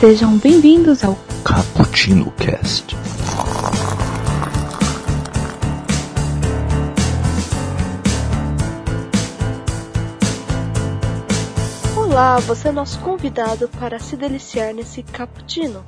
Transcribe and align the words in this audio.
Sejam 0.00 0.38
bem-vindos 0.38 1.04
ao 1.04 1.14
Cappuccino 1.44 2.32
Cast. 2.32 2.96
Olá, 11.94 12.38
você 12.38 12.68
é 12.68 12.72
nosso 12.72 12.98
convidado 13.00 13.68
para 13.78 13.98
se 13.98 14.16
deliciar 14.16 14.72
nesse 14.72 15.02
cappuccino. 15.02 15.84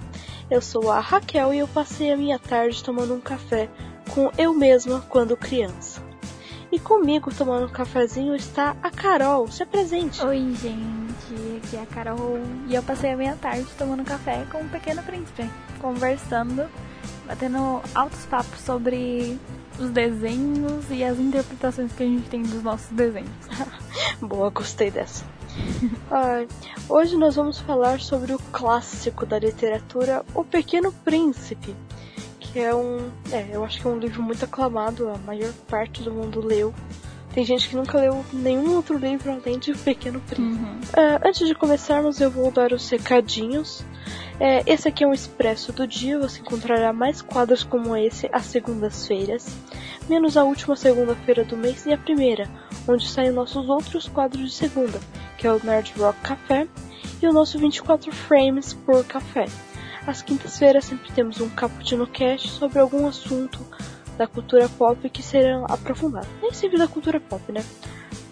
Eu 0.50 0.60
sou 0.60 0.90
a 0.90 1.00
Raquel 1.00 1.54
e 1.54 1.60
eu 1.60 1.68
passei 1.68 2.12
a 2.12 2.16
minha 2.16 2.38
tarde 2.38 2.84
tomando 2.84 3.14
um 3.14 3.20
café 3.20 3.70
com 4.10 4.30
eu 4.36 4.52
mesma 4.52 5.00
quando 5.08 5.34
criança. 5.38 6.02
E 6.70 6.78
comigo 6.78 7.32
tomando 7.34 7.64
um 7.64 7.72
cafezinho 7.72 8.36
está 8.36 8.76
a 8.82 8.90
Carol. 8.90 9.48
Se 9.48 9.62
apresente. 9.62 10.22
Oi, 10.22 10.54
gente. 10.60 11.01
Aqui 11.56 11.76
é 11.76 11.82
a 11.82 11.86
Carol. 11.86 12.38
E 12.68 12.74
eu 12.74 12.82
passei 12.82 13.12
a 13.12 13.16
minha 13.16 13.36
tarde 13.36 13.66
tomando 13.78 14.04
café 14.04 14.44
com 14.50 14.58
o 14.58 14.68
Pequeno 14.68 15.02
Príncipe, 15.02 15.48
conversando, 15.80 16.68
batendo 17.26 17.80
altos 17.94 18.26
papos 18.26 18.60
sobre 18.60 19.38
os 19.78 19.90
desenhos 19.90 20.84
e 20.90 21.02
as 21.02 21.18
interpretações 21.18 21.92
que 21.92 22.02
a 22.02 22.06
gente 22.06 22.28
tem 22.28 22.42
dos 22.42 22.62
nossos 22.62 22.90
desenhos. 22.90 23.30
Boa, 24.20 24.50
gostei 24.50 24.90
dessa. 24.90 25.24
Ai, 26.10 26.46
hoje 26.88 27.16
nós 27.16 27.36
vamos 27.36 27.58
falar 27.58 28.00
sobre 28.00 28.32
o 28.32 28.38
clássico 28.52 29.24
da 29.24 29.38
literatura, 29.38 30.24
O 30.34 30.44
Pequeno 30.44 30.92
Príncipe, 30.92 31.74
que 32.38 32.60
é 32.60 32.74
um, 32.74 33.10
é, 33.30 33.48
eu 33.50 33.64
acho 33.64 33.80
que 33.80 33.86
é 33.86 33.90
um 33.90 33.98
livro 33.98 34.22
muito 34.22 34.44
aclamado, 34.44 35.08
a 35.08 35.18
maior 35.18 35.52
parte 35.68 36.02
do 36.02 36.12
mundo 36.12 36.40
leu. 36.40 36.74
Tem 37.32 37.44
gente 37.44 37.68
que 37.68 37.76
nunca 37.76 37.98
leu 37.98 38.24
nenhum 38.32 38.76
outro 38.76 38.98
livro 38.98 39.32
além 39.32 39.58
de 39.58 39.72
O 39.72 39.78
Pequeno 39.78 40.20
Príncipe. 40.20 40.62
Uhum. 40.62 40.80
Uh, 40.80 41.26
antes 41.26 41.48
de 41.48 41.54
começarmos, 41.54 42.20
eu 42.20 42.30
vou 42.30 42.50
dar 42.50 42.72
os 42.72 42.88
recadinhos. 42.90 43.84
É, 44.38 44.62
esse 44.66 44.88
aqui 44.88 45.04
é 45.04 45.06
um 45.06 45.14
expresso 45.14 45.72
do 45.72 45.86
dia, 45.86 46.18
você 46.18 46.40
encontrará 46.40 46.92
mais 46.92 47.22
quadros 47.22 47.62
como 47.62 47.96
esse 47.96 48.28
às 48.32 48.46
segundas-feiras, 48.46 49.46
menos 50.08 50.36
a 50.36 50.42
última 50.42 50.74
segunda-feira 50.74 51.44
do 51.44 51.56
mês 51.56 51.86
e 51.86 51.92
a 51.92 51.98
primeira, 51.98 52.48
onde 52.88 53.08
saem 53.08 53.30
nossos 53.30 53.68
outros 53.68 54.08
quadros 54.08 54.50
de 54.50 54.52
segunda, 54.52 54.98
que 55.38 55.46
é 55.46 55.52
o 55.52 55.64
Nerd 55.64 55.92
Rock 55.96 56.18
Café 56.20 56.66
e 57.22 57.26
o 57.26 57.32
nosso 57.32 57.58
24 57.58 58.10
Frames 58.10 58.74
por 58.74 59.04
Café. 59.04 59.46
Às 60.06 60.22
quintas-feiras 60.22 60.86
sempre 60.86 61.12
temos 61.12 61.40
um 61.40 61.48
Cappuccino 61.48 62.06
Cast 62.06 62.48
sobre 62.50 62.80
algum 62.80 63.06
assunto 63.06 63.60
da 64.16 64.26
cultura 64.26 64.68
pop 64.68 65.08
que 65.08 65.22
será 65.22 65.64
aprofundado. 65.66 66.26
Nem 66.40 66.52
sempre 66.52 66.78
da 66.78 66.88
cultura 66.88 67.20
pop, 67.20 67.40
né? 67.50 67.64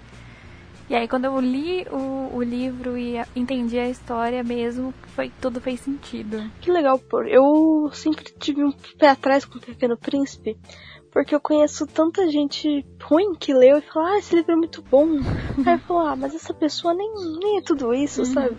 E 0.91 0.95
aí 0.95 1.07
quando 1.07 1.23
eu 1.23 1.39
li 1.39 1.85
o, 1.89 2.35
o 2.35 2.43
livro 2.43 2.97
e 2.97 3.15
entendi 3.33 3.79
a 3.79 3.87
história 3.87 4.43
mesmo, 4.43 4.93
foi 5.15 5.31
tudo 5.39 5.61
fez 5.61 5.79
sentido. 5.79 6.51
Que 6.59 6.69
legal, 6.69 6.99
pô. 6.99 7.23
Eu 7.23 7.89
sempre 7.93 8.25
tive 8.37 8.61
um 8.61 8.73
pé 8.99 9.07
atrás 9.07 9.45
com 9.45 9.57
o 9.57 9.61
Pequeno 9.61 9.97
Príncipe, 9.97 10.57
porque 11.09 11.33
eu 11.33 11.39
conheço 11.39 11.87
tanta 11.87 12.29
gente 12.29 12.85
ruim 13.01 13.33
que 13.35 13.53
leu 13.53 13.77
e 13.77 13.81
fala, 13.81 14.09
ah, 14.09 14.17
esse 14.17 14.35
livro 14.35 14.51
é 14.51 14.55
muito 14.57 14.81
bom. 14.81 15.07
aí 15.65 15.75
eu 15.75 15.79
falo, 15.79 15.99
ah, 16.01 16.15
mas 16.17 16.35
essa 16.35 16.53
pessoa 16.53 16.93
nem, 16.93 17.09
nem 17.41 17.59
é 17.59 17.61
tudo 17.61 17.93
isso, 17.93 18.23
uhum. 18.23 18.25
sabe? 18.25 18.57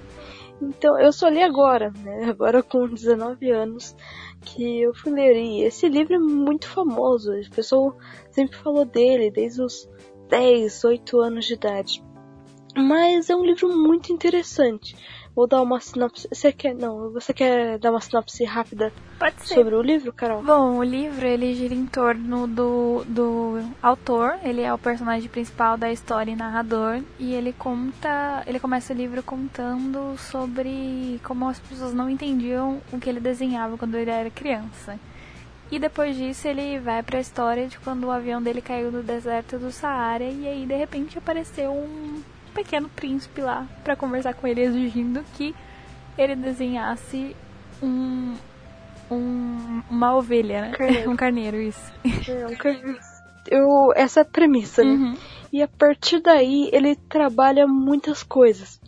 Então, 0.62 0.98
eu 0.98 1.12
só 1.12 1.28
li 1.28 1.42
agora, 1.42 1.92
né? 2.02 2.24
Agora 2.32 2.62
com 2.62 2.88
19 2.88 3.50
anos 3.50 3.94
que 4.40 4.80
eu 4.80 4.94
fui 4.94 5.12
ler. 5.12 5.36
E 5.36 5.64
esse 5.64 5.86
livro 5.86 6.14
é 6.14 6.18
muito 6.18 6.66
famoso. 6.66 7.30
A 7.30 7.54
pessoa 7.54 7.94
sempre 8.30 8.56
falou 8.56 8.86
dele 8.86 9.30
desde 9.30 9.60
os 9.60 9.86
10, 10.30 10.82
8 10.82 11.20
anos 11.20 11.44
de 11.44 11.52
idade. 11.52 12.02
Mas 12.74 13.28
é 13.28 13.36
um 13.36 13.44
livro 13.44 13.68
muito 13.68 14.12
interessante. 14.12 14.96
Vou 15.34 15.46
dar 15.46 15.62
uma 15.62 15.80
sinopse. 15.80 16.28
Você 16.28 16.52
quer. 16.52 16.74
Não, 16.74 17.10
você 17.10 17.32
quer 17.32 17.78
dar 17.78 17.90
uma 17.90 18.00
sinopse 18.00 18.44
rápida 18.44 18.92
sobre 19.44 19.74
o 19.74 19.80
livro, 19.80 20.12
Carol? 20.12 20.42
Bom, 20.42 20.78
o 20.78 20.82
livro 20.82 21.26
ele 21.26 21.54
gira 21.54 21.74
em 21.74 21.86
torno 21.86 22.46
do, 22.46 23.02
do 23.06 23.62
autor. 23.82 24.38
Ele 24.42 24.60
é 24.60 24.72
o 24.72 24.78
personagem 24.78 25.28
principal 25.28 25.78
da 25.78 25.90
história 25.90 26.30
e 26.30 26.36
narrador. 26.36 27.02
E 27.18 27.32
ele 27.32 27.52
conta. 27.52 28.42
Ele 28.46 28.60
começa 28.60 28.92
o 28.92 28.96
livro 28.96 29.22
contando 29.22 30.16
sobre 30.18 31.18
como 31.24 31.48
as 31.48 31.58
pessoas 31.58 31.94
não 31.94 32.10
entendiam 32.10 32.80
o 32.92 32.98
que 32.98 33.08
ele 33.08 33.20
desenhava 33.20 33.78
quando 33.78 33.96
ele 33.96 34.10
era 34.10 34.30
criança. 34.30 34.98
E 35.70 35.78
depois 35.78 36.14
disso 36.14 36.46
ele 36.46 36.78
vai 36.78 37.02
para 37.02 37.16
a 37.16 37.20
história 37.22 37.66
de 37.66 37.78
quando 37.78 38.04
o 38.04 38.10
avião 38.10 38.42
dele 38.42 38.60
caiu 38.60 38.92
no 38.92 39.02
deserto 39.02 39.58
do 39.58 39.72
Saara 39.72 40.24
e 40.24 40.46
aí 40.46 40.66
de 40.66 40.76
repente 40.76 41.16
apareceu 41.16 41.72
um 41.72 42.20
pequeno 42.52 42.88
príncipe 42.88 43.40
lá 43.40 43.66
para 43.82 43.96
conversar 43.96 44.34
com 44.34 44.46
ele, 44.46 44.62
exigindo 44.62 45.24
que 45.34 45.54
ele 46.16 46.36
desenhasse 46.36 47.34
um, 47.82 48.34
um 49.10 49.82
uma 49.90 50.14
ovelha, 50.16 50.62
né? 50.62 50.70
Carneiro. 50.72 51.10
um 51.12 51.16
carneiro, 51.16 51.56
isso. 51.60 51.92
É, 52.28 52.46
um 52.46 52.56
carneiro. 52.56 52.98
Eu, 53.50 53.92
essa 53.94 54.20
é 54.20 54.22
a 54.22 54.24
premissa, 54.24 54.84
né? 54.84 54.90
Uhum. 54.90 55.16
E 55.52 55.62
a 55.62 55.68
partir 55.68 56.20
daí 56.20 56.70
ele 56.72 56.96
trabalha 56.96 57.66
muitas 57.66 58.22
coisas. 58.22 58.80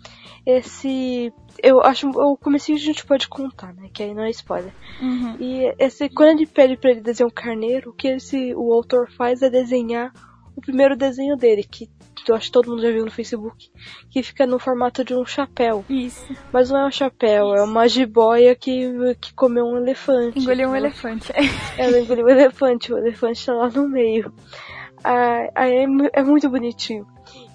Esse. 0.46 1.32
Eu 1.62 1.80
acho. 1.82 2.08
O 2.08 2.36
comecinho 2.36 2.78
a 2.78 2.80
gente 2.80 3.04
pode 3.04 3.28
contar, 3.28 3.74
né? 3.74 3.88
Que 3.92 4.02
aí 4.02 4.14
não 4.14 4.22
é 4.22 4.30
spoiler. 4.30 4.72
Uhum. 5.00 5.36
E 5.38 5.74
esse, 5.78 6.08
quando 6.08 6.38
ele 6.38 6.46
pede 6.46 6.76
pra 6.76 6.90
ele 6.90 7.00
desenhar 7.00 7.28
um 7.28 7.34
carneiro, 7.34 7.90
o 7.90 7.92
que 7.92 8.08
esse, 8.08 8.54
o 8.54 8.72
autor 8.72 9.10
faz 9.10 9.42
é 9.42 9.50
desenhar 9.50 10.12
o 10.56 10.60
primeiro 10.60 10.96
desenho 10.96 11.36
dele, 11.36 11.64
que 11.64 11.88
eu 12.26 12.34
acho 12.34 12.46
que 12.46 12.52
todo 12.52 12.70
mundo 12.70 12.82
já 12.82 12.90
viu 12.90 13.04
no 13.04 13.10
Facebook, 13.10 13.70
que 14.10 14.22
fica 14.22 14.46
no 14.46 14.58
formato 14.58 15.04
de 15.04 15.14
um 15.14 15.24
chapéu. 15.26 15.84
Isso. 15.88 16.34
Mas 16.52 16.70
não 16.70 16.80
é 16.80 16.86
um 16.86 16.90
chapéu, 16.90 17.48
Isso. 17.48 17.56
é 17.56 17.62
uma 17.62 17.88
jiboia 17.88 18.54
que, 18.54 18.90
que 19.20 19.34
comeu 19.34 19.66
um 19.66 19.76
elefante. 19.76 20.38
Engoliu 20.38 20.70
um 20.70 20.76
elefante. 20.76 21.32
Ela 21.76 22.00
engoliu 22.00 22.26
um 22.26 22.30
elefante, 22.30 22.92
o 22.92 22.98
elefante 22.98 23.44
tá 23.44 23.52
lá 23.52 23.68
no 23.68 23.88
meio. 23.88 24.32
Aí 25.04 25.84
é, 25.84 26.20
é 26.20 26.22
muito 26.22 26.48
bonitinho. 26.48 27.06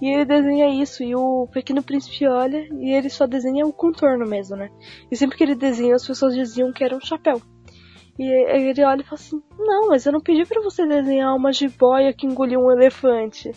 E 0.01 0.07
ele 0.07 0.25
desenha 0.25 0.81
isso, 0.81 1.03
e 1.03 1.15
o 1.15 1.47
Pequeno 1.51 1.81
Príncipe 1.81 2.27
olha, 2.27 2.67
e 2.71 2.91
ele 2.91 3.09
só 3.09 3.25
desenha 3.25 3.65
o 3.65 3.73
contorno 3.73 4.25
mesmo, 4.25 4.55
né? 4.55 4.69
E 5.11 5.15
sempre 5.15 5.37
que 5.37 5.43
ele 5.43 5.55
desenha, 5.55 5.95
as 5.95 6.05
pessoas 6.05 6.35
diziam 6.35 6.71
que 6.71 6.83
era 6.83 6.95
um 6.95 7.01
chapéu. 7.01 7.41
E 8.19 8.23
ele 8.25 8.83
olha 8.83 8.99
e 8.99 9.05
fala 9.05 9.15
assim: 9.15 9.41
Não, 9.57 9.87
mas 9.87 10.05
eu 10.05 10.11
não 10.11 10.19
pedi 10.19 10.45
para 10.45 10.61
você 10.61 10.85
desenhar 10.85 11.33
uma 11.33 11.53
jiboia 11.53 12.11
que 12.13 12.27
engoliu 12.27 12.59
um 12.59 12.69
elefante. 12.69 13.53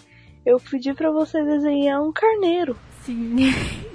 Eu 0.46 0.60
pedi 0.60 0.94
para 0.94 1.10
você 1.10 1.42
desenhar 1.42 2.00
um 2.00 2.12
carneiro. 2.12 2.76
Sim. 3.00 3.36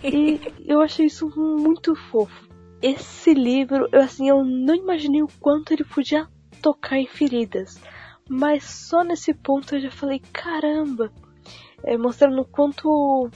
e 0.04 0.42
eu 0.66 0.82
achei 0.82 1.06
isso 1.06 1.30
muito 1.38 1.96
fofo. 1.96 2.50
Esse 2.82 3.34
livro, 3.34 3.88
eu, 3.94 4.02
assim, 4.02 4.28
eu 4.28 4.44
não 4.44 4.76
imaginei 4.76 5.24
o 5.24 5.30
quanto 5.40 5.72
ele 5.72 5.86
podia 5.86 6.28
tocar 6.62 6.98
em 6.98 7.08
feridas. 7.08 7.80
Mas 8.30 8.66
só 8.66 9.06
nesse 9.06 9.34
ponto 9.34 9.74
eu 9.74 9.80
já 9.80 9.92
falei: 9.92 10.22
Caramba! 10.34 11.14
É, 11.82 11.98
mostrando 11.98 12.42
o 12.42 12.46
quanto 12.46 13.30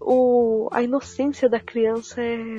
o, 0.00 0.68
a 0.72 0.82
inocência 0.82 1.48
da 1.48 1.60
criança 1.60 2.20
é 2.20 2.56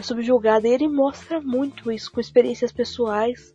é 0.00 0.02
subjugada. 0.02 0.66
E 0.66 0.72
ele 0.72 0.88
mostra 0.88 1.40
muito 1.40 1.90
isso 1.92 2.10
com 2.10 2.20
experiências 2.20 2.72
pessoais, 2.72 3.54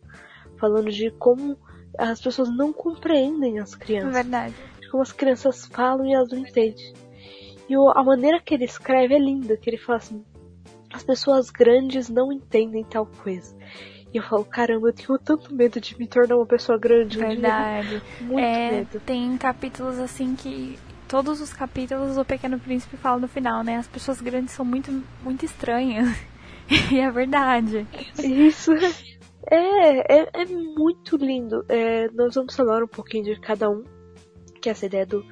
falando 0.58 0.90
de 0.90 1.10
como 1.12 1.58
as 1.98 2.20
pessoas 2.20 2.48
não 2.54 2.72
compreendem 2.72 3.58
as 3.58 3.74
crianças. 3.74 4.12
Verdade. 4.12 4.54
De 4.80 4.90
como 4.90 5.02
as 5.02 5.12
crianças 5.12 5.66
falam 5.66 6.06
e 6.06 6.14
elas 6.14 6.30
não 6.30 6.38
entendem. 6.38 6.94
E 7.68 7.74
a 7.74 8.02
maneira 8.02 8.40
que 8.40 8.54
ele 8.54 8.64
escreve 8.64 9.14
é 9.14 9.18
linda, 9.18 9.56
que 9.56 9.68
ele 9.68 9.78
fala 9.78 9.98
assim, 9.98 10.24
as 10.92 11.02
pessoas 11.02 11.50
grandes 11.50 12.08
não 12.08 12.32
entendem 12.32 12.84
tal 12.84 13.06
coisa. 13.06 13.54
E 14.14 14.16
eu 14.16 14.22
falo, 14.22 14.44
caramba, 14.44 14.88
eu 14.88 14.92
tenho 14.92 15.18
tanto 15.18 15.52
medo 15.52 15.80
de 15.80 15.98
me 15.98 16.06
tornar 16.06 16.36
uma 16.36 16.46
pessoa 16.46 16.78
grande. 16.78 17.18
Verdade. 17.18 18.02
Muito 18.20 18.38
é, 18.38 18.70
medo. 18.70 19.00
Tem 19.00 19.36
capítulos 19.36 19.98
assim 19.98 20.36
que 20.36 20.78
todos 21.08 21.40
os 21.40 21.52
capítulos 21.52 22.16
o 22.16 22.24
Pequeno 22.24 22.58
Príncipe 22.58 22.96
fala 22.96 23.18
no 23.18 23.28
final, 23.28 23.62
né? 23.62 23.76
As 23.76 23.86
pessoas 23.86 24.20
grandes 24.20 24.54
são 24.54 24.64
muito, 24.64 25.02
muito 25.22 25.44
estranhas. 25.44 26.08
E 26.90 26.98
é 27.00 27.10
verdade. 27.10 27.86
Isso. 28.18 28.72
É, 29.48 30.20
é, 30.20 30.30
é 30.32 30.44
muito 30.46 31.16
lindo. 31.16 31.64
É, 31.68 32.08
nós 32.10 32.34
vamos 32.34 32.54
falar 32.54 32.82
um 32.82 32.88
pouquinho 32.88 33.24
de 33.24 33.40
cada 33.40 33.70
um, 33.70 33.84
que 34.60 34.68
é 34.68 34.72
essa 34.72 34.86
ideia 34.86 35.06
do, 35.06 35.24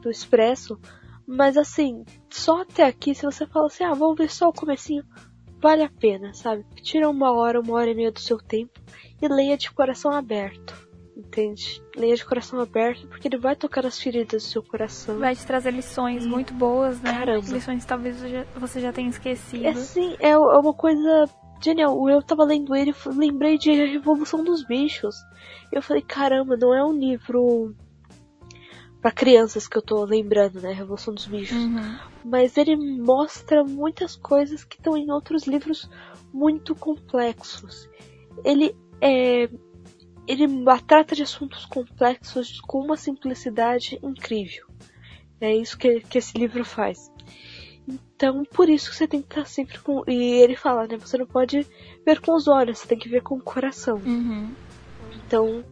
do 0.00 0.10
expresso. 0.10 0.78
Mas 1.26 1.56
assim, 1.56 2.04
só 2.30 2.62
até 2.62 2.84
aqui, 2.84 3.14
se 3.14 3.24
você 3.24 3.46
fala 3.46 3.66
assim, 3.66 3.84
ah, 3.84 3.94
vamos 3.94 4.16
ver 4.16 4.30
só 4.30 4.48
o 4.48 4.52
comecinho, 4.52 5.04
vale 5.60 5.82
a 5.82 5.90
pena, 5.90 6.32
sabe? 6.34 6.64
Tira 6.82 7.08
uma 7.10 7.32
hora, 7.32 7.60
uma 7.60 7.74
hora 7.74 7.90
e 7.90 7.94
meia 7.94 8.12
do 8.12 8.20
seu 8.20 8.38
tempo 8.38 8.80
e 9.20 9.26
leia 9.26 9.56
de 9.56 9.72
coração 9.72 10.12
aberto 10.12 10.85
entende? 11.16 11.82
Leia 11.96 12.14
de 12.14 12.24
coração 12.24 12.60
aberto, 12.60 13.06
porque 13.08 13.26
ele 13.26 13.38
vai 13.38 13.56
tocar 13.56 13.86
as 13.86 13.98
feridas 13.98 14.42
do 14.42 14.48
seu 14.48 14.62
coração. 14.62 15.18
Vai 15.18 15.34
te 15.34 15.46
trazer 15.46 15.70
lições 15.70 16.24
e... 16.24 16.28
muito 16.28 16.52
boas, 16.52 17.00
né? 17.00 17.12
Caramba. 17.12 17.48
Lições 17.48 17.82
que 17.82 17.88
talvez 17.88 18.16
você 18.54 18.80
já 18.80 18.92
tenha 18.92 19.08
esquecido. 19.08 19.64
É 19.64 19.74
sim, 19.74 20.16
é, 20.20 20.30
é 20.30 20.38
uma 20.38 20.74
coisa 20.74 21.28
genial. 21.62 22.08
Eu 22.08 22.22
tava 22.22 22.44
lendo 22.44 22.74
ele 22.74 22.90
e 22.90 23.08
lembrei 23.14 23.56
de 23.56 23.70
A 23.70 23.86
Revolução 23.86 24.44
dos 24.44 24.64
Bichos. 24.64 25.16
Eu 25.72 25.80
falei, 25.80 26.02
caramba, 26.02 26.56
não 26.56 26.74
é 26.74 26.84
um 26.84 26.92
livro 26.92 27.74
para 29.00 29.10
crianças 29.10 29.66
que 29.66 29.78
eu 29.78 29.82
tô 29.82 30.04
lembrando, 30.04 30.60
né? 30.60 30.72
Revolução 30.72 31.14
dos 31.14 31.26
Bichos. 31.26 31.56
Uhum. 31.56 31.98
Mas 32.24 32.56
ele 32.58 32.76
mostra 32.76 33.64
muitas 33.64 34.16
coisas 34.16 34.64
que 34.64 34.76
estão 34.76 34.96
em 34.96 35.10
outros 35.10 35.46
livros 35.46 35.88
muito 36.32 36.74
complexos. 36.74 37.88
Ele 38.44 38.76
é, 39.00 39.48
ele 40.26 40.46
trata 40.86 41.14
de 41.14 41.22
assuntos 41.22 41.64
complexos 41.64 42.60
com 42.60 42.80
uma 42.80 42.96
simplicidade 42.96 43.98
incrível. 44.02 44.66
É 45.40 45.54
isso 45.54 45.76
que, 45.76 46.00
que 46.00 46.18
esse 46.18 46.36
livro 46.36 46.64
faz. 46.64 47.10
Então, 47.86 48.44
por 48.44 48.68
isso 48.68 48.92
você 48.92 49.06
tem 49.06 49.22
que 49.22 49.28
estar 49.28 49.46
sempre 49.46 49.78
com. 49.78 50.02
E 50.08 50.42
ele 50.42 50.56
fala, 50.56 50.86
né? 50.86 50.96
Você 50.96 51.18
não 51.18 51.26
pode 51.26 51.66
ver 52.04 52.20
com 52.20 52.34
os 52.34 52.48
olhos, 52.48 52.78
você 52.78 52.88
tem 52.88 52.98
que 52.98 53.08
ver 53.08 53.22
com 53.22 53.36
o 53.36 53.42
coração. 53.42 53.96
Uhum. 54.04 54.50
Então, 55.14 55.64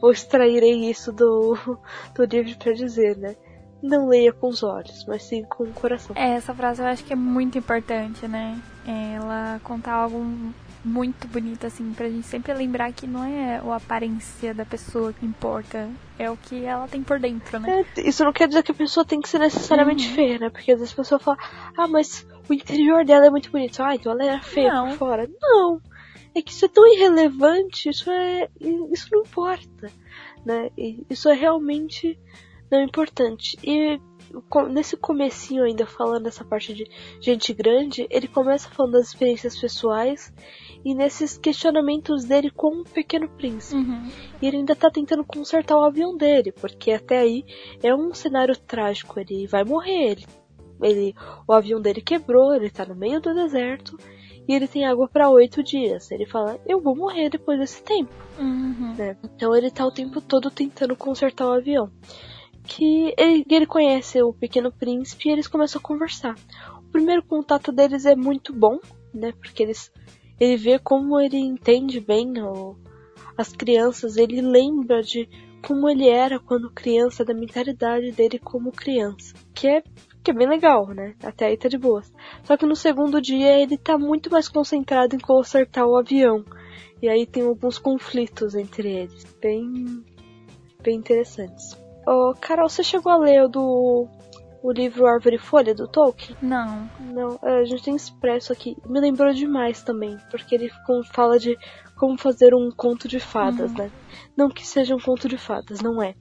vou 0.00 0.10
extrair 0.10 0.62
isso 0.90 1.12
do, 1.12 1.56
do 2.14 2.24
livro 2.24 2.56
para 2.58 2.72
dizer, 2.72 3.16
né? 3.16 3.36
Não 3.80 4.08
leia 4.08 4.32
com 4.32 4.48
os 4.48 4.64
olhos, 4.64 5.04
mas 5.06 5.22
sim 5.22 5.44
com 5.44 5.64
o 5.64 5.72
coração. 5.72 6.14
É, 6.16 6.30
essa 6.30 6.52
frase 6.52 6.82
eu 6.82 6.86
acho 6.86 7.04
que 7.04 7.12
é 7.12 7.16
muito 7.16 7.56
importante, 7.56 8.26
né? 8.26 8.60
Ela 8.84 9.60
contar 9.62 9.92
algo 9.92 10.18
muito 10.84 11.26
bonita, 11.28 11.66
assim, 11.66 11.92
pra 11.92 12.08
gente 12.08 12.26
sempre 12.26 12.52
lembrar 12.54 12.92
que 12.92 13.06
não 13.06 13.24
é 13.24 13.58
a 13.58 13.76
aparência 13.76 14.54
da 14.54 14.64
pessoa 14.64 15.12
que 15.12 15.24
importa, 15.24 15.88
é 16.18 16.30
o 16.30 16.36
que 16.36 16.64
ela 16.64 16.88
tem 16.88 17.02
por 17.02 17.18
dentro, 17.18 17.58
né? 17.58 17.84
É, 17.96 18.00
isso 18.08 18.24
não 18.24 18.32
quer 18.32 18.48
dizer 18.48 18.62
que 18.62 18.72
a 18.72 18.74
pessoa 18.74 19.04
tem 19.04 19.20
que 19.20 19.28
ser 19.28 19.38
necessariamente 19.38 20.08
uhum. 20.08 20.14
feia, 20.14 20.38
né? 20.38 20.50
Porque 20.50 20.72
às 20.72 20.78
vezes 20.78 20.92
a 20.92 20.96
pessoa 20.96 21.18
fala, 21.18 21.38
ah, 21.76 21.88
mas 21.88 22.26
o 22.48 22.54
interior 22.54 23.04
dela 23.04 23.26
é 23.26 23.30
muito 23.30 23.50
bonito. 23.50 23.82
Ah, 23.82 23.94
então 23.94 24.12
ela 24.12 24.24
era 24.24 24.40
feia 24.40 24.72
não. 24.72 24.88
por 24.90 24.98
fora. 24.98 25.28
Não! 25.40 25.80
É 26.34 26.42
que 26.42 26.52
isso 26.52 26.64
é 26.64 26.68
tão 26.68 26.86
irrelevante, 26.86 27.88
isso 27.88 28.10
é. 28.10 28.48
Isso 28.92 29.08
não 29.12 29.22
importa. 29.22 29.90
Né? 30.44 30.70
Isso 31.10 31.28
é 31.28 31.34
realmente 31.34 32.18
não 32.70 32.82
importante. 32.82 33.58
E 33.62 34.00
nesse 34.70 34.96
comecinho 34.96 35.64
ainda 35.64 35.86
falando 35.86 36.24
dessa 36.24 36.44
parte 36.44 36.74
de 36.74 36.86
gente 37.20 37.52
grande, 37.52 38.06
ele 38.10 38.28
começa 38.28 38.68
falando 38.68 38.92
das 38.92 39.08
experiências 39.08 39.58
pessoais 39.58 40.32
e 40.84 40.94
nesses 40.94 41.36
questionamentos 41.36 42.24
dele 42.24 42.50
com 42.50 42.80
o 42.80 42.84
Pequeno 42.84 43.28
Príncipe. 43.28 43.76
Uhum. 43.76 44.08
E 44.40 44.46
ele 44.46 44.58
ainda 44.58 44.76
tá 44.76 44.90
tentando 44.90 45.24
consertar 45.24 45.76
o 45.76 45.84
avião 45.84 46.16
dele, 46.16 46.52
porque 46.52 46.92
até 46.92 47.18
aí 47.18 47.44
é 47.82 47.94
um 47.94 48.14
cenário 48.14 48.56
trágico, 48.56 49.18
ele 49.18 49.46
vai 49.46 49.64
morrer, 49.64 50.12
ele, 50.12 50.26
ele 50.82 51.14
o 51.46 51.52
avião 51.52 51.80
dele 51.80 52.00
quebrou, 52.00 52.54
ele 52.54 52.70
tá 52.70 52.84
no 52.84 52.94
meio 52.94 53.20
do 53.20 53.34
deserto 53.34 53.96
e 54.48 54.54
ele 54.54 54.66
tem 54.66 54.86
água 54.86 55.06
para 55.06 55.28
oito 55.28 55.62
dias. 55.62 56.10
Ele 56.10 56.24
fala, 56.24 56.58
eu 56.66 56.80
vou 56.80 56.96
morrer 56.96 57.28
depois 57.28 57.58
desse 57.58 57.82
tempo. 57.82 58.12
Uhum. 58.38 58.94
Né? 58.96 59.14
Então 59.22 59.54
ele 59.54 59.70
tá 59.70 59.84
o 59.86 59.92
tempo 59.92 60.22
todo 60.22 60.50
tentando 60.50 60.96
consertar 60.96 61.46
o 61.46 61.52
avião. 61.52 61.90
Que 62.64 63.14
ele, 63.18 63.44
ele 63.48 63.66
conhece 63.66 64.22
o 64.22 64.32
Pequeno 64.32 64.72
Príncipe 64.72 65.28
e 65.28 65.32
eles 65.32 65.46
começam 65.46 65.78
a 65.78 65.82
conversar. 65.82 66.34
O 66.78 66.90
primeiro 66.90 67.22
contato 67.22 67.70
deles 67.70 68.06
é 68.06 68.16
muito 68.16 68.54
bom, 68.54 68.78
né? 69.12 69.32
Porque 69.32 69.62
eles 69.62 69.92
ele 70.38 70.56
vê 70.56 70.78
como 70.78 71.20
ele 71.20 71.38
entende 71.38 72.00
bem 72.00 72.40
o, 72.42 72.76
as 73.36 73.52
crianças, 73.52 74.16
ele 74.16 74.40
lembra 74.40 75.02
de 75.02 75.28
como 75.62 75.88
ele 75.88 76.08
era 76.08 76.38
quando 76.38 76.70
criança, 76.70 77.24
da 77.24 77.34
mentalidade 77.34 78.12
dele 78.12 78.38
como 78.38 78.72
criança. 78.72 79.34
Que 79.54 79.68
é, 79.68 79.82
que 80.22 80.30
é 80.30 80.34
bem 80.34 80.48
legal, 80.48 80.88
né? 80.88 81.14
Até 81.22 81.46
aí 81.46 81.56
tá 81.56 81.68
de 81.68 81.78
boas. 81.78 82.12
Só 82.44 82.56
que 82.56 82.66
no 82.66 82.76
segundo 82.76 83.20
dia 83.20 83.58
ele 83.58 83.76
tá 83.76 83.98
muito 83.98 84.30
mais 84.30 84.48
concentrado 84.48 85.14
em 85.14 85.18
consertar 85.18 85.86
o 85.86 85.96
avião. 85.96 86.44
E 87.02 87.08
aí 87.08 87.26
tem 87.26 87.44
alguns 87.44 87.78
conflitos 87.78 88.54
entre 88.54 88.88
eles. 88.88 89.24
Bem. 89.40 90.04
bem 90.82 90.96
interessantes. 90.96 91.76
Oh, 92.06 92.34
Carol, 92.40 92.68
você 92.68 92.82
chegou 92.82 93.12
a 93.12 93.18
ler 93.18 93.44
o 93.44 93.48
do 93.48 94.08
o 94.62 94.72
livro 94.72 95.06
Árvore 95.06 95.36
e 95.36 95.38
Folha 95.38 95.74
do 95.74 95.88
Tolkien? 95.88 96.36
Não. 96.42 96.90
Não, 97.00 97.38
é, 97.42 97.60
a 97.60 97.64
gente 97.64 97.82
tem 97.82 97.96
expresso 97.96 98.52
aqui. 98.52 98.76
Me 98.86 99.00
lembrou 99.00 99.32
demais 99.32 99.82
também, 99.82 100.16
porque 100.30 100.54
ele 100.54 100.70
fala 101.12 101.38
de 101.38 101.56
como 101.96 102.18
fazer 102.18 102.54
um 102.54 102.70
conto 102.70 103.08
de 103.08 103.18
fadas, 103.18 103.70
uhum. 103.72 103.78
né? 103.78 103.90
Não 104.36 104.48
que 104.48 104.66
seja 104.66 104.94
um 104.94 105.00
conto 105.00 105.28
de 105.28 105.36
fadas, 105.36 105.80
não 105.80 106.02
é. 106.02 106.14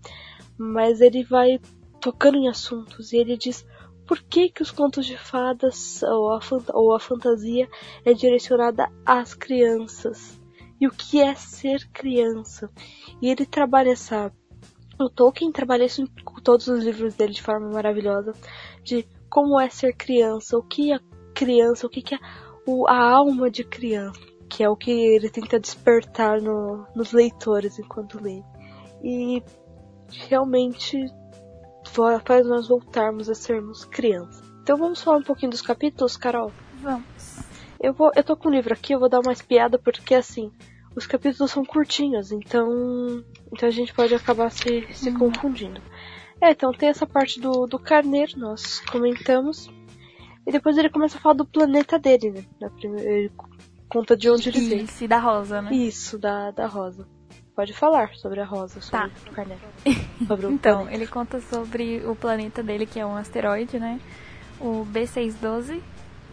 Mas 0.58 1.02
ele 1.02 1.24
vai 1.24 1.60
tocando 2.00 2.38
em 2.38 2.48
assuntos 2.48 3.12
e 3.12 3.18
ele 3.18 3.38
diz 3.38 3.66
por 4.08 4.22
que, 4.22 4.50
que 4.50 4.62
os 4.62 4.72
contos 4.72 5.06
de 5.06 5.18
fadas 5.18 6.02
ou 6.04 6.32
a, 6.32 6.40
ou 6.74 6.96
a 6.96 7.00
fantasia 7.00 7.70
é 8.06 8.14
direcionada 8.14 8.90
às 9.06 9.34
crianças 9.34 10.40
e 10.80 10.88
o 10.88 10.92
que 10.92 11.22
é 11.22 11.36
ser 11.36 11.88
criança. 11.92 12.70
E 13.22 13.30
ele 13.30 13.46
trabalha 13.46 13.92
essa 13.92 14.32
o 15.00 15.10
Tolkien 15.10 15.52
trabalha 15.52 15.86
isso 15.86 16.02
em 16.02 16.08
todos 16.44 16.68
os 16.68 16.84
livros 16.84 17.16
dele 17.16 17.34
de 17.34 17.42
forma 17.42 17.70
maravilhosa, 17.70 18.34
de 18.84 19.08
como 19.30 19.60
é 19.60 19.70
ser 19.70 19.94
criança, 19.94 20.58
o 20.58 20.64
que 20.64 20.92
é 20.92 21.00
criança, 21.34 21.86
o 21.86 21.90
que, 21.90 22.02
que 22.02 22.16
é 22.16 22.20
a 22.88 23.12
alma 23.12 23.50
de 23.50 23.64
criança, 23.64 24.20
que 24.50 24.64
é 24.64 24.70
o 24.70 24.76
que 24.76 24.92
ele 24.92 25.30
tenta 25.30 25.60
despertar 25.60 26.42
no, 26.42 26.86
nos 26.96 27.12
leitores 27.12 27.78
enquanto 27.78 28.22
lê. 28.22 28.42
E 29.04 29.44
realmente 30.28 30.98
faz 32.26 32.46
nós 32.46 32.68
voltarmos 32.68 33.30
a 33.30 33.36
sermos 33.36 33.86
crianças. 33.86 34.44
Então 34.62 34.78
vamos 34.78 35.02
falar 35.02 35.18
um 35.18 35.24
pouquinho 35.24 35.52
dos 35.52 35.62
capítulos, 35.62 36.18
Carol? 36.18 36.52
Vamos. 36.82 37.38
Eu 37.80 37.94
vou, 37.94 38.12
eu 38.16 38.24
tô 38.24 38.36
com 38.36 38.50
o 38.50 38.52
livro 38.52 38.74
aqui, 38.74 38.94
eu 38.94 39.00
vou 39.00 39.10
dar 39.10 39.20
uma 39.20 39.32
espiada 39.32 39.78
porque 39.78 40.16
assim, 40.16 40.52
os 40.98 41.06
capítulos 41.06 41.52
são 41.52 41.64
curtinhos, 41.64 42.32
então, 42.32 43.24
então 43.54 43.70
a 43.70 43.72
gente 43.72 43.94
pode 43.94 44.16
acabar 44.16 44.50
se, 44.50 44.88
se 44.92 45.10
uhum. 45.10 45.20
confundindo. 45.20 45.80
É, 46.42 46.50
então 46.50 46.72
tem 46.72 46.90
essa 46.90 47.06
parte 47.06 47.40
do, 47.40 47.68
do 47.68 47.78
carneiro, 47.78 48.32
nós 48.38 48.80
comentamos. 48.80 49.70
E 50.46 50.52
depois 50.52 50.76
ele 50.76 50.90
começa 50.90 51.18
a 51.18 51.22
falar 51.22 51.36
do 51.36 51.46
planeta 51.46 52.00
dele, 52.00 52.32
né? 52.32 52.44
Na 52.60 52.70
primeira, 52.72 53.12
ele 53.12 53.32
conta 53.88 54.18
de 54.18 54.28
onde 54.28 54.50
ele 54.50 54.60
veio. 54.60 54.84
Isso, 54.86 55.08
da 55.08 55.20
rosa, 55.20 55.62
né? 55.62 55.72
Isso, 55.72 56.18
da, 56.18 56.50
da 56.50 56.66
rosa. 56.66 57.08
Pode 57.56 57.74
falar 57.74 58.16
sobre 58.16 58.40
a 58.40 58.46
rosa, 58.46 58.82
sobre 58.82 59.10
tá. 59.10 59.30
o 59.30 59.34
carneiro. 59.34 59.62
Sobre 60.28 60.46
o 60.48 60.52
então, 60.52 60.80
planeta. 60.80 60.96
ele 60.96 61.08
conta 61.08 61.40
sobre 61.42 62.04
o 62.06 62.16
planeta 62.16 62.64
dele, 62.64 62.88
que 62.88 63.00
é 63.00 63.06
um 63.06 63.16
asteroide, 63.16 63.80
né? 63.80 64.00
O 64.60 64.86
B612. 64.86 65.80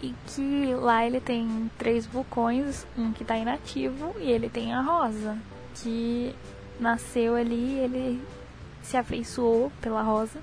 E 0.03 0.15
que 0.27 0.75
lá 0.75 1.07
ele 1.07 1.21
tem 1.21 1.71
três 1.79 2.07
vulcões, 2.07 2.87
um 2.97 3.13
que 3.13 3.23
está 3.23 3.37
inativo 3.37 4.15
e 4.19 4.31
ele 4.31 4.49
tem 4.49 4.73
a 4.73 4.81
Rosa, 4.81 5.39
que 5.75 6.35
nasceu 6.79 7.37
ali, 7.37 7.79
ele 7.79 8.23
se 8.83 8.97
afeiçoou 8.97 9.73
pela 9.81 10.03
Rosa, 10.03 10.39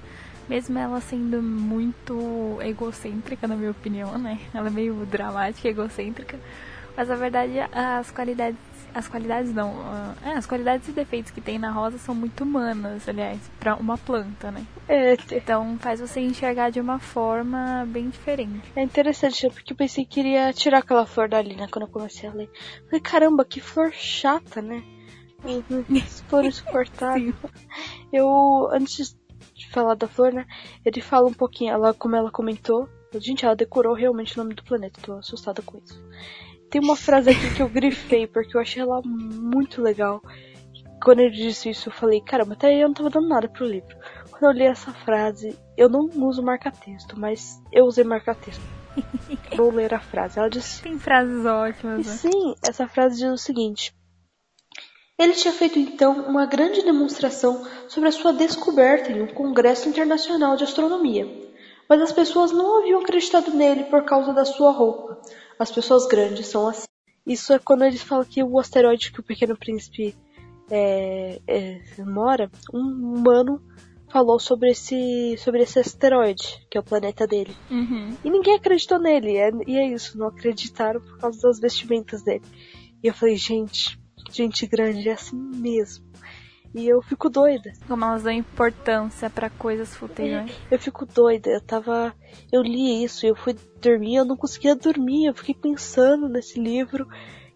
mesmo 0.50 0.78
ela 0.78 1.00
sendo 1.00 1.42
muito 1.42 2.58
egocêntrica, 2.62 3.48
na 3.48 3.56
minha 3.56 3.72
opinião, 3.72 4.18
né? 4.18 4.40
Ela 4.54 4.68
é 4.68 4.72
meio 4.72 5.06
dramática, 5.06 5.68
egocêntrica, 5.68 6.40
mas 6.96 7.08
na 7.08 7.16
verdade 7.16 7.54
as 7.72 8.12
qualidades 8.12 8.58
as 8.94 9.08
qualidades 9.08 9.54
não. 9.54 9.72
Uh, 9.72 10.16
é, 10.24 10.34
as 10.34 10.46
qualidades 10.46 10.88
e 10.88 10.92
defeitos 10.92 11.32
que 11.32 11.42
tem 11.42 11.58
na 11.58 11.72
rosa 11.72 11.98
são 11.98 12.14
muito 12.14 12.44
humanas, 12.44 13.08
aliás, 13.08 13.40
para 13.60 13.76
uma 13.76 13.98
planta, 13.98 14.52
né? 14.52 14.66
É, 14.88 15.16
então 15.32 15.78
faz 15.80 16.00
você 16.00 16.20
enxergar 16.20 16.70
de 16.70 16.80
uma 16.80 17.00
forma 17.00 17.86
bem 17.88 18.10
diferente. 18.10 18.72
É 18.76 18.84
interessante, 18.84 19.50
porque 19.50 19.74
eu 19.74 19.78
pensei 19.78 20.06
que 20.06 20.20
iria 20.20 20.52
tirar 20.54 20.80
aquela 20.80 21.06
flor 21.06 21.30
dali, 21.30 21.56
né, 21.56 21.68
quando 21.72 21.86
eu 21.86 21.92
comecei 21.92 22.30
a 22.30 22.34
ler. 22.34 22.50
Falei, 22.86 23.02
caramba, 23.02 23.46
que 23.46 23.62
flor 23.62 23.92
chata, 23.94 24.62
né? 24.62 24.84
Flores 26.28 26.62
cortadas. 26.62 27.34
eu, 28.14 28.70
antes 28.72 29.18
de 29.56 29.68
falar 29.70 29.96
da 29.96 30.08
flor, 30.08 30.32
né, 30.32 30.46
ele 30.86 31.02
fala 31.02 31.28
um 31.28 31.34
pouquinho, 31.34 31.74
ela, 31.74 31.94
como 31.94 32.16
ela 32.16 32.32
comentou, 32.32 32.88
gente, 33.16 33.46
ela 33.46 33.56
decorou 33.56 33.94
realmente 33.94 34.36
o 34.36 34.44
nome 34.44 34.54
do 34.54 34.64
planeta, 34.64 35.02
tô 35.02 35.14
assustada 35.14 35.62
com 35.62 35.78
isso. 35.80 36.02
Tem 36.72 36.82
uma 36.82 36.96
frase 36.96 37.30
aqui 37.30 37.54
que 37.54 37.62
eu 37.62 37.68
grifei 37.68 38.26
porque 38.26 38.56
eu 38.56 38.62
achei 38.62 38.82
ela 38.82 39.02
muito 39.04 39.82
legal. 39.82 40.22
Quando 41.04 41.20
ele 41.20 41.36
disse 41.36 41.70
isso, 41.70 41.90
eu 41.90 41.94
falei, 41.94 42.22
caramba, 42.22 42.54
até 42.54 42.74
eu 42.74 42.88
não 42.88 42.94
tava 42.94 43.10
dando 43.10 43.28
nada 43.28 43.50
pro 43.50 43.66
livro. 43.66 43.94
Quando 44.32 44.44
eu 44.44 44.52
li 44.52 44.64
essa 44.64 44.94
frase, 44.94 45.54
eu 45.76 45.90
não 45.90 46.10
uso 46.26 46.42
marca-texto, 46.42 47.20
mas 47.20 47.62
eu 47.74 47.86
usei 47.86 48.06
marca-texto. 48.06 48.62
Vou 49.58 49.70
ler 49.70 49.94
a 49.94 50.00
frase. 50.00 50.40
Ela 50.40 50.50
disse. 50.50 50.82
Tem 50.82 50.98
frases 50.98 51.46
ótimas. 51.46 52.06
Né? 52.06 52.14
Sim, 52.14 52.56
essa 52.66 52.88
frase 52.88 53.18
diz 53.18 53.30
o 53.30 53.38
seguinte: 53.38 53.94
Ele 55.20 55.34
tinha 55.34 55.54
feito 55.54 55.78
então 55.78 56.22
uma 56.22 56.46
grande 56.46 56.84
demonstração 56.84 57.68
sobre 57.90 58.08
a 58.08 58.14
sua 58.14 58.32
descoberta 58.32 59.12
em 59.12 59.22
um 59.22 59.28
congresso 59.28 59.90
internacional 59.90 60.56
de 60.56 60.64
astronomia. 60.64 61.28
Mas 61.90 62.02
as 62.02 62.14
pessoas 62.14 62.54
não 62.54 62.80
haviam 62.80 63.02
acreditado 63.02 63.52
nele 63.52 63.84
por 63.86 64.06
causa 64.06 64.32
da 64.32 64.46
sua 64.46 64.72
roupa. 64.72 65.20
As 65.62 65.70
pessoas 65.72 66.08
grandes 66.08 66.48
são 66.48 66.68
assim. 66.68 66.88
Isso 67.24 67.54
é 67.54 67.60
quando 67.60 67.86
eles 67.86 68.02
falam 68.02 68.26
que 68.26 68.42
o 68.42 68.58
asteroide 68.58 69.12
que 69.12 69.20
o 69.20 69.24
Pequeno 69.24 69.56
Príncipe 69.56 70.16
é, 70.72 71.40
é, 71.46 72.04
mora, 72.04 72.50
um 72.74 73.14
humano 73.16 73.62
falou 74.12 74.40
sobre 74.40 74.72
esse, 74.72 75.38
sobre 75.38 75.62
esse 75.62 75.78
asteroide, 75.78 76.66
que 76.68 76.80
é 76.80 76.82
o 76.82 76.84
planeta 76.84 77.28
dele. 77.28 77.56
Uhum. 77.70 78.18
E 78.26 78.30
ninguém 78.32 78.56
acreditou 78.56 78.98
nele. 78.98 79.38
É, 79.38 79.52
e 79.68 79.78
é 79.78 79.88
isso, 79.88 80.18
não 80.18 80.30
acreditaram 80.30 81.00
por 81.00 81.20
causa 81.20 81.40
das 81.44 81.60
vestimentas 81.60 82.24
dele. 82.24 82.44
E 83.04 83.06
eu 83.08 83.14
falei, 83.14 83.36
gente, 83.36 84.00
gente 84.32 84.66
grande 84.66 85.10
é 85.10 85.14
assim 85.14 85.38
mesmo. 85.38 86.04
E 86.74 86.88
eu 86.88 87.02
fico 87.02 87.30
doida. 87.30 87.74
Como 87.88 88.04
elas 88.04 88.24
dão 88.24 88.32
importância 88.32 89.30
para 89.30 89.50
coisas 89.50 89.94
fúteis, 89.96 90.32
né? 90.32 90.46
Eu 90.70 90.80
fico 90.80 91.06
doida. 91.06 91.50
Eu 91.50 91.62
tava. 91.62 92.14
Eu 92.52 92.62
li 92.62 93.04
isso, 93.04 93.26
eu 93.26 93.36
fui 93.36 93.56
dormir, 93.82 94.16
eu 94.16 94.26
não 94.26 94.38
conseguia 94.38 94.76
dormir. 94.76 95.26
Eu 95.26 95.34
fiquei 95.34 95.54
pensando 95.54 96.30
nesse 96.30 96.60
livro. 96.60 97.08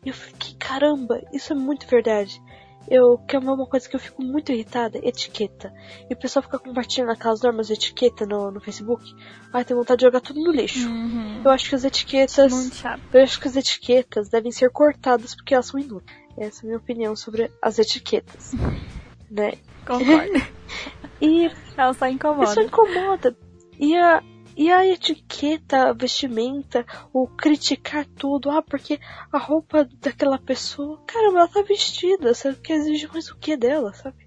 E 0.03 0.09
eu 0.09 0.13
fiquei, 0.13 0.55
caramba, 0.59 1.21
isso 1.33 1.53
é 1.53 1.55
muito 1.55 1.87
verdade. 1.87 2.41
Eu 2.87 3.17
que 3.17 3.35
é 3.35 3.39
uma 3.39 3.65
coisa 3.65 3.89
que 3.89 3.95
eu 3.95 3.99
fico 3.99 4.21
muito 4.21 4.51
irritada, 4.51 4.99
etiqueta. 5.01 5.73
E 6.09 6.13
o 6.13 6.17
pessoal 6.17 6.43
fica 6.43 6.59
compartilhando 6.59 7.11
aquelas 7.11 7.41
normas 7.41 7.67
de 7.67 7.73
etiqueta 7.73 8.25
no, 8.25 8.51
no 8.51 8.61
Facebook. 8.61 9.03
Ai, 9.51 9.65
tem 9.65 9.75
vontade 9.75 9.99
de 9.99 10.05
jogar 10.05 10.21
tudo 10.21 10.43
no 10.43 10.51
lixo. 10.51 10.87
Uhum. 10.87 11.41
Eu 11.43 11.49
acho 11.49 11.67
que 11.67 11.75
as 11.75 11.83
etiquetas. 11.83 12.53
Muito 12.53 12.75
chato. 12.75 13.01
Eu 13.11 13.23
acho 13.23 13.39
que 13.39 13.47
as 13.47 13.55
etiquetas 13.55 14.29
devem 14.29 14.51
ser 14.51 14.69
cortadas 14.69 15.33
porque 15.33 15.55
elas 15.55 15.65
são 15.65 15.79
inúteis. 15.79 16.19
Essa 16.37 16.59
é 16.59 16.63
a 16.63 16.65
minha 16.67 16.77
opinião 16.77 17.15
sobre 17.15 17.49
as 17.61 17.79
etiquetas 17.79 18.51
né? 19.29 19.53
Concordo. 19.85 20.41
e 21.21 21.51
ela 21.77 21.93
só 21.93 22.07
incomoda. 22.07 22.49
Isso 22.49 22.61
incomoda. 22.61 23.37
E 23.79 23.95
a, 23.95 24.23
e 24.57 24.71
a 24.71 24.85
etiqueta, 24.87 25.89
a 25.89 25.93
vestimenta, 25.93 26.85
o 27.13 27.27
criticar 27.27 28.05
tudo, 28.05 28.49
ah, 28.49 28.61
porque 28.61 28.99
a 29.31 29.37
roupa 29.37 29.87
daquela 29.99 30.39
pessoa, 30.39 31.01
caramba, 31.05 31.39
ela 31.39 31.47
tá 31.47 31.61
vestida, 31.61 32.33
sabe? 32.33 32.57
Que 32.57 32.73
exige 32.73 33.07
mais 33.07 33.29
o 33.29 33.37
que 33.37 33.57
dela, 33.57 33.93
sabe? 33.93 34.25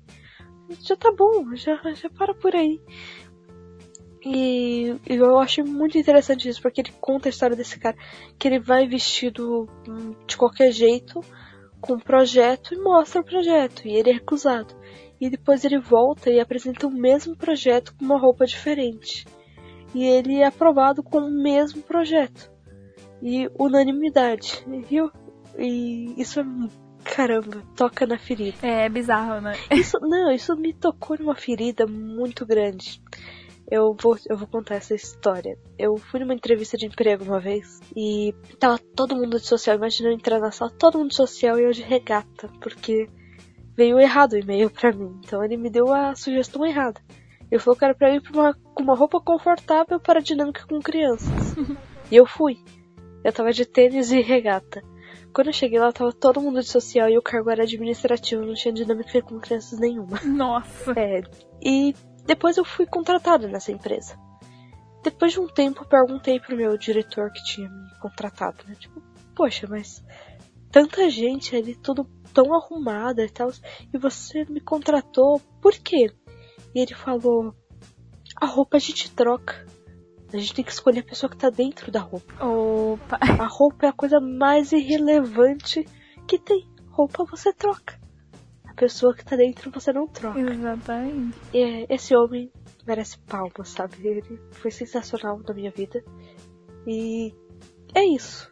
Já 0.82 0.96
tá 0.96 1.10
bom, 1.10 1.54
já, 1.54 1.80
já 1.94 2.10
para 2.10 2.34
por 2.34 2.54
aí. 2.54 2.78
E, 4.22 4.96
e 5.08 5.14
eu 5.14 5.38
acho 5.38 5.64
muito 5.64 5.96
interessante 5.96 6.48
isso, 6.48 6.60
porque 6.60 6.82
ele 6.82 6.92
conta 7.00 7.28
a 7.28 7.30
história 7.30 7.56
desse 7.56 7.78
cara, 7.78 7.96
que 8.38 8.48
ele 8.48 8.58
vai 8.58 8.86
vestido 8.86 9.66
hum, 9.88 10.14
de 10.26 10.36
qualquer 10.36 10.72
jeito, 10.72 11.20
com 11.80 11.94
um 11.94 12.00
projeto 12.00 12.74
e 12.74 12.78
mostra 12.78 13.20
o 13.20 13.24
projeto, 13.24 13.86
e 13.86 13.96
ele 13.96 14.10
é 14.10 14.14
recusado. 14.14 14.74
E 15.20 15.28
depois 15.28 15.64
ele 15.64 15.78
volta 15.78 16.30
e 16.30 16.38
apresenta 16.38 16.86
o 16.86 16.90
mesmo 16.90 17.36
projeto 17.36 17.94
com 17.96 18.04
uma 18.04 18.18
roupa 18.18 18.46
diferente. 18.46 19.24
E 19.94 20.04
ele 20.04 20.36
é 20.36 20.46
aprovado 20.46 21.02
com 21.02 21.18
o 21.18 21.30
mesmo 21.30 21.82
projeto. 21.82 22.50
E 23.22 23.50
unanimidade. 23.58 24.64
E, 24.68 24.98
e 25.58 26.20
isso 26.20 26.40
é. 26.40 26.44
Caramba, 27.04 27.62
toca 27.74 28.06
na 28.06 28.18
ferida. 28.18 28.58
É, 28.62 28.88
bizarro, 28.88 29.40
né? 29.40 29.52
Isso, 29.72 29.98
não, 30.00 30.30
isso 30.30 30.54
me 30.56 30.74
tocou 30.74 31.16
numa 31.18 31.34
ferida 31.34 31.86
muito 31.86 32.44
grande. 32.44 33.00
Eu 33.70 33.94
vou, 33.98 34.18
eu 34.28 34.36
vou 34.36 34.46
contar 34.46 34.76
essa 34.76 34.94
história. 34.94 35.58
Eu 35.78 35.96
fui 35.96 36.20
numa 36.20 36.34
entrevista 36.34 36.76
de 36.76 36.86
emprego 36.86 37.24
uma 37.24 37.40
vez 37.40 37.80
e 37.94 38.34
tava 38.58 38.78
todo 38.78 39.16
mundo 39.16 39.38
de 39.38 39.46
social. 39.46 39.76
Imagina 39.76 40.08
eu 40.10 40.14
entrar 40.14 40.38
na 40.38 40.50
sala, 40.50 40.70
todo 40.70 40.98
mundo 40.98 41.10
de 41.10 41.16
social 41.16 41.58
e 41.58 41.64
eu 41.64 41.70
de 41.70 41.82
regata, 41.82 42.50
porque 42.60 43.08
veio 43.78 44.00
errado 44.00 44.32
o 44.32 44.38
e-mail 44.38 44.68
pra 44.68 44.92
mim. 44.92 45.20
Então 45.24 45.44
ele 45.44 45.56
me 45.56 45.70
deu 45.70 45.94
a 45.94 46.12
sugestão 46.16 46.66
errada. 46.66 47.00
Ele 47.48 47.60
falou 47.60 47.78
que 47.78 47.84
era 47.84 47.94
pra 47.94 48.12
ir 48.12 48.20
pra 48.20 48.32
uma, 48.32 48.54
com 48.74 48.82
uma 48.82 48.96
roupa 48.96 49.20
confortável 49.20 50.00
para 50.00 50.20
dinâmica 50.20 50.66
com 50.66 50.80
crianças. 50.80 51.28
e 52.10 52.16
eu 52.16 52.26
fui. 52.26 52.58
Eu 53.22 53.32
tava 53.32 53.52
de 53.52 53.64
tênis 53.64 54.10
e 54.10 54.20
regata. 54.20 54.82
Quando 55.32 55.46
eu 55.46 55.52
cheguei 55.52 55.78
lá, 55.78 55.92
tava 55.92 56.12
todo 56.12 56.40
mundo 56.40 56.60
de 56.60 56.68
social 56.68 57.08
e 57.08 57.16
o 57.16 57.22
cargo 57.22 57.50
era 57.50 57.62
administrativo, 57.62 58.44
não 58.44 58.54
tinha 58.54 58.74
dinâmica 58.74 59.22
com 59.22 59.38
crianças 59.38 59.78
nenhuma. 59.78 60.18
Nossa! 60.24 60.92
É, 60.96 61.22
e 61.62 61.94
depois 62.26 62.56
eu 62.56 62.64
fui 62.64 62.84
contratada 62.84 63.46
nessa 63.46 63.70
empresa. 63.70 64.18
Depois 65.04 65.32
de 65.32 65.38
um 65.38 65.46
tempo, 65.46 65.86
perguntei 65.86 66.40
pro 66.40 66.56
meu 66.56 66.76
diretor 66.76 67.30
que 67.30 67.44
tinha 67.44 67.68
me 67.68 67.98
contratado, 68.00 68.56
né? 68.66 68.74
Tipo, 68.74 69.00
poxa, 69.36 69.68
mas 69.68 70.02
tanta 70.72 71.08
gente 71.08 71.54
ali, 71.54 71.76
tudo 71.76 72.04
tão 72.32 72.54
arrumada 72.54 73.24
e 73.24 73.30
tal, 73.30 73.50
e 73.92 73.98
você 73.98 74.44
me 74.48 74.60
contratou, 74.60 75.40
por 75.60 75.72
quê? 75.72 76.10
E 76.74 76.80
ele 76.80 76.94
falou: 76.94 77.54
a 78.36 78.46
roupa 78.46 78.76
a 78.76 78.80
gente 78.80 79.10
troca. 79.10 79.66
A 80.32 80.36
gente 80.36 80.54
tem 80.54 80.64
que 80.64 80.70
escolher 80.70 81.00
a 81.00 81.04
pessoa 81.04 81.30
que 81.30 81.38
tá 81.38 81.48
dentro 81.48 81.90
da 81.90 82.00
roupa. 82.00 82.34
Opa. 82.44 83.18
A 83.20 83.46
roupa 83.46 83.86
é 83.86 83.88
a 83.88 83.94
coisa 83.94 84.20
mais 84.20 84.72
irrelevante 84.72 85.86
que 86.26 86.38
tem. 86.38 86.68
Roupa 86.90 87.24
você 87.24 87.50
troca 87.52 87.98
pessoa 88.78 89.14
que 89.14 89.24
tá 89.24 89.36
dentro 89.36 89.70
você 89.70 89.92
não 89.92 90.06
troca. 90.06 90.38
Exatamente. 90.38 91.36
E 91.52 91.86
esse 91.88 92.14
homem 92.14 92.50
merece 92.86 93.18
palmas, 93.18 93.68
sabe? 93.68 93.94
Ele 94.02 94.40
foi 94.52 94.70
sensacional 94.70 95.40
na 95.46 95.54
minha 95.54 95.70
vida. 95.70 96.02
E 96.86 97.34
é 97.94 98.04
isso. 98.04 98.50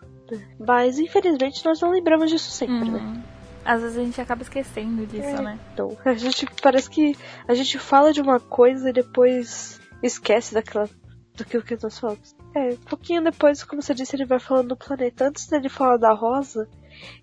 Mas 0.59 0.99
infelizmente 0.99 1.65
nós 1.65 1.81
não 1.81 1.91
lembramos 1.91 2.31
disso 2.31 2.51
sempre, 2.51 2.91
né? 2.91 2.99
uhum. 2.99 3.13
né? 3.13 3.25
Às 3.67 3.83
vezes 3.83 3.99
a 3.99 4.03
gente 4.03 4.21
acaba 4.21 4.43
esquecendo 4.43 5.07
disso, 5.07 5.29
é, 5.29 5.43
né? 5.43 5.59
Então, 5.73 5.97
a 6.05 6.15
gente 6.15 6.47
parece 6.63 6.89
que 6.89 7.17
a 7.49 7.55
gente 7.55 7.79
fala 7.79 8.13
de 8.13 8.21
uma 8.21 8.39
coisa 8.39 8.91
e 8.91 8.93
depois 8.93 9.81
esquece 10.03 10.55
daquela 10.55 10.89
do 11.37 11.45
que, 11.45 11.61
que 11.61 11.77
nós 11.83 11.99
falamos. 11.99 12.35
É, 12.55 12.71
um 12.71 12.89
pouquinho 12.89 13.23
depois, 13.23 13.63
como 13.63 13.83
você 13.83 13.93
disse, 13.93 14.17
ele 14.17 14.25
vai 14.25 14.39
falando 14.39 14.69
do 14.69 14.77
planeta. 14.77 15.29
Antes 15.29 15.47
dele 15.49 15.69
falar 15.69 15.99
da 15.99 16.15
rosa, 16.15 16.67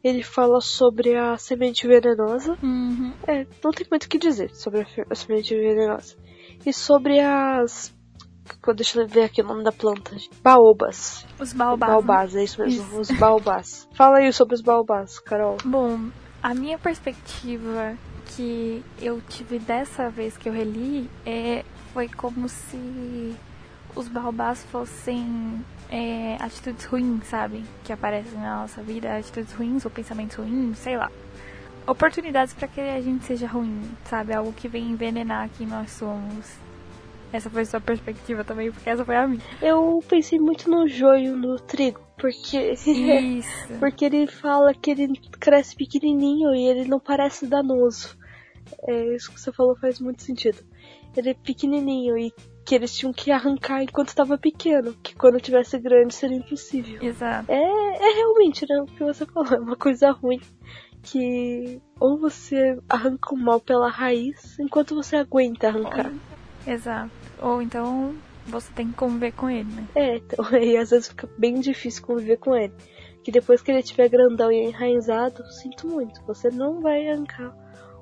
ele 0.03 0.21
fala 0.21 0.61
sobre 0.61 1.15
a 1.17 1.37
semente 1.37 1.87
venenosa. 1.87 2.57
Uhum. 2.61 3.13
É, 3.27 3.45
não 3.63 3.71
tem 3.71 3.87
muito 3.89 4.03
o 4.03 4.09
que 4.09 4.19
dizer 4.19 4.53
sobre 4.53 4.81
a, 4.81 5.15
semente 5.15 5.55
venenosa. 5.55 6.15
E 6.65 6.71
sobre 6.71 7.19
as. 7.19 7.93
Deixa 8.75 9.01
eu 9.01 9.07
ver 9.07 9.23
aqui 9.23 9.41
o 9.41 9.45
nome 9.45 9.63
da 9.63 9.71
planta. 9.71 10.15
Baobas. 10.43 11.25
Os 11.39 11.53
baobás. 11.53 11.91
Baobás, 11.91 12.35
é 12.35 12.43
isso 12.43 12.61
mesmo. 12.61 12.83
Isso. 12.83 12.99
Os 12.99 13.11
baobás. 13.17 13.89
Fala 13.95 14.17
aí 14.17 14.31
sobre 14.31 14.53
os 14.55 14.61
baobás, 14.61 15.17
Carol. 15.19 15.57
Bom, 15.65 16.11
a 16.43 16.53
minha 16.53 16.77
perspectiva 16.77 17.97
que 18.25 18.83
eu 19.01 19.21
tive 19.29 19.59
dessa 19.59 20.09
vez 20.09 20.35
que 20.35 20.49
eu 20.49 20.53
reli 20.53 21.09
é, 21.25 21.63
foi 21.93 22.09
como 22.09 22.49
se 22.49 23.33
os 23.95 24.09
baobás 24.09 24.61
fossem 24.65 25.63
é, 25.89 26.35
atitudes 26.41 26.83
ruins, 26.83 27.25
sabe? 27.27 27.63
Que 27.85 27.93
aparecem 27.93 28.37
na 28.39 28.61
nossa 28.61 28.83
vida, 28.83 29.15
atitudes 29.15 29.53
ruins 29.53 29.85
ou 29.85 29.91
pensamentos 29.91 30.35
ruins, 30.35 30.77
sei 30.79 30.97
lá. 30.97 31.09
Oportunidades 31.87 32.53
para 32.53 32.67
que 32.67 32.81
a 32.81 33.01
gente 33.01 33.23
seja 33.23 33.47
ruim, 33.47 33.89
sabe? 34.05 34.33
Algo 34.33 34.51
que 34.51 34.67
vem 34.67 34.89
envenenar 34.89 35.49
quem 35.57 35.65
nós 35.65 35.91
somos. 35.91 36.57
Essa 37.33 37.49
foi 37.49 37.65
sua 37.65 37.81
perspectiva 37.81 38.43
também, 38.43 38.71
porque 38.71 38.87
essa 38.87 39.03
foi 39.03 39.15
a 39.15 39.27
minha. 39.27 39.41
Eu 39.59 40.03
pensei 40.07 40.39
muito 40.39 40.69
no 40.69 40.87
joio 40.87 41.35
no 41.35 41.59
trigo, 41.59 41.99
porque 42.15 42.73
Isso. 42.73 43.73
porque 43.81 44.05
ele 44.05 44.27
fala 44.27 44.71
que 44.71 44.91
ele 44.91 45.19
cresce 45.39 45.75
pequenininho 45.75 46.53
e 46.53 46.67
ele 46.67 46.87
não 46.87 46.99
parece 46.99 47.47
danoso. 47.47 48.15
É, 48.87 49.15
isso 49.15 49.31
que 49.31 49.41
você 49.41 49.51
falou 49.51 49.75
faz 49.75 49.99
muito 49.99 50.21
sentido. 50.21 50.59
Ele 51.17 51.31
é 51.31 51.33
pequenininho 51.33 52.15
e 52.15 52.31
que 52.63 52.75
eles 52.75 52.95
tinham 52.95 53.11
que 53.11 53.31
arrancar 53.31 53.81
enquanto 53.81 54.09
estava 54.09 54.37
pequeno, 54.37 54.93
que 55.01 55.15
quando 55.15 55.41
tivesse 55.41 55.77
grande 55.79 56.13
seria 56.13 56.37
impossível. 56.37 57.01
Exato. 57.01 57.51
É, 57.51 57.55
é 57.55 58.13
realmente, 58.13 58.63
né, 58.69 58.79
o 58.79 58.85
que 58.85 59.03
você 59.03 59.25
falou, 59.25 59.53
é 59.53 59.59
uma 59.59 59.75
coisa 59.75 60.11
ruim. 60.11 60.39
Que 61.01 61.81
ou 61.99 62.17
você 62.17 62.79
arranca 62.87 63.33
o 63.33 63.37
mal 63.37 63.59
pela 63.59 63.89
raiz, 63.89 64.57
enquanto 64.59 64.95
você 64.95 65.17
aguenta 65.17 65.67
arrancar. 65.67 66.13
Exato. 66.65 67.22
Ou 67.41 67.61
então 67.61 68.15
você 68.47 68.71
tem 68.73 68.87
que 68.87 68.93
conviver 68.93 69.31
com 69.31 69.49
ele, 69.49 69.71
né? 69.71 69.87
É, 69.95 70.17
então, 70.17 70.45
e 70.61 70.77
às 70.77 70.89
vezes 70.89 71.07
fica 71.09 71.27
bem 71.37 71.55
difícil 71.59 72.05
conviver 72.05 72.37
com 72.37 72.55
ele. 72.55 72.73
Que 73.23 73.31
depois 73.31 73.61
que 73.61 73.71
ele 73.71 73.79
estiver 73.79 74.09
grandão 74.09 74.51
e 74.51 74.65
enraizado, 74.65 75.45
sinto 75.49 75.87
muito, 75.87 76.21
você 76.25 76.49
não 76.49 76.81
vai 76.81 77.07
arrancar 77.07 77.55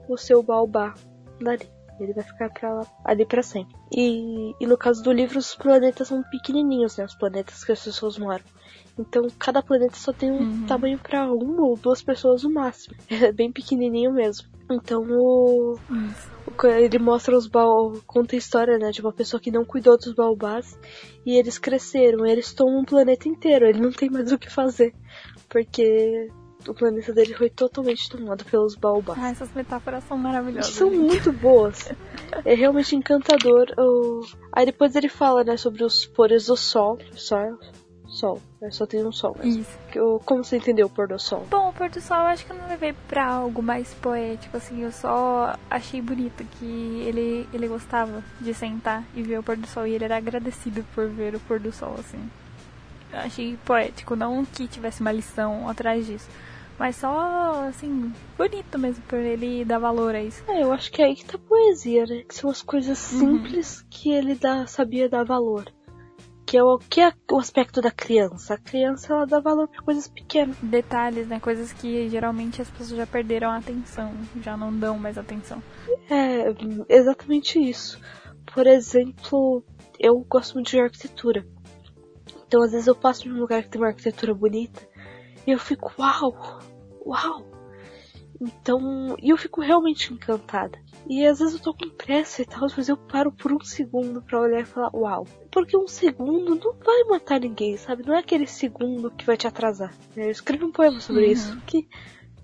o 0.07 0.17
seu 0.17 0.41
baobá 0.41 0.93
dali. 1.39 1.69
Ele 1.99 2.13
vai 2.13 2.23
ficar 2.23 2.49
pra 2.49 2.73
lá, 2.73 2.87
ali 3.05 3.23
pra 3.23 3.43
sempre. 3.43 3.75
E, 3.95 4.55
e 4.59 4.65
no 4.65 4.75
caso 4.75 5.03
do 5.03 5.11
livro, 5.11 5.37
os 5.37 5.53
planetas 5.53 6.07
são 6.07 6.23
pequenininhos, 6.23 6.97
né? 6.97 7.05
Os 7.05 7.13
planetas 7.13 7.63
que 7.63 7.71
as 7.71 7.83
pessoas 7.83 8.17
moram. 8.17 8.43
Então 8.97 9.27
cada 9.37 9.61
planeta 9.61 9.95
só 9.95 10.11
tem 10.11 10.31
um 10.31 10.39
Uhum. 10.39 10.65
tamanho 10.65 10.97
pra 10.97 11.31
uma 11.31 11.63
ou 11.63 11.77
duas 11.77 12.01
pessoas 12.01 12.41
no 12.43 12.49
máximo. 12.51 12.95
É 13.09 13.31
bem 13.31 13.51
pequenininho 13.51 14.11
mesmo. 14.11 14.47
Então 14.73 15.05
o, 15.09 15.77
Isso. 15.89 16.67
ele 16.67 16.99
mostra 16.99 17.37
os 17.37 17.47
baú, 17.47 18.01
conta 18.05 18.35
a 18.35 18.39
história, 18.39 18.77
né, 18.77 18.91
de 18.91 19.01
uma 19.01 19.13
pessoa 19.13 19.39
que 19.39 19.51
não 19.51 19.65
cuidou 19.65 19.97
dos 19.97 20.13
baobás 20.13 20.77
e 21.25 21.37
eles 21.37 21.57
cresceram, 21.57 22.25
eles 22.25 22.53
tomam 22.53 22.79
um 22.79 22.85
planeta 22.85 23.27
inteiro, 23.27 23.65
ele 23.65 23.79
não 23.79 23.91
tem 23.91 24.09
mais 24.09 24.31
o 24.31 24.37
que 24.37 24.49
fazer, 24.49 24.93
porque 25.49 26.29
o 26.67 26.73
planeta 26.73 27.13
dele 27.13 27.33
foi 27.33 27.49
totalmente 27.49 28.09
tomado 28.09 28.45
pelos 28.45 28.75
baobás. 28.75 29.19
Ah, 29.21 29.29
essas 29.29 29.51
metáforas 29.53 30.03
são 30.03 30.17
maravilhosas. 30.17 30.73
São 30.73 30.89
gente. 30.89 30.99
muito 30.99 31.31
boas. 31.31 31.89
É 32.45 32.53
realmente 32.53 32.95
encantador. 32.95 33.67
O... 33.77 34.21
Aí 34.53 34.65
depois 34.65 34.95
ele 34.95 35.09
fala, 35.09 35.43
né, 35.43 35.57
sobre 35.57 35.83
os 35.83 36.05
pores 36.05 36.45
do 36.45 36.55
sol. 36.55 36.97
Sol. 37.13 37.59
Sol. 38.11 38.41
Só 38.71 38.85
tem 38.85 39.03
um 39.05 39.11
sol 39.11 39.35
mesmo. 39.41 39.61
Isso. 39.61 39.77
Que 39.91 39.99
o- 39.99 40.19
Como 40.19 40.43
você 40.43 40.57
entendeu 40.57 40.85
o 40.87 40.89
pôr 40.89 41.07
do 41.07 41.17
sol? 41.17 41.47
Bom, 41.49 41.69
o 41.69 41.73
pôr 41.73 41.89
do 41.89 41.99
sol 42.01 42.17
eu 42.17 42.25
acho 42.27 42.45
que 42.45 42.51
eu 42.51 42.57
não 42.57 42.67
levei 42.67 42.93
pra 43.07 43.25
algo 43.25 43.63
mais 43.63 43.93
poético, 43.95 44.57
assim, 44.57 44.81
eu 44.81 44.91
só 44.91 45.55
achei 45.69 46.01
bonito 46.01 46.43
que 46.59 46.65
ele, 47.07 47.47
ele 47.53 47.67
gostava 47.67 48.21
de 48.39 48.53
sentar 48.53 49.03
e 49.15 49.23
ver 49.23 49.39
o 49.39 49.43
pôr 49.43 49.55
do 49.57 49.65
sol 49.65 49.87
e 49.87 49.93
ele 49.95 50.03
era 50.03 50.17
agradecido 50.17 50.85
por 50.93 51.07
ver 51.07 51.33
o 51.35 51.39
pôr 51.39 51.59
do 51.59 51.71
sol, 51.71 51.95
assim. 51.97 52.19
Eu 53.13 53.19
achei 53.19 53.57
poético, 53.65 54.15
não 54.15 54.45
que 54.45 54.67
tivesse 54.67 55.01
uma 55.01 55.11
lição 55.11 55.67
atrás 55.69 56.05
disso, 56.05 56.29
mas 56.77 56.95
só, 56.97 57.65
assim, 57.67 58.11
bonito 58.37 58.77
mesmo 58.77 59.03
por 59.07 59.19
ele 59.19 59.63
dar 59.65 59.79
valor 59.79 60.15
a 60.15 60.21
isso. 60.21 60.43
É, 60.47 60.63
eu 60.63 60.71
acho 60.73 60.91
que 60.91 61.01
é 61.01 61.05
aí 61.05 61.15
que 61.15 61.25
tá 61.25 61.35
a 61.37 61.39
poesia, 61.49 62.05
né? 62.05 62.23
Que 62.27 62.35
são 62.35 62.49
as 62.49 62.61
coisas 62.61 62.97
simples 62.97 63.85
que 63.89 64.11
ele 64.11 64.35
dá, 64.35 64.65
sabia 64.67 65.07
dar 65.09 65.23
valor. 65.23 65.65
Que 66.45 66.57
é 66.57 66.63
o 66.63 66.77
que 66.77 66.99
é 66.99 67.13
o 67.31 67.37
aspecto 67.39 67.81
da 67.81 67.91
criança. 67.91 68.55
A 68.55 68.57
criança 68.57 69.13
ela 69.13 69.25
dá 69.25 69.39
valor 69.39 69.67
pra 69.67 69.81
coisas 69.81 70.07
pequenas. 70.07 70.57
Detalhes, 70.61 71.27
né, 71.27 71.39
coisas 71.39 71.71
que 71.71 72.09
geralmente 72.09 72.61
as 72.61 72.69
pessoas 72.69 72.97
já 72.97 73.07
perderam 73.07 73.51
a 73.51 73.57
atenção, 73.57 74.11
já 74.41 74.57
não 74.57 74.73
dão 74.75 74.97
mais 74.97 75.17
atenção. 75.17 75.61
É 76.09 76.53
exatamente 76.89 77.59
isso. 77.59 77.99
Por 78.53 78.67
exemplo, 78.67 79.63
eu 79.99 80.19
gosto 80.27 80.55
muito 80.55 80.71
de 80.71 80.79
arquitetura. 80.79 81.45
Então 82.47 82.63
às 82.63 82.71
vezes 82.71 82.87
eu 82.87 82.95
passo 82.95 83.29
num 83.29 83.39
lugar 83.39 83.63
que 83.63 83.69
tem 83.69 83.79
uma 83.79 83.87
arquitetura 83.87 84.33
bonita 84.33 84.81
e 85.47 85.51
eu 85.51 85.59
fico, 85.59 85.93
uau, 85.97 86.59
uau. 87.05 87.50
Então, 88.41 89.15
e 89.21 89.29
eu 89.29 89.37
fico 89.37 89.61
realmente 89.61 90.11
encantada. 90.11 90.77
E 91.07 91.23
às 91.25 91.37
vezes 91.37 91.53
eu 91.53 91.59
tô 91.61 91.73
com 91.75 91.89
pressa 91.89 92.41
e 92.41 92.45
tal, 92.45 92.67
mas 92.75 92.89
eu 92.89 92.97
paro 92.97 93.31
por 93.31 93.51
um 93.53 93.59
segundo 93.59 94.19
pra 94.21 94.39
olhar 94.41 94.61
e 94.61 94.65
falar, 94.65 94.89
uau. 94.95 95.27
Porque 95.51 95.77
um 95.77 95.87
segundo 95.87 96.55
não 96.55 96.73
vai 96.83 97.03
matar 97.03 97.39
ninguém, 97.39 97.77
sabe? 97.77 98.03
Não 98.05 98.15
é 98.15 98.19
aquele 98.19 98.47
segundo 98.47 99.11
que 99.11 99.25
vai 99.25 99.37
te 99.37 99.45
atrasar. 99.45 99.93
Eu 100.15 100.31
escrevi 100.31 100.63
um 100.65 100.71
poema 100.71 100.99
sobre 100.99 101.25
Uhum. 101.25 101.31
isso. 101.31 101.55
Que, 101.67 101.87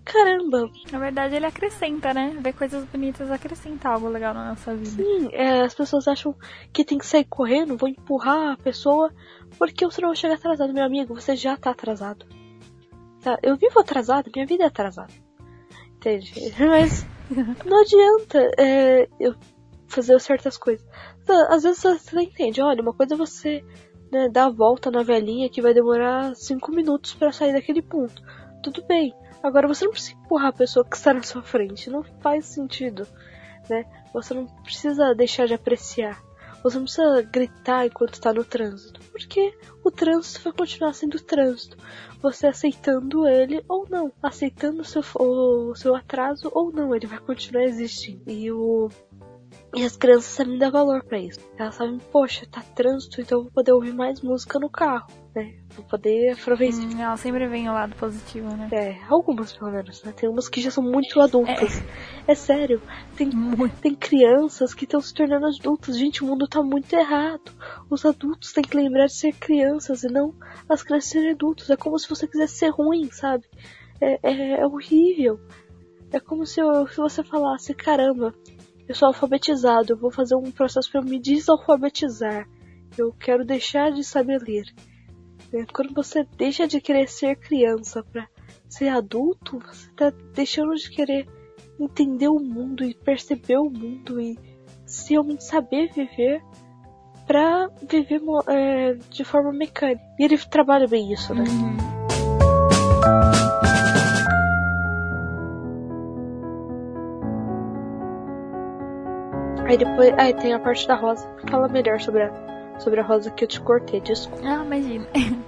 caramba, 0.06 0.70
Na 0.92 1.00
verdade, 1.00 1.36
ele 1.36 1.46
acrescenta, 1.48 2.14
né? 2.14 2.38
Ver 2.42 2.54
coisas 2.54 2.86
bonitas 2.86 3.32
acrescenta 3.32 3.90
algo 3.90 4.08
legal 4.08 4.36
na 4.36 4.50
nossa 4.50 4.76
vida. 4.76 5.04
Sim, 5.04 5.30
é, 5.32 5.62
as 5.62 5.74
pessoas 5.74 6.08
acham 6.08 6.36
que 6.72 6.86
tem 6.86 7.00
que 7.00 7.08
sair 7.08 7.26
correndo, 7.26 7.76
vou 7.76 7.90
empurrar 7.90 8.54
a 8.54 8.58
pessoa, 8.58 9.12
porque 9.58 9.84
você 9.86 10.00
não 10.02 10.10
vai 10.10 10.16
chegar 10.16 10.36
atrasado. 10.36 10.74
Meu 10.74 10.84
amigo, 10.84 11.16
você 11.16 11.36
já 11.36 11.58
tá 11.58 11.72
atrasado. 11.72 12.26
Tá? 13.22 13.38
Eu 13.42 13.56
vivo 13.58 13.80
atrasado, 13.80 14.30
minha 14.34 14.46
vida 14.46 14.64
é 14.64 14.68
atrasada. 14.68 15.12
Entende? 15.98 16.34
Mas 16.60 17.06
não 17.66 17.82
adianta 17.82 18.52
é, 18.58 19.08
eu 19.20 19.36
fazer 19.88 20.20
certas 20.20 20.58
coisas. 20.58 20.86
Tá, 21.26 21.48
Às 21.50 21.64
vezes 21.64 21.82
você 21.82 22.16
não 22.16 22.22
entende, 22.22 22.62
olha, 22.62 22.82
uma 22.82 22.94
coisa 22.94 23.14
é 23.14 23.18
você 23.18 23.64
né, 24.12 24.30
dar 24.30 24.46
a 24.46 24.52
volta 24.52 24.90
na 24.90 25.04
velhinha 25.04 25.50
que 25.50 25.62
vai 25.62 25.74
demorar 25.74 26.36
cinco 26.36 26.72
minutos 26.72 27.14
pra 27.14 27.32
sair 27.32 27.54
daquele 27.54 27.82
ponto. 27.82 28.22
Tudo 28.64 28.86
bem. 28.86 29.14
Agora 29.44 29.68
você 29.68 29.86
não 29.86 29.92
precisa 29.92 30.18
empurrar 30.18 30.50
a 30.50 30.54
pessoa 30.54 30.86
que 30.86 30.96
está 30.96 31.14
na 31.14 31.24
sua 31.24 31.42
frente. 31.42 31.90
Não 31.90 32.04
faz 32.04 32.46
sentido 32.46 33.08
né? 33.70 33.86
Você 34.14 34.34
não 34.34 34.46
precisa 34.46 35.14
deixar 35.14 35.48
de 35.48 35.54
apreciar. 35.54 36.22
Você 36.64 36.78
não 36.78 36.86
precisa 36.86 37.22
gritar 37.22 37.86
enquanto 37.86 38.16
está 38.16 38.34
no 38.34 38.44
trânsito, 38.44 39.00
porque 39.12 39.54
o 39.84 39.92
trânsito 39.92 40.44
vai 40.44 40.54
continuar 40.54 40.94
sendo 40.94 41.22
trânsito. 41.22 41.78
Você 42.22 42.48
aceitando 42.48 43.28
ele 43.28 43.64
ou 43.68 43.88
não, 43.90 44.12
aceitando 44.22 44.82
o 44.82 44.86
seu, 44.86 45.04
o 45.20 45.76
seu 45.76 45.96
atraso 45.96 46.50
ou 46.54 46.72
não, 46.72 46.96
ele 46.96 47.08
vai 47.08 47.20
continuar 47.20 47.64
existindo. 47.64 48.30
E 48.30 48.52
o 48.52 48.90
e 49.76 49.84
as 49.84 49.96
crianças 49.96 50.32
sabem 50.32 50.58
dar 50.58 50.72
valor 50.72 51.04
pra 51.04 51.20
isso. 51.20 51.40
Elas 51.58 51.76
sabem, 51.76 52.00
poxa, 52.12 52.48
tá 52.50 52.62
trânsito, 52.62 53.22
então 53.22 53.40
eu 53.40 53.44
vou 53.44 53.52
poder 53.52 53.74
ouvir 53.74 53.94
mais 53.94 54.22
música 54.22 54.58
no 54.60 54.70
carro, 54.70 55.08
né? 55.38 55.54
Vou 55.76 55.86
poder 55.86 56.32
aproveitar. 56.34 56.78
Hum, 56.78 57.00
ela 57.02 57.16
sempre 57.18 57.48
vem 57.48 57.70
o 57.70 57.74
lado 57.74 57.96
positivo, 57.96 58.50
né? 58.56 58.68
É, 58.72 58.98
algumas 59.08 59.54
pelo 59.54 59.72
menos, 59.72 60.04
né? 60.04 60.12
Tem 60.12 60.28
umas 60.28 60.50
que 60.50 60.60
já 60.62 60.72
são 60.72 60.84
muito 60.84 61.22
adultas. 61.22 61.82
É, 62.28 62.34
sério, 62.36 62.82
tem, 63.16 63.30
tem 63.82 63.94
crianças 63.96 64.74
que 64.74 64.86
estão 64.86 65.00
se 65.00 65.14
tornando 65.14 65.46
adultas. 65.46 65.98
Gente, 65.98 66.24
o 66.24 66.28
mundo 66.28 66.48
tá 66.48 66.62
muito 66.64 66.92
errado. 66.94 67.52
Os 67.90 68.06
adultos 68.06 68.52
têm 68.52 68.64
que 68.64 68.76
lembrar 68.76 69.06
de 69.06 69.14
ser 69.14 69.34
crianças 69.34 70.04
e 70.04 70.08
não 70.08 70.34
as 70.68 70.82
crianças 70.82 71.10
serem 71.12 71.32
adultos. 71.32 71.70
É 71.70 71.78
como 71.78 71.98
se 72.00 72.10
você 72.10 72.28
quisesse 72.28 72.56
ser 72.58 72.70
ruim, 72.70 73.10
sabe? 73.12 73.46
É, 74.02 74.20
é, 74.24 74.60
é 74.62 74.66
horrível. 74.66 75.40
É 76.12 76.20
como 76.20 76.46
se, 76.46 76.60
eu- 76.60 76.88
se 76.88 76.98
você 76.98 77.24
falasse, 77.24 77.74
caramba, 77.74 78.34
eu 78.88 78.96
sou 78.96 79.10
alfabetizado, 79.10 79.94
eu 79.94 79.98
vou 79.98 80.10
fazer 80.10 80.36
um 80.36 80.50
processo 80.52 80.90
para 80.92 81.02
me 81.02 81.20
desalfabetizar. 81.20 82.48
Eu 82.98 83.12
quero 83.14 83.46
deixar 83.46 83.92
de 83.92 84.04
saber 84.04 84.42
ler. 84.42 84.64
É, 85.54 85.66
Quando 85.74 85.94
você 85.94 86.26
deixa 86.38 86.68
de 86.68 86.82
querer 86.82 87.08
ser 87.08 87.36
criança 87.36 88.04
pra 88.04 88.28
ser 88.70 88.90
adulto, 88.90 89.60
você 89.60 89.90
tá 89.96 90.12
deixando 90.34 90.76
de 90.76 90.90
querer 90.90 91.28
entender 91.80 92.28
o 92.28 92.40
mundo 92.40 92.84
e 92.84 92.94
perceber 92.94 93.58
o 93.58 93.70
mundo 93.70 94.20
e 94.20 94.38
se 94.86 95.16
saber 95.40 95.92
viver 95.94 96.42
pra 97.26 97.70
viver 97.90 98.22
é, 98.48 98.94
de 99.10 99.24
forma 99.24 99.52
mecânica. 99.52 100.02
E 100.20 100.24
ele 100.24 100.38
trabalha 100.38 100.88
bem 100.88 101.12
isso, 101.12 101.34
né? 101.34 101.44
Uhum. 101.44 101.98
Aí 109.68 109.78
depois. 109.78 110.14
Aí 110.18 110.34
tem 110.34 110.54
a 110.54 110.60
parte 110.60 110.88
da 110.88 110.96
rosa. 110.96 111.28
Fala 111.50 111.68
melhor 111.68 112.00
sobre 112.00 112.24
a, 112.24 112.57
sobre 112.80 113.00
a 113.00 113.04
rosa 113.04 113.32
que 113.32 113.44
eu 113.44 113.48
te 113.48 113.60
cortei, 113.60 114.00
desculpa. 114.00 114.44
Ah, 114.46 114.64
imagina. 114.64 115.08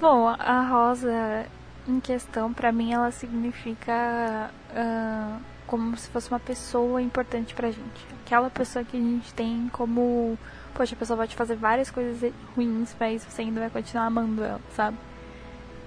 Bom, 0.00 0.28
a 0.28 0.62
rosa 0.62 1.46
em 1.86 2.00
questão, 2.00 2.52
pra 2.52 2.70
mim, 2.70 2.92
ela 2.92 3.10
significa 3.10 4.50
ah, 4.74 5.38
como 5.66 5.96
se 5.96 6.08
fosse 6.08 6.30
uma 6.30 6.40
pessoa 6.40 7.00
importante 7.00 7.54
pra 7.54 7.70
gente. 7.70 8.06
Aquela 8.24 8.50
pessoa 8.50 8.84
que 8.84 8.96
a 8.96 9.00
gente 9.00 9.32
tem 9.34 9.68
como. 9.72 10.38
Poxa, 10.74 10.94
a 10.94 10.98
pessoa 10.98 11.26
te 11.26 11.34
fazer 11.34 11.56
várias 11.56 11.90
coisas 11.90 12.32
ruins, 12.54 12.94
mas 12.98 13.24
você 13.24 13.42
ainda 13.42 13.60
vai 13.60 13.70
continuar 13.70 14.06
amando 14.06 14.44
ela, 14.44 14.60
sabe? 14.74 14.96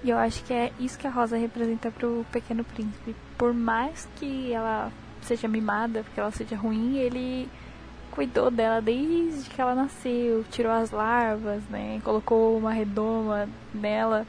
E 0.04 0.10
eu 0.10 0.17
acho 0.17 0.43
que 0.43 0.54
é 0.54 0.71
isso 0.80 0.97
que 0.97 1.06
a 1.06 1.12
Rosa 1.12 1.38
representa 1.38 1.91
pro 1.91 2.25
Pequeno 2.32 2.63
Príncipe. 2.63 3.15
Por 3.38 3.54
mais 3.54 4.08
que 4.15 4.51
ela 4.51 4.91
seja 5.21 5.47
mimada, 5.47 6.04
porque 6.04 6.19
ela 6.19 6.32
seja 6.32 6.56
ruim, 6.56 6.97
ele 6.97 7.47
cuidou 8.12 8.52
dela 8.52 8.82
desde 8.82 9.50
que 9.50 9.62
ela 9.62 9.74
nasceu, 9.76 10.43
tirou 10.52 10.71
as 10.71 10.91
larvas, 10.91 11.63
né? 11.69 12.00
Colocou 12.04 12.58
uma 12.58 12.71
redoma 12.71 13.47
nela 13.74 14.26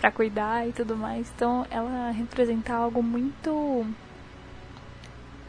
pra 0.00 0.10
cuidar 0.10 0.66
e 0.68 0.72
tudo 0.72 0.96
mais. 0.96 1.30
Então 1.34 1.66
ela 1.70 2.10
representa 2.10 2.72
algo 2.74 3.02
muito 3.02 3.86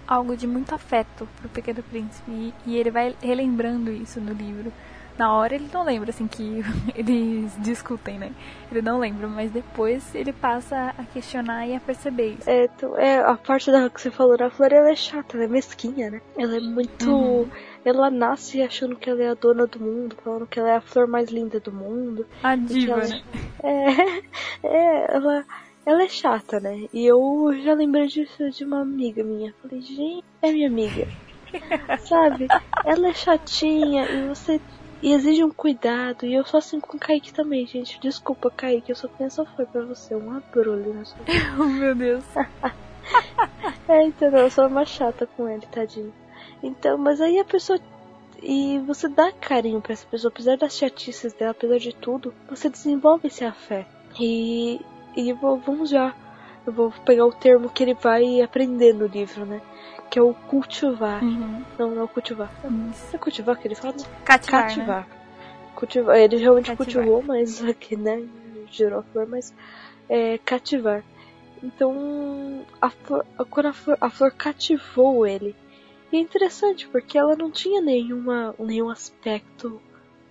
algo 0.07 0.35
de 0.37 0.45
muito 0.47 0.73
afeto 0.73 1.27
pro 1.39 1.49
Pequeno 1.49 1.81
Príncipe. 1.83 2.29
E, 2.31 2.53
e 2.65 2.75
ele 2.77 2.91
vai 2.91 3.15
relembrando 3.21 3.91
isso 3.91 4.19
no 4.21 4.33
livro. 4.33 4.71
Na 5.17 5.33
hora 5.33 5.55
ele 5.55 5.69
não 5.73 5.83
lembra, 5.85 6.09
assim, 6.09 6.27
que 6.27 6.61
eles 6.93 7.51
discutem, 7.59 8.19
né? 8.19 8.31
Ele 8.69 8.81
não 8.81 8.99
lembra, 8.99 9.27
mas 9.27 9.49
depois 9.49 10.13
ele 10.13 10.33
passa 10.33 10.93
a 10.97 11.03
questionar 11.05 11.65
e 11.65 11.73
a 11.75 11.79
perceber 11.79 12.33
isso. 12.37 12.49
É, 12.49 12.67
tu- 12.67 12.95
é, 12.97 13.19
a 13.19 13.35
parte 13.35 13.71
da 13.71 13.89
que 13.89 14.01
você 14.01 14.11
falou 14.11 14.37
da 14.37 14.49
flor, 14.49 14.73
ela 14.73 14.89
é 14.91 14.95
chata, 14.95 15.37
ela 15.37 15.45
é 15.45 15.47
mesquinha, 15.47 16.11
né? 16.11 16.21
Ela 16.37 16.57
é 16.57 16.59
muito. 16.59 17.09
Uhum. 17.09 17.49
Ela 17.85 18.09
nasce 18.09 18.61
achando 18.63 18.95
que 18.95 19.07
ela 19.09 19.21
é 19.21 19.29
a 19.29 19.35
dona 19.35 19.67
do 19.67 19.79
mundo, 19.79 20.15
falando 20.23 20.47
que 20.47 20.59
ela 20.59 20.71
é 20.71 20.75
a 20.77 20.81
flor 20.81 21.07
mais 21.07 21.29
linda 21.29 21.59
do 21.59 21.71
mundo. 21.71 22.25
A 22.43 22.55
diva, 22.55 22.93
ela- 22.93 23.07
né? 23.07 23.21
É, 23.63 24.67
é, 24.67 25.15
ela, 25.15 25.45
ela 25.85 26.03
é 26.03 26.09
chata, 26.09 26.59
né? 26.59 26.87
E 26.93 27.05
eu 27.05 27.51
já 27.63 27.73
lembrei 27.73 28.07
disso 28.07 28.49
de 28.51 28.65
uma 28.65 28.81
amiga 28.81 29.23
minha. 29.23 29.53
Falei, 29.61 29.81
gente, 29.81 30.23
é 30.41 30.51
minha 30.51 30.67
amiga. 30.67 31.07
Sabe? 32.09 32.47
Ela 32.85 33.09
é 33.09 33.13
chatinha 33.13 34.05
e 34.05 34.27
você. 34.27 34.59
E 35.01 35.13
exige 35.13 35.43
um 35.43 35.51
cuidado. 35.51 36.25
E 36.25 36.33
eu 36.33 36.43
sou 36.45 36.57
assim 36.57 36.79
com 36.79 36.97
o 36.97 36.99
Kaique 36.99 37.33
também, 37.33 37.65
gente. 37.67 37.99
Desculpa, 37.99 38.49
Kaique, 38.49 38.91
eu 38.91 38.95
só 38.95 39.07
essa 39.19 39.45
flor 39.45 39.67
pra 39.67 39.83
você. 39.85 40.15
Um 40.15 40.35
abrolho 40.35 40.93
na 40.93 41.05
sua 41.05 41.19
Oh, 41.59 41.63
meu 41.65 41.93
Deus. 41.95 42.23
É, 43.87 44.03
entendeu? 44.03 44.41
Eu 44.41 44.49
sou 44.49 44.67
uma 44.67 44.85
chata 44.85 45.27
com 45.37 45.47
ele, 45.47 45.65
tadinho. 45.71 46.13
Então, 46.65 46.97
mas 46.97 47.21
aí 47.21 47.39
a 47.39 47.45
pessoa. 47.45 47.79
E 48.41 48.79
você 48.79 49.07
dá 49.07 49.31
carinho 49.31 49.81
pra 49.81 49.93
essa 49.93 50.05
pessoa, 50.07 50.31
apesar 50.33 50.57
das 50.57 50.75
chatices 50.75 51.33
dela, 51.33 51.51
apesar 51.51 51.77
de 51.77 51.93
tudo, 51.93 52.33
você 52.49 52.69
desenvolve 52.69 53.27
esse 53.27 53.45
afeto. 53.45 53.87
E. 54.19 54.81
E 55.15 55.31
vamos 55.31 55.89
já. 55.89 56.13
Eu 56.65 56.73
vou 56.73 56.91
pegar 57.05 57.25
o 57.25 57.31
termo 57.31 57.69
que 57.69 57.83
ele 57.83 57.93
vai 57.93 58.41
aprender 58.41 58.93
no 58.93 59.05
livro, 59.05 59.45
né? 59.45 59.61
Que 60.09 60.19
é 60.19 60.21
o 60.21 60.33
cultivar. 60.33 61.23
Uhum. 61.23 61.63
Não, 61.77 61.91
não 61.91 62.01
é 62.01 62.03
o 62.03 62.07
cultivar. 62.07 62.51
É 63.13 63.17
cultivar 63.17 63.57
que 63.57 63.67
ele 63.67 63.75
fala? 63.75 63.93
Cativar, 64.25 64.63
né? 64.63 64.67
Cativar. 64.67 65.07
Cultivar. 65.75 66.17
Ele 66.17 66.37
realmente 66.37 66.75
Cativar. 66.75 67.05
cultivou, 67.05 67.23
mas 67.23 67.63
aqui, 67.63 67.95
né? 67.95 68.23
Gerou 68.71 68.99
a 68.99 69.03
flor, 69.03 69.27
mas 69.27 69.53
é 70.09 70.37
cativar. 70.39 71.03
Então, 71.63 72.65
a 72.81 72.89
flor, 72.89 73.25
quando 73.49 73.67
a 73.67 73.73
flor, 73.73 73.97
a 74.01 74.09
flor 74.09 74.31
cativou 74.31 75.25
ele. 75.25 75.55
E 76.15 76.17
é 76.17 76.21
interessante, 76.21 76.87
porque 76.87 77.17
ela 77.17 77.35
não 77.35 77.51
tinha 77.51 77.81
nenhuma, 77.81 78.55
nenhum 78.57 78.89
aspecto 78.89 79.81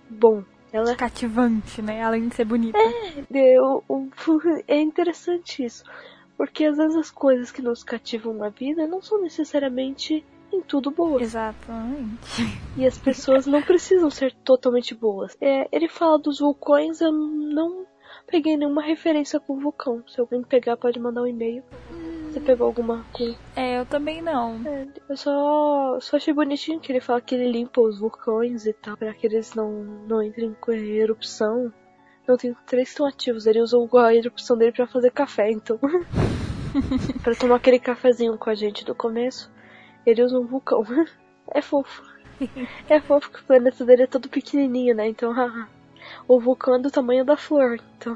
bom. 0.09 0.43
Ela 0.73 0.95
Cativante, 0.95 1.79
né? 1.79 2.03
Além 2.03 2.27
de 2.27 2.33
ser 2.35 2.43
bonita. 2.45 2.77
é, 2.77 3.61
o- 3.61 3.83
o- 3.87 4.09
é 4.67 4.81
interessante 4.81 5.63
isso. 5.63 5.83
Porque 6.35 6.65
às 6.65 6.75
vezes 6.77 6.95
as 6.97 7.11
coisas 7.11 7.51
que 7.51 7.61
nos 7.61 7.83
cativam 7.83 8.33
na 8.33 8.49
vida 8.49 8.87
não 8.87 8.99
são 9.01 9.21
necessariamente 9.21 10.25
em 10.51 10.61
tudo 10.61 10.89
boas. 10.89 11.21
Exatamente. 11.21 12.59
E 12.75 12.85
as 12.85 12.97
pessoas 12.97 13.45
não 13.45 13.61
precisam 13.61 14.09
ser 14.09 14.33
totalmente 14.43 14.93
boas. 14.95 15.37
É, 15.39 15.67
ele 15.71 15.87
fala 15.87 16.17
dos 16.17 16.39
vulcões, 16.39 16.99
eu 16.99 17.11
não 17.11 17.85
peguei 18.27 18.57
nenhuma 18.57 18.81
referência 18.81 19.39
com 19.39 19.59
vulcão. 19.59 20.03
Se 20.07 20.19
alguém 20.19 20.41
pegar, 20.43 20.77
pode 20.77 20.99
mandar 20.99 21.21
um 21.21 21.27
e-mail. 21.27 21.63
Você 22.31 22.39
pegou 22.39 22.67
alguma 22.67 23.05
com. 23.13 23.33
É, 23.55 23.79
eu 23.79 23.85
também 23.85 24.21
não. 24.21 24.59
É, 24.65 24.87
eu 25.07 25.15
só, 25.15 25.97
só 26.01 26.17
achei 26.17 26.33
bonitinho 26.33 26.79
que 26.79 26.91
ele 26.91 26.99
fala 26.99 27.21
que 27.21 27.33
ele 27.33 27.49
limpa 27.49 27.79
os 27.81 27.99
vulcões 27.99 28.65
e 28.65 28.73
tal, 28.73 28.97
pra 28.97 29.13
que 29.13 29.25
eles 29.25 29.53
não, 29.55 29.71
não 30.07 30.21
entrem 30.21 30.53
com 30.59 30.71
erupção. 30.71 31.71
Não, 32.27 32.35
tem 32.35 32.55
três 32.65 32.89
estão 32.89 33.05
ativos. 33.05 33.45
Ele 33.45 33.61
usou 33.61 33.87
a 33.97 34.13
erupção 34.13 34.57
dele 34.57 34.71
pra 34.71 34.87
fazer 34.87 35.11
café, 35.11 35.49
então. 35.51 35.79
pra 37.23 37.35
tomar 37.35 37.55
aquele 37.55 37.79
cafezinho 37.79 38.37
com 38.37 38.49
a 38.49 38.55
gente 38.55 38.83
do 38.83 38.93
começo, 38.93 39.51
ele 40.05 40.23
usa 40.23 40.39
um 40.39 40.45
vulcão. 40.45 40.83
É 41.53 41.61
fofo. 41.61 42.03
É 42.89 42.99
fofo 42.99 43.29
que 43.29 43.39
o 43.39 43.43
planeta 43.43 43.85
dele 43.85 44.01
é 44.01 44.07
todo 44.07 44.27
pequenininho, 44.27 44.95
né? 44.95 45.07
Então, 45.07 45.31
haha. 45.33 45.69
O 46.27 46.39
vulcão 46.39 46.75
é 46.75 46.79
do 46.79 46.91
tamanho 46.91 47.25
da 47.25 47.37
flor. 47.37 47.79
Então, 47.97 48.15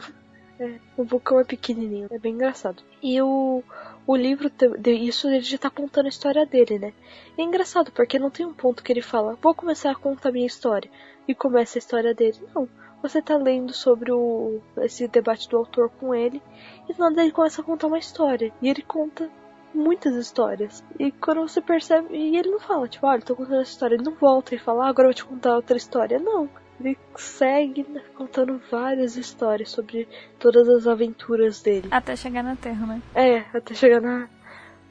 é, 0.59 0.79
o 0.97 1.03
vulcão 1.03 1.39
é 1.39 1.43
pequenininho. 1.43 2.07
É 2.11 2.19
bem 2.19 2.33
engraçado. 2.33 2.83
E 3.01 3.21
o, 3.21 3.63
o 4.05 4.15
livro, 4.15 4.51
isso 4.85 5.27
ele 5.29 5.41
já 5.41 5.57
tá 5.57 5.69
contando 5.69 6.07
a 6.07 6.09
história 6.09 6.45
dele, 6.45 6.77
né? 6.77 6.93
É 7.37 7.41
engraçado, 7.41 7.91
porque 7.91 8.19
não 8.19 8.29
tem 8.29 8.45
um 8.45 8.53
ponto 8.53 8.83
que 8.83 8.91
ele 8.91 9.01
fala, 9.01 9.37
vou 9.41 9.55
começar 9.55 9.91
a 9.91 9.95
contar 9.95 10.31
minha 10.31 10.47
história. 10.47 10.91
E 11.27 11.33
começa 11.33 11.77
a 11.77 11.79
história 11.79 12.13
dele. 12.13 12.39
Não. 12.53 12.67
Você 13.01 13.21
tá 13.21 13.37
lendo 13.37 13.73
sobre 13.73 14.11
o, 14.11 14.59
esse 14.79 15.07
debate 15.07 15.47
do 15.47 15.57
autor 15.57 15.89
com 15.89 16.13
ele. 16.13 16.41
E 16.89 16.93
do 16.93 16.99
nada 16.99 17.21
ele 17.21 17.31
começa 17.31 17.61
a 17.61 17.63
contar 17.63 17.87
uma 17.87 17.99
história. 17.99 18.51
E 18.61 18.67
ele 18.67 18.81
conta 18.81 19.29
muitas 19.73 20.15
histórias. 20.15 20.83
E 20.99 21.11
quando 21.11 21.47
você 21.47 21.61
percebe. 21.61 22.13
E 22.13 22.35
ele 22.35 22.51
não 22.51 22.59
fala, 22.59 22.87
tipo, 22.89 23.07
olha, 23.07 23.21
tô 23.21 23.35
contando 23.35 23.61
essa 23.61 23.71
história. 23.71 23.95
Ele 23.95 24.03
não 24.03 24.15
volta 24.15 24.53
e 24.53 24.59
fala, 24.59 24.85
ah, 24.85 24.89
agora 24.89 25.07
eu 25.07 25.11
vou 25.11 25.15
te 25.15 25.23
contar 25.23 25.55
outra 25.55 25.77
história. 25.77 26.19
Não. 26.19 26.49
Ele 26.79 26.97
segue 27.17 27.83
né, 27.89 28.01
contando 28.15 28.59
várias 28.71 29.17
histórias 29.17 29.69
sobre 29.69 30.07
todas 30.39 30.67
as 30.69 30.87
aventuras 30.87 31.61
dele. 31.61 31.87
Até 31.91 32.15
chegar 32.15 32.43
na 32.43 32.55
Terra, 32.55 32.85
né? 32.85 33.01
É, 33.13 33.39
até 33.57 33.73
chegar 33.73 33.99
na, 34.01 34.27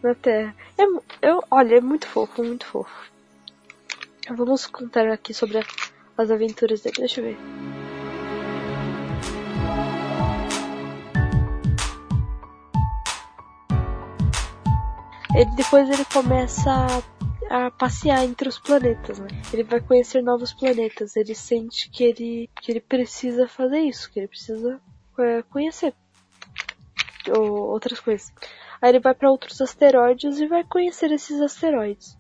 na 0.03 0.14
Terra. 0.14 0.55
É, 0.77 0.87
mu- 0.87 1.03
eu, 1.22 1.42
olha, 1.51 1.77
é 1.77 1.81
muito 1.81 2.07
fofo, 2.07 2.44
muito 2.44 2.66
fofo. 2.66 3.11
Vamos 4.31 4.66
contar 4.66 5.09
aqui 5.09 5.33
sobre 5.33 5.59
a- 5.59 5.64
as 6.18 6.31
aventuras 6.31 6.83
dele. 6.83 6.96
Deixa 6.98 7.20
eu 7.20 7.24
ver. 7.24 7.38
Ele, 15.35 15.51
depois 15.53 15.88
ele 15.88 16.05
começa 16.07 16.70
a, 17.49 17.71
passear 17.71 18.25
entre 18.25 18.49
os 18.49 18.59
planetas, 18.59 19.19
né? 19.19 19.29
Ele 19.53 19.65
vai 19.65 19.81
conhecer 19.81 20.23
novos 20.23 20.53
planetas. 20.53 21.17
Ele 21.17 21.35
sente 21.35 21.91
que 21.91 22.05
ele, 22.05 22.51
que 22.61 22.73
ele 22.73 22.81
precisa 22.81 23.49
fazer 23.49 23.81
isso, 23.81 24.11
que 24.11 24.21
ele 24.21 24.29
precisa 24.29 24.81
é, 25.19 25.43
conhecer 25.43 25.95
ou 27.31 27.69
outras 27.69 28.01
coisas. 28.01 28.33
Aí 28.81 28.91
ele 28.91 29.01
vai 29.01 29.15
para 29.15 29.31
outros 29.31 29.61
asteroides 29.61 30.39
e 30.39 30.47
vai 30.47 30.65
conhecer 30.65 31.11
esses 31.11 31.41
asteroides. 31.41 32.17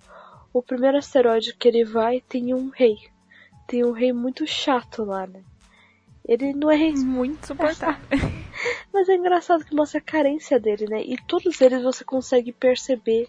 O 0.52 0.62
primeiro 0.62 0.98
asteroide 0.98 1.54
que 1.54 1.68
ele 1.68 1.84
vai 1.84 2.20
tem 2.20 2.52
um 2.54 2.68
rei. 2.68 2.96
Tem 3.66 3.84
um 3.84 3.92
rei 3.92 4.12
muito 4.12 4.46
chato 4.46 5.04
lá, 5.04 5.26
né? 5.26 5.42
Ele 6.26 6.52
não 6.52 6.70
é 6.70 6.76
rei, 6.76 6.92
Muito 6.92 7.46
suportável. 7.46 8.02
mas 8.92 9.08
é 9.08 9.14
engraçado 9.14 9.64
que 9.64 9.74
mostra 9.74 9.98
a 9.98 10.02
carência 10.02 10.58
dele, 10.58 10.86
né? 10.86 11.02
E 11.02 11.16
todos 11.26 11.60
eles 11.60 11.82
você 11.82 12.04
consegue 12.04 12.52
perceber 12.52 13.28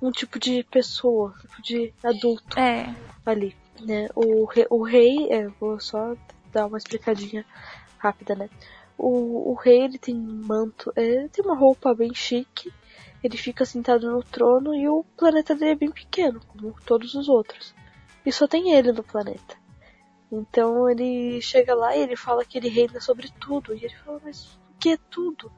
um 0.00 0.10
tipo 0.10 0.38
de 0.38 0.62
pessoa, 0.64 1.34
um 1.36 1.40
tipo 1.40 1.62
de 1.62 1.94
adulto 2.02 2.58
é. 2.58 2.94
ali, 3.24 3.56
né? 3.80 4.08
O, 4.14 4.44
re- 4.44 4.66
o 4.70 4.82
rei, 4.82 5.28
é, 5.30 5.48
vou 5.48 5.80
só 5.80 6.14
dar 6.52 6.66
uma 6.66 6.78
explicadinha 6.78 7.44
rápida, 7.98 8.34
né? 8.34 8.48
O, 8.96 9.50
o 9.50 9.54
rei, 9.54 9.82
ele 9.82 9.98
tem 9.98 10.14
um 10.14 10.42
manto, 10.46 10.92
é, 10.94 11.02
ele 11.02 11.28
tem 11.28 11.44
uma 11.44 11.56
roupa 11.56 11.94
bem 11.94 12.14
chique, 12.14 12.72
ele 13.22 13.36
fica 13.36 13.64
sentado 13.64 14.10
no 14.10 14.22
trono 14.22 14.74
e 14.74 14.88
o 14.88 15.04
planeta 15.16 15.54
dele 15.54 15.72
é 15.72 15.76
bem 15.76 15.90
pequeno, 15.90 16.40
como 16.48 16.74
todos 16.84 17.14
os 17.14 17.28
outros. 17.28 17.74
E 18.24 18.30
só 18.30 18.46
tem 18.46 18.72
ele 18.72 18.92
no 18.92 19.02
planeta. 19.02 19.56
Então 20.30 20.88
ele 20.88 21.40
chega 21.40 21.74
lá 21.74 21.96
e 21.96 22.00
ele 22.02 22.16
fala 22.16 22.44
que 22.44 22.58
ele 22.58 22.68
reina 22.68 23.00
sobre 23.00 23.30
tudo. 23.40 23.74
E 23.74 23.84
ele 23.84 23.94
fala, 24.04 24.20
mas 24.24 24.46
o 24.46 24.78
que 24.78 24.90
é 24.90 24.98
tudo? 25.10 25.50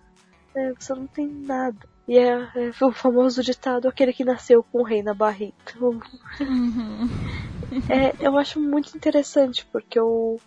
É, 0.57 0.73
você 0.73 0.95
não 0.95 1.07
tem 1.07 1.29
nada. 1.29 1.77
E 2.09 2.17
é, 2.17 2.49
é 2.55 2.85
o 2.85 2.93
famoso 2.93 3.43
ditado, 3.43 3.89
aquele 3.89 4.13
que 4.13 4.25
nasceu 4.25 4.63
com 4.63 4.79
o 4.79 4.85
rei 4.85 5.03
na 5.03 5.13
barriga. 5.13 5.55
Uhum. 5.79 6.01
é, 7.91 8.15
eu 8.19 8.39
acho 8.39 8.59
muito 8.61 8.97
interessante, 8.97 9.67
porque 9.71 10.01
o, 10.01 10.39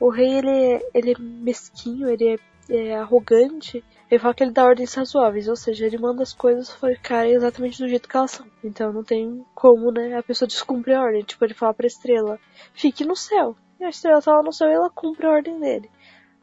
o 0.00 0.08
rei 0.08 0.38
ele 0.38 0.50
é, 0.50 0.90
ele 0.94 1.12
é 1.12 1.18
mesquinho, 1.18 2.08
ele 2.08 2.34
é, 2.34 2.38
é 2.70 2.96
arrogante. 2.96 3.84
Ele 4.10 4.18
fala 4.18 4.32
que 4.32 4.42
ele 4.42 4.52
dá 4.52 4.64
ordens 4.64 4.94
razoáveis, 4.94 5.48
ou 5.48 5.56
seja, 5.56 5.84
ele 5.84 5.98
manda 5.98 6.22
as 6.22 6.32
coisas 6.32 6.72
ficarem 6.72 7.32
exatamente 7.32 7.78
do 7.78 7.88
jeito 7.88 8.08
que 8.08 8.16
elas 8.16 8.30
são. 8.30 8.46
Então 8.64 8.90
não 8.90 9.04
tem 9.04 9.44
como, 9.54 9.90
né, 9.90 10.16
a 10.16 10.22
pessoa 10.22 10.48
descumprir 10.48 10.96
a 10.96 11.02
ordem. 11.02 11.22
Tipo, 11.24 11.44
ele 11.44 11.52
fala 11.52 11.74
pra 11.74 11.86
estrela, 11.86 12.38
fique 12.72 13.04
no 13.04 13.16
céu. 13.16 13.54
E 13.78 13.84
a 13.84 13.90
estrela 13.90 14.22
tá 14.22 14.36
lá 14.36 14.42
no 14.42 14.52
céu 14.52 14.68
e 14.68 14.72
ela 14.72 14.88
cumpre 14.88 15.26
a 15.26 15.30
ordem 15.30 15.60
dele. 15.60 15.90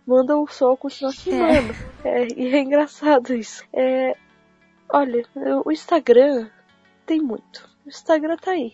Manda 0.06 0.38
o 0.38 0.48
sol 0.48 0.78
continuar 0.78 1.14
queimando. 1.14 1.74
É, 2.04 2.28
e 2.36 2.54
é 2.54 2.60
engraçado 2.60 3.34
isso. 3.34 3.64
É, 3.74 4.16
olha, 4.90 5.26
o 5.66 5.72
Instagram 5.72 6.48
tem 7.06 7.20
muito. 7.20 7.68
O 7.86 7.90
Instagram 7.90 8.38
tá 8.38 8.52
aí. 8.52 8.74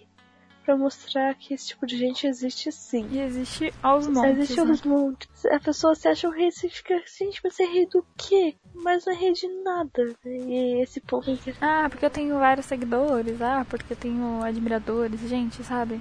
Pra 0.66 0.78
mostrar 0.78 1.34
que 1.36 1.56
esse 1.56 1.70
tipo 1.70 1.88
de 1.88 1.98
gente 1.98 2.28
existe 2.28 2.72
sim. 2.72 3.08
E 3.10 3.20
existe 3.20 3.74
aos 3.82 4.08
montes. 4.08 4.38
Existe 4.38 4.62
né? 4.62 4.70
aos 4.70 4.82
montes. 4.84 5.46
A 5.48 5.60
pessoa 5.60 5.96
se 5.96 6.08
acha 6.08 6.28
um 6.28 6.32
rei 6.32 6.50
e 6.50 6.70
fica 6.70 6.98
assim, 6.98 7.32
mas 7.44 7.54
você 7.54 7.64
é 7.64 7.66
rei 7.66 7.86
do 7.88 8.06
quê? 8.16 8.56
Mas 8.76 9.06
não 9.06 9.14
é 9.14 9.16
rei 9.16 9.34
de 9.34 9.48
nada. 9.64 10.06
né? 10.06 10.16
E 10.24 10.82
esse 10.84 11.00
povo 11.02 11.32
é 11.32 11.54
Ah, 11.60 11.88
porque 11.90 12.06
eu 12.06 12.12
tenho 12.12 12.38
vários 12.38 12.68
seguidores. 12.68 13.42
Ah, 13.42 13.66
porque 13.68 13.94
eu 13.94 13.98
tenho 13.98 14.44
admiradores. 14.44 15.22
Gente, 15.22 15.64
sabe? 15.64 16.00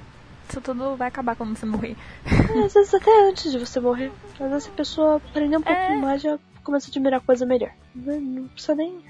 Isso 0.50 0.60
tudo 0.60 0.96
vai 0.96 1.08
acabar 1.08 1.36
quando 1.36 1.56
você 1.56 1.64
morrer. 1.64 1.96
É, 2.26 2.64
às 2.64 2.74
vezes 2.74 2.92
até 2.92 3.28
antes 3.28 3.52
de 3.52 3.58
você 3.58 3.78
morrer. 3.78 4.10
Às 4.38 4.50
vezes 4.50 4.68
a 4.68 4.72
pessoa 4.72 5.16
aprender 5.16 5.56
um 5.56 5.62
pouquinho 5.62 5.92
É. 5.92 5.96
mais 5.96 6.20
já 6.20 6.38
começa 6.64 6.88
a 6.88 6.90
admirar 6.90 7.20
coisa 7.20 7.46
melhor. 7.46 7.70
Não 7.94 8.48
precisa 8.48 8.74
nem. 8.74 9.00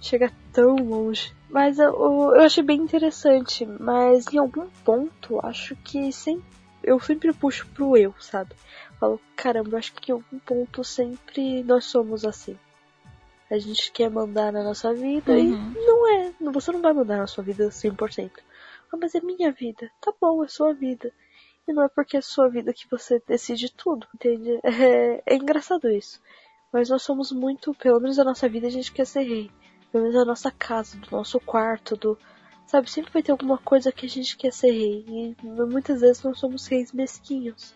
chega 0.00 0.30
tão 0.52 0.76
longe. 0.76 1.34
Mas 1.48 1.78
eu, 1.78 1.94
eu 2.34 2.42
achei 2.42 2.62
bem 2.62 2.78
interessante, 2.80 3.64
mas 3.80 4.26
em 4.32 4.38
algum 4.38 4.66
ponto 4.84 5.40
acho 5.44 5.74
que 5.76 6.12
sempre, 6.12 6.44
eu 6.82 7.00
sempre 7.00 7.32
puxo 7.32 7.66
pro 7.74 7.96
eu, 7.96 8.14
sabe? 8.20 8.54
Falo, 9.00 9.18
caramba, 9.34 9.78
acho 9.78 9.94
que 9.94 10.10
em 10.10 10.14
algum 10.14 10.38
ponto 10.38 10.84
sempre 10.84 11.62
nós 11.64 11.86
somos 11.86 12.24
assim. 12.24 12.58
A 13.50 13.58
gente 13.58 13.92
quer 13.92 14.10
mandar 14.10 14.52
na 14.52 14.62
nossa 14.62 14.92
vida 14.92 15.32
uhum. 15.32 15.72
e 15.74 15.86
não 15.86 16.12
é. 16.12 16.32
Você 16.52 16.72
não 16.72 16.82
vai 16.82 16.92
mandar 16.92 17.16
na 17.16 17.26
sua 17.26 17.44
vida 17.44 17.68
100%. 17.68 18.30
Ah, 18.92 18.96
mas 18.96 19.14
é 19.14 19.20
minha 19.20 19.52
vida. 19.52 19.90
Tá 20.00 20.12
bom, 20.20 20.44
é 20.44 20.48
sua 20.48 20.72
vida. 20.72 21.12
E 21.66 21.72
não 21.72 21.82
é 21.82 21.88
porque 21.88 22.16
é 22.16 22.20
sua 22.20 22.48
vida 22.48 22.72
que 22.72 22.88
você 22.88 23.20
decide 23.26 23.72
tudo, 23.72 24.06
entende? 24.14 24.60
É, 24.64 25.22
é 25.26 25.36
engraçado 25.36 25.90
isso. 25.90 26.20
Mas 26.72 26.88
nós 26.88 27.02
somos 27.02 27.32
muito, 27.32 27.74
pelo 27.74 28.00
menos 28.00 28.16
na 28.16 28.24
nossa 28.24 28.48
vida 28.48 28.66
a 28.66 28.70
gente 28.70 28.92
quer 28.92 29.06
ser 29.06 29.22
rei. 29.22 29.50
Pelo 29.90 30.04
menos 30.04 30.18
na 30.18 30.24
nossa 30.24 30.50
casa, 30.50 30.96
do 30.98 31.10
nosso 31.10 31.40
quarto, 31.40 31.96
do. 31.96 32.18
Sabe, 32.66 32.90
sempre 32.90 33.12
vai 33.12 33.22
ter 33.22 33.32
alguma 33.32 33.58
coisa 33.58 33.92
que 33.92 34.06
a 34.06 34.08
gente 34.08 34.36
quer 34.36 34.52
ser 34.52 34.70
rei. 34.70 35.04
E 35.08 35.36
muitas 35.46 36.00
vezes 36.00 36.22
nós 36.22 36.38
somos 36.38 36.66
reis 36.66 36.92
mesquinhos. 36.92 37.74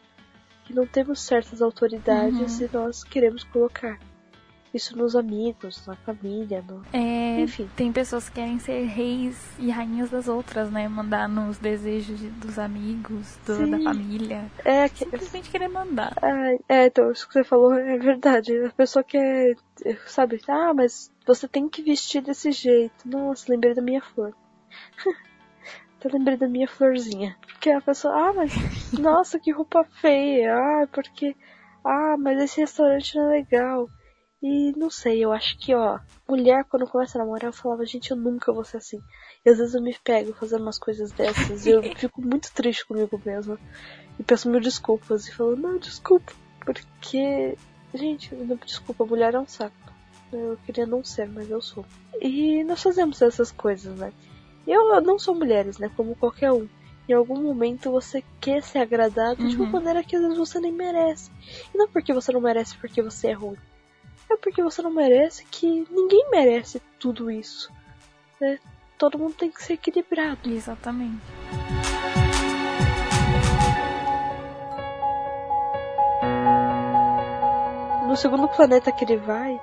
Que 0.64 0.74
não 0.74 0.86
temos 0.86 1.20
certas 1.20 1.62
autoridades 1.62 2.60
uhum. 2.60 2.66
e 2.66 2.70
nós 2.72 3.02
queremos 3.02 3.42
colocar 3.44 3.98
isso 4.72 4.96
nos 4.96 5.16
amigos, 5.16 5.84
na 5.86 5.96
família, 5.96 6.64
no... 6.66 6.82
É, 6.92 7.40
enfim. 7.40 7.68
Tem 7.74 7.92
pessoas 7.92 8.28
que 8.28 8.36
querem 8.36 8.58
ser 8.58 8.84
reis 8.84 9.36
e 9.58 9.70
rainhas 9.70 10.10
das 10.10 10.28
outras, 10.28 10.70
né? 10.70 10.88
Mandar 10.88 11.28
nos 11.28 11.58
desejos 11.58 12.18
de, 12.18 12.28
dos 12.28 12.58
amigos, 12.58 13.36
do, 13.44 13.66
da 13.68 13.80
família. 13.80 14.50
É, 14.64 14.88
que... 14.88 14.98
Simplesmente 14.98 15.50
querer 15.50 15.68
mandar. 15.68 16.14
É, 16.22 16.58
é, 16.68 16.86
então, 16.86 17.10
isso 17.10 17.26
que 17.26 17.34
você 17.34 17.42
falou 17.42 17.74
é 17.74 17.98
verdade. 17.98 18.56
A 18.64 18.70
pessoa 18.70 19.02
quer, 19.02 19.56
sabe, 20.06 20.40
ah, 20.48 20.72
mas 20.72 21.10
você 21.26 21.48
tem 21.48 21.68
que 21.68 21.82
vestir 21.82 22.22
desse 22.22 22.52
jeito. 22.52 23.08
Nossa, 23.08 23.50
lembrei 23.50 23.74
da 23.74 23.82
minha 23.82 24.00
flor. 24.00 24.34
Até 25.98 26.08
lembrei 26.16 26.36
da 26.36 26.48
minha 26.48 26.68
florzinha. 26.68 27.36
Porque 27.42 27.70
a 27.70 27.80
pessoa, 27.80 28.14
ah, 28.14 28.32
mas 28.32 28.52
nossa, 28.98 29.38
que 29.38 29.50
roupa 29.50 29.84
feia. 30.00 30.54
Ah, 30.54 30.88
porque. 30.90 31.36
Ah, 31.84 32.16
mas 32.18 32.40
esse 32.40 32.60
restaurante 32.60 33.16
não 33.16 33.26
é 33.26 33.38
legal. 33.38 33.88
E 34.42 34.72
não 34.74 34.88
sei, 34.88 35.22
eu 35.22 35.32
acho 35.32 35.58
que, 35.58 35.74
ó, 35.74 35.98
mulher 36.26 36.64
quando 36.64 36.86
começa 36.86 37.18
a 37.18 37.20
namorar, 37.20 37.48
eu 37.48 37.52
falava, 37.52 37.84
gente, 37.84 38.10
eu 38.10 38.16
nunca 38.16 38.50
vou 38.50 38.64
ser 38.64 38.78
assim. 38.78 38.98
E 39.44 39.50
às 39.50 39.58
vezes 39.58 39.74
eu 39.74 39.82
me 39.82 39.94
pego 40.02 40.32
fazendo 40.32 40.62
umas 40.62 40.78
coisas 40.78 41.12
dessas 41.12 41.66
e 41.66 41.70
eu 41.70 41.82
fico 41.94 42.22
muito 42.22 42.50
triste 42.52 42.86
comigo 42.86 43.20
mesma. 43.24 43.58
E 44.18 44.22
peço 44.22 44.48
mil 44.48 44.60
desculpas 44.60 45.28
e 45.28 45.34
falo, 45.34 45.56
não, 45.56 45.78
desculpa. 45.78 46.32
Porque, 46.64 47.56
gente, 47.92 48.34
não, 48.34 48.56
desculpa, 48.56 49.04
mulher 49.04 49.34
é 49.34 49.38
um 49.38 49.46
saco. 49.46 49.74
Eu 50.32 50.58
queria 50.64 50.86
não 50.86 51.04
ser, 51.04 51.28
mas 51.28 51.50
eu 51.50 51.60
sou. 51.60 51.84
E 52.20 52.64
nós 52.64 52.82
fazemos 52.82 53.20
essas 53.20 53.52
coisas, 53.52 53.98
né? 53.98 54.10
Eu 54.66 55.02
não 55.02 55.18
sou 55.18 55.34
mulheres, 55.34 55.76
né? 55.78 55.90
Como 55.94 56.16
qualquer 56.16 56.52
um. 56.52 56.66
Em 57.06 57.12
algum 57.12 57.42
momento 57.42 57.90
você 57.90 58.22
quer 58.40 58.62
ser 58.62 58.78
agradado 58.78 59.42
uhum. 59.42 59.48
de 59.48 59.56
uma 59.56 59.64
uhum. 59.64 59.72
maneira 59.72 60.04
que 60.04 60.16
às 60.16 60.22
vezes 60.22 60.38
você 60.38 60.60
nem 60.60 60.72
merece. 60.72 61.30
E 61.74 61.76
não 61.76 61.88
porque 61.88 62.12
você 62.14 62.32
não 62.32 62.40
merece 62.40 62.76
porque 62.78 63.02
você 63.02 63.28
é 63.28 63.32
ruim 63.32 63.58
é 64.30 64.36
porque 64.36 64.62
você 64.62 64.80
não 64.80 64.90
merece 64.90 65.44
que 65.50 65.86
ninguém 65.90 66.30
merece 66.30 66.80
tudo 66.98 67.30
isso. 67.30 67.70
Né? 68.40 68.58
Todo 68.96 69.18
mundo 69.18 69.34
tem 69.34 69.50
que 69.50 69.62
ser 69.62 69.74
equilibrado. 69.74 70.48
Exatamente. 70.48 71.20
No 78.06 78.16
segundo 78.16 78.48
planeta 78.48 78.90
que 78.90 79.04
ele 79.04 79.16
vai, 79.16 79.60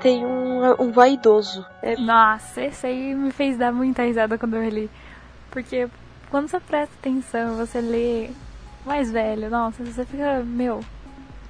tem 0.00 0.24
um, 0.24 0.82
um 0.82 0.92
vaidoso. 0.92 1.66
É... 1.82 1.96
Nossa, 1.96 2.62
esse 2.62 2.86
aí 2.86 3.14
me 3.14 3.30
fez 3.30 3.56
dar 3.56 3.72
muita 3.72 4.02
risada 4.02 4.38
quando 4.38 4.56
eu 4.56 4.68
li. 4.68 4.90
Porque 5.50 5.88
quando 6.30 6.48
você 6.48 6.60
presta 6.60 6.94
atenção, 6.98 7.56
você 7.56 7.80
lê 7.80 8.30
mais 8.84 9.10
velho, 9.10 9.50
nossa, 9.50 9.84
você 9.84 10.04
fica, 10.04 10.42
meu, 10.44 10.80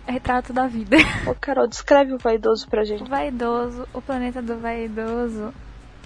retrato 0.06 0.52
da 0.52 0.66
vida. 0.66 0.96
Ô, 1.26 1.34
Carol, 1.34 1.66
descreve 1.66 2.12
o 2.12 2.18
vaidoso 2.18 2.68
pra 2.68 2.84
gente. 2.84 3.02
O 3.02 3.06
vaidoso, 3.06 3.86
o 3.92 4.00
planeta 4.00 4.42
do 4.42 4.58
vaidoso 4.58 5.52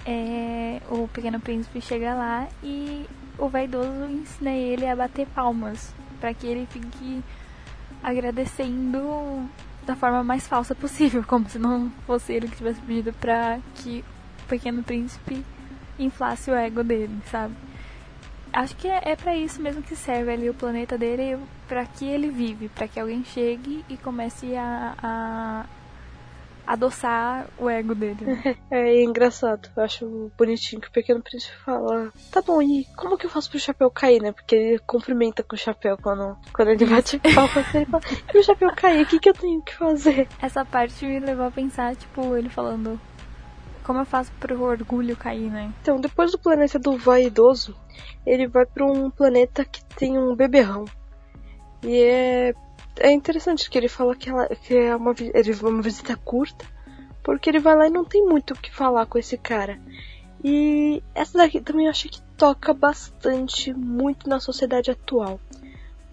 é. 0.05 0.81
O 0.89 1.07
pequeno 1.07 1.39
príncipe 1.39 1.81
chega 1.81 2.13
lá 2.13 2.47
e 2.63 3.05
o 3.37 3.47
vaidoso 3.47 4.05
ensina 4.09 4.51
ele 4.51 4.87
a 4.87 4.95
bater 4.95 5.27
palmas. 5.27 5.93
para 6.19 6.33
que 6.33 6.47
ele 6.47 6.65
fique 6.67 7.23
agradecendo 8.03 9.49
da 9.85 9.95
forma 9.95 10.23
mais 10.23 10.47
falsa 10.47 10.75
possível, 10.75 11.23
como 11.27 11.49
se 11.49 11.57
não 11.57 11.89
fosse 12.05 12.33
ele 12.33 12.47
que 12.47 12.57
tivesse 12.57 12.81
pedido 12.81 13.13
pra 13.13 13.59
que 13.75 14.03
o 14.43 14.47
pequeno 14.47 14.83
príncipe 14.83 15.45
inflasse 15.97 16.51
o 16.51 16.55
ego 16.55 16.83
dele, 16.83 17.17
sabe? 17.31 17.55
acho 18.53 18.75
que 18.75 18.87
é, 18.87 19.01
é 19.11 19.15
para 19.15 19.35
isso 19.35 19.61
mesmo 19.61 19.81
que 19.81 19.95
serve 19.95 20.31
ali 20.31 20.49
o 20.49 20.53
planeta 20.53 20.97
dele, 20.97 21.37
para 21.67 21.85
que 21.85 22.05
ele 22.05 22.29
vive, 22.29 22.69
para 22.69 22.87
que 22.87 22.99
alguém 22.99 23.23
chegue 23.23 23.83
e 23.89 23.97
comece 23.97 24.55
a, 24.55 24.95
a 25.01 25.65
adoçar 26.67 27.47
o 27.57 27.69
ego 27.69 27.95
dele. 27.95 28.17
É, 28.69 28.97
é, 28.97 29.03
engraçado, 29.03 29.69
eu 29.77 29.83
acho 29.83 30.31
bonitinho 30.37 30.81
que 30.81 30.89
o 30.89 30.91
Pequeno 30.91 31.21
Príncipe 31.21 31.55
fala: 31.63 32.11
Tá 32.31 32.41
bom, 32.41 32.61
e 32.61 32.85
como 32.97 33.17
que 33.17 33.25
eu 33.25 33.29
faço 33.29 33.49
pro 33.49 33.59
chapéu 33.59 33.89
cair, 33.89 34.21
né? 34.21 34.33
Porque 34.33 34.55
ele 34.55 34.79
cumprimenta 34.79 35.41
com 35.41 35.55
o 35.55 35.59
chapéu 35.59 35.97
quando, 35.97 36.37
quando 36.51 36.69
ele 36.69 36.85
bate 36.85 37.17
palma. 37.19 37.65
ele 37.73 37.85
fala: 37.85 38.03
E 38.33 38.37
o 38.37 38.43
chapéu 38.43 38.69
cair, 38.75 39.03
o 39.03 39.05
que, 39.05 39.19
que 39.19 39.29
eu 39.29 39.33
tenho 39.33 39.61
que 39.61 39.73
fazer? 39.73 40.27
Essa 40.41 40.65
parte 40.65 41.05
me 41.05 41.19
levou 41.19 41.45
a 41.45 41.51
pensar, 41.51 41.95
tipo, 41.95 42.35
ele 42.35 42.49
falando: 42.49 42.99
como 43.87 43.99
eu 43.99 44.05
faço 44.05 44.33
pro 44.37 44.61
orgulho 44.61 45.15
cair, 45.15 45.49
né? 45.49 45.71
Então, 45.81 46.01
depois 46.01 46.33
do 46.33 46.37
planeta 46.37 46.77
do 46.77 46.97
vaidoso, 46.97 47.73
ele 48.25 48.45
vai 48.45 48.65
para 48.65 48.85
um 48.85 49.09
planeta 49.09 49.63
que 49.63 49.83
tem 49.95 50.17
um 50.17 50.35
beberrão. 50.35 50.83
E 51.83 52.01
é, 52.01 52.55
é 52.99 53.11
interessante 53.11 53.69
que 53.69 53.77
ele 53.77 53.87
fala 53.87 54.15
que, 54.15 54.29
ela, 54.29 54.47
que 54.47 54.75
é 54.75 54.95
uma, 54.95 55.13
ele, 55.19 55.53
uma 55.61 55.81
visita 55.81 56.15
curta, 56.15 56.65
porque 57.23 57.49
ele 57.49 57.59
vai 57.59 57.75
lá 57.75 57.87
e 57.87 57.91
não 57.91 58.05
tem 58.05 58.25
muito 58.25 58.53
o 58.53 58.57
que 58.57 58.73
falar 58.73 59.05
com 59.05 59.17
esse 59.17 59.37
cara. 59.37 59.79
E 60.43 61.01
essa 61.15 61.37
daqui 61.37 61.59
também 61.61 61.85
eu 61.85 61.91
acho 61.91 62.09
que 62.09 62.21
toca 62.37 62.73
bastante, 62.73 63.73
muito 63.73 64.29
na 64.29 64.39
sociedade 64.39 64.91
atual. 64.91 65.39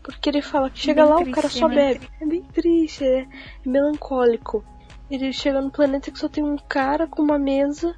Porque 0.03 0.29
ele 0.29 0.43
fala 0.43 0.69
que 0.69 0.79
chega 0.79 1.03
bem 1.03 1.11
lá, 1.11 1.17
triste, 1.17 1.31
o 1.31 1.35
cara 1.35 1.49
só 1.49 1.69
né? 1.69 1.75
bebe. 1.75 2.09
É 2.21 2.27
bem 2.27 2.43
triste, 2.43 3.05
é 3.05 3.27
melancólico. 3.65 4.65
Ele 5.11 5.33
chega 5.33 5.61
no 5.61 5.71
planeta 5.71 6.11
que 6.11 6.19
só 6.19 6.29
tem 6.29 6.45
um 6.45 6.57
cara 6.57 7.07
com 7.07 7.23
uma 7.23 7.39
mesa, 7.39 7.95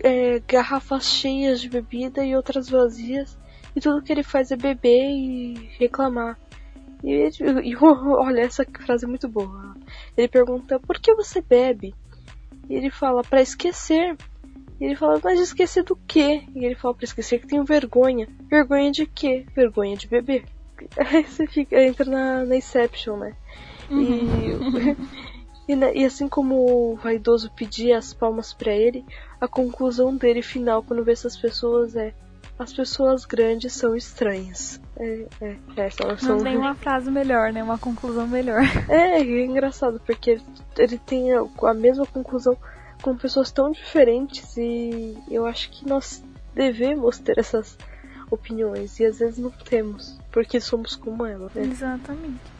é, 0.00 0.40
garrafas 0.46 1.06
cheias 1.06 1.60
de 1.60 1.68
bebida 1.68 2.24
e 2.24 2.36
outras 2.36 2.68
vazias. 2.68 3.36
E 3.74 3.80
tudo 3.80 4.02
que 4.02 4.12
ele 4.12 4.22
faz 4.22 4.50
é 4.50 4.56
beber 4.56 5.10
e 5.10 5.70
reclamar. 5.78 6.38
E, 7.02 7.10
ele, 7.10 7.34
e 7.68 7.76
olha, 7.76 8.40
essa 8.40 8.64
frase 8.84 9.04
é 9.04 9.08
muito 9.08 9.28
boa. 9.28 9.74
Ele 10.16 10.28
pergunta: 10.28 10.78
Por 10.78 10.98
que 10.98 11.14
você 11.14 11.40
bebe? 11.40 11.94
E 12.68 12.74
ele 12.74 12.90
fala: 12.90 13.22
Para 13.22 13.42
esquecer. 13.42 14.16
E 14.80 14.84
ele 14.84 14.96
fala: 14.96 15.20
Mas 15.22 15.40
esquecer 15.40 15.84
do 15.84 15.96
quê? 16.06 16.42
E 16.54 16.64
ele 16.64 16.74
fala: 16.74 16.94
Para 16.94 17.04
esquecer 17.04 17.40
que 17.40 17.46
tenho 17.46 17.64
vergonha. 17.64 18.28
Vergonha 18.48 18.90
de 18.90 19.06
quê? 19.06 19.46
Vergonha 19.54 19.96
de 19.96 20.08
beber. 20.08 20.44
Aí 20.96 21.24
você 21.26 21.46
fica, 21.46 21.82
entra 21.82 22.08
na, 22.08 22.44
na 22.44 22.56
Inception, 22.56 23.16
né? 23.16 23.34
Uhum. 23.90 24.00
E. 24.00 25.30
E, 25.68 25.76
né, 25.76 25.92
e, 25.94 26.04
assim 26.04 26.28
como 26.28 26.56
o 26.92 26.96
vaidoso 26.96 27.48
pedia 27.52 27.96
as 27.96 28.12
palmas 28.12 28.52
para 28.52 28.72
ele, 28.72 29.04
a 29.40 29.46
conclusão 29.46 30.16
dele 30.16 30.42
final 30.42 30.82
quando 30.82 31.04
vê 31.04 31.12
essas 31.12 31.36
pessoas 31.36 31.94
é: 31.94 32.12
as 32.60 32.74
pessoas 32.74 33.24
grandes 33.24 33.72
são 33.72 33.96
estranhas. 33.96 34.78
É, 34.98 35.26
é, 35.40 35.56
é 35.76 35.90
são... 35.90 36.36
Não 36.36 36.44
tem 36.44 36.58
uma 36.58 36.74
frase 36.74 37.10
melhor, 37.10 37.52
né? 37.54 37.62
Uma 37.62 37.78
conclusão 37.78 38.28
melhor. 38.28 38.60
É, 38.88 39.20
é 39.20 39.44
engraçado 39.44 40.00
porque 40.04 40.32
ele, 40.32 40.42
ele 40.76 40.98
tem 40.98 41.32
a, 41.32 41.42
a 41.62 41.74
mesma 41.74 42.04
conclusão 42.04 42.56
com 43.00 43.16
pessoas 43.16 43.50
tão 43.50 43.70
diferentes 43.70 44.56
e 44.58 45.16
eu 45.30 45.46
acho 45.46 45.70
que 45.70 45.86
nós 45.86 46.22
devemos 46.54 47.18
ter 47.18 47.38
essas 47.38 47.78
opiniões 48.30 49.00
e 49.00 49.06
às 49.06 49.20
vezes 49.20 49.38
não 49.38 49.50
temos 49.50 50.18
porque 50.30 50.60
somos 50.60 50.94
como 50.96 51.24
ela. 51.24 51.50
Né? 51.54 51.62
Exatamente. 51.62 52.59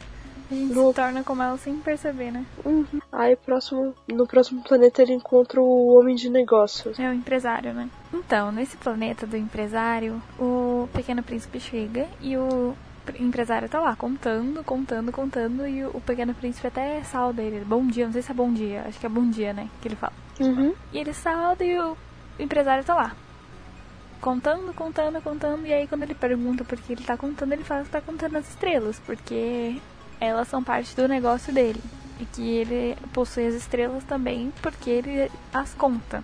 A 0.51 0.53
gente 0.53 0.73
no... 0.73 0.89
se 0.89 0.95
torna 0.95 1.23
como 1.23 1.41
ela 1.41 1.57
sem 1.57 1.77
perceber, 1.77 2.31
né? 2.31 2.45
Uhum. 2.65 2.99
Aí 3.11 3.35
próximo, 3.37 3.95
no 4.07 4.27
próximo 4.27 4.61
planeta 4.61 5.01
ele 5.01 5.13
encontra 5.13 5.61
o 5.61 5.97
homem 5.97 6.15
de 6.15 6.29
negócios. 6.29 6.99
É 6.99 7.09
o 7.09 7.13
empresário, 7.13 7.73
né? 7.73 7.89
Então, 8.13 8.51
nesse 8.51 8.75
planeta 8.75 9.25
do 9.25 9.37
empresário, 9.37 10.21
o 10.37 10.89
pequeno 10.93 11.23
príncipe 11.23 11.59
chega 11.59 12.07
e 12.19 12.35
o 12.35 12.75
empresário 13.19 13.69
tá 13.69 13.79
lá 13.79 13.95
contando, 13.95 14.63
contando, 14.63 15.11
contando 15.11 15.67
e 15.67 15.85
o 15.85 16.01
pequeno 16.01 16.33
príncipe 16.33 16.67
até 16.67 17.01
salda 17.03 17.41
ele. 17.41 17.63
Bom 17.63 17.87
dia, 17.87 18.05
não 18.05 18.13
sei 18.13 18.21
se 18.21 18.31
é 18.31 18.33
bom 18.33 18.51
dia, 18.51 18.83
acho 18.87 18.99
que 18.99 19.05
é 19.05 19.09
bom 19.09 19.29
dia, 19.29 19.53
né? 19.53 19.69
Que 19.81 19.87
ele 19.87 19.95
fala. 19.95 20.13
Uhum. 20.39 20.73
E 20.91 20.97
ele 20.97 21.13
salda 21.13 21.63
e 21.63 21.79
o 21.79 21.95
empresário 22.37 22.83
tá 22.83 22.93
lá. 22.93 23.15
Contando, 24.19 24.71
contando, 24.73 25.19
contando, 25.21 25.65
e 25.65 25.73
aí 25.73 25.87
quando 25.87 26.03
ele 26.03 26.13
pergunta 26.13 26.63
por 26.63 26.79
que 26.79 26.93
ele 26.93 27.03
tá 27.03 27.17
contando, 27.17 27.53
ele 27.53 27.63
fala 27.63 27.83
que 27.83 27.89
tá 27.89 28.01
contando 28.01 28.35
as 28.35 28.47
estrelas, 28.49 28.99
porque 28.99 29.81
elas 30.21 30.47
são 30.47 30.63
parte 30.63 30.95
do 30.95 31.07
negócio 31.07 31.51
dele. 31.51 31.81
E 32.19 32.25
que 32.25 32.47
ele 32.47 32.95
possui 33.11 33.47
as 33.47 33.55
estrelas 33.55 34.03
também 34.03 34.53
porque 34.61 34.89
ele 34.91 35.31
as 35.51 35.73
conta. 35.73 36.23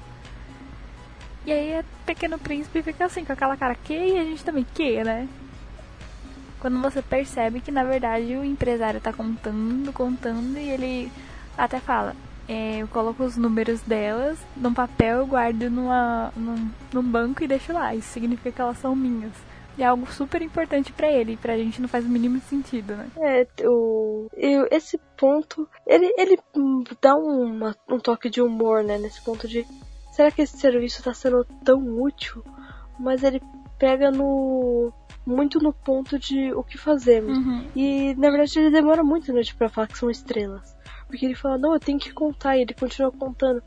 E 1.44 1.52
aí 1.52 1.80
o 1.80 2.06
Pequeno 2.06 2.38
Príncipe 2.38 2.84
fica 2.84 3.06
assim, 3.06 3.26
com 3.26 3.34
aquela 3.34 3.58
cara 3.58 3.74
que 3.74 3.94
e 3.94 4.20
a 4.20 4.24
gente 4.24 4.46
também 4.46 4.66
que, 4.76 5.04
né? 5.04 5.28
Quando 6.60 6.80
você 6.82 7.02
percebe 7.02 7.60
que 7.60 7.72
na 7.72 7.84
verdade 7.84 8.36
o 8.36 8.44
empresário 8.44 9.02
tá 9.02 9.12
contando, 9.12 9.92
contando 9.92 10.58
e 10.58 10.70
ele 10.70 11.12
até 11.58 11.80
fala, 11.80 12.16
é, 12.48 12.78
eu 12.78 12.88
coloco 12.88 13.24
os 13.24 13.36
números 13.36 13.82
delas 13.82 14.38
num 14.56 14.74
papel, 14.74 15.26
guardo 15.26 15.70
numa, 15.70 16.32
num, 16.36 16.70
num 16.94 17.04
banco 17.04 17.44
e 17.44 17.48
deixo 17.48 17.74
lá. 17.74 17.96
Isso 17.96 18.10
significa 18.10 18.52
que 18.52 18.62
elas 18.62 18.78
são 18.78 18.96
minhas. 18.96 19.47
É 19.78 19.86
algo 19.86 20.12
super 20.12 20.42
importante 20.42 20.92
para 20.92 21.12
ele, 21.12 21.34
e 21.34 21.38
pra 21.38 21.58
gente 21.58 21.82
não 21.82 21.88
faz 21.88 22.06
o 22.06 22.10
mínimo 22.10 22.40
sentido, 22.42 22.96
né? 22.96 23.10
É, 23.18 23.48
o, 23.68 24.28
eu, 24.34 24.68
esse 24.72 25.00
ponto, 25.16 25.68
ele, 25.86 26.14
ele 26.18 26.38
dá 27.02 27.16
uma, 27.16 27.76
um 27.88 28.00
toque 28.00 28.30
de 28.30 28.42
humor, 28.42 28.84
né? 28.84 28.98
Nesse 28.98 29.22
ponto 29.22 29.48
de, 29.48 29.66
será 30.12 30.32
que 30.32 30.42
esse 30.42 30.58
serviço 30.58 31.04
tá 31.04 31.14
sendo 31.14 31.46
tão 31.64 31.80
útil? 32.02 32.44
Mas 33.00 33.24
ele 33.24 33.42
pega 33.78 34.10
no 34.10 34.92
muito 35.26 35.60
no 35.60 35.74
ponto 35.74 36.18
de 36.18 36.54
o 36.54 36.64
que 36.64 36.78
fazemos. 36.78 37.38
Uhum. 37.38 37.68
E 37.76 38.16
na 38.16 38.30
verdade 38.30 38.60
ele 38.60 38.72
demora 38.72 39.04
muito 39.04 39.32
né, 39.34 39.42
pra 39.58 39.70
falar 39.70 39.88
que 39.88 39.98
são 39.98 40.10
estrelas. 40.10 40.76
Porque 41.06 41.26
ele 41.26 41.36
fala, 41.36 41.58
não, 41.58 41.74
eu 41.74 41.80
tenho 41.80 42.00
que 42.00 42.12
contar, 42.12 42.58
e 42.58 42.62
ele 42.62 42.74
continua 42.74 43.12
contando. 43.12 43.62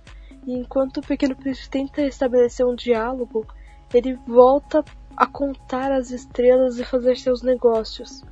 E 0.46 0.53
enquanto 0.53 0.99
o 0.99 1.03
Pequeno 1.03 1.37
Príncipe 1.37 1.68
tenta 1.70 2.03
estabelecer 2.03 2.66
um 2.66 2.75
diálogo, 2.75 3.46
ele 3.92 4.14
volta 4.27 4.83
a 5.20 5.26
contar 5.26 5.92
as 5.92 6.11
estrelas 6.11 6.78
e 6.78 6.85
fazer 6.85 7.14
seus 7.14 7.42
negócios. 7.42 8.24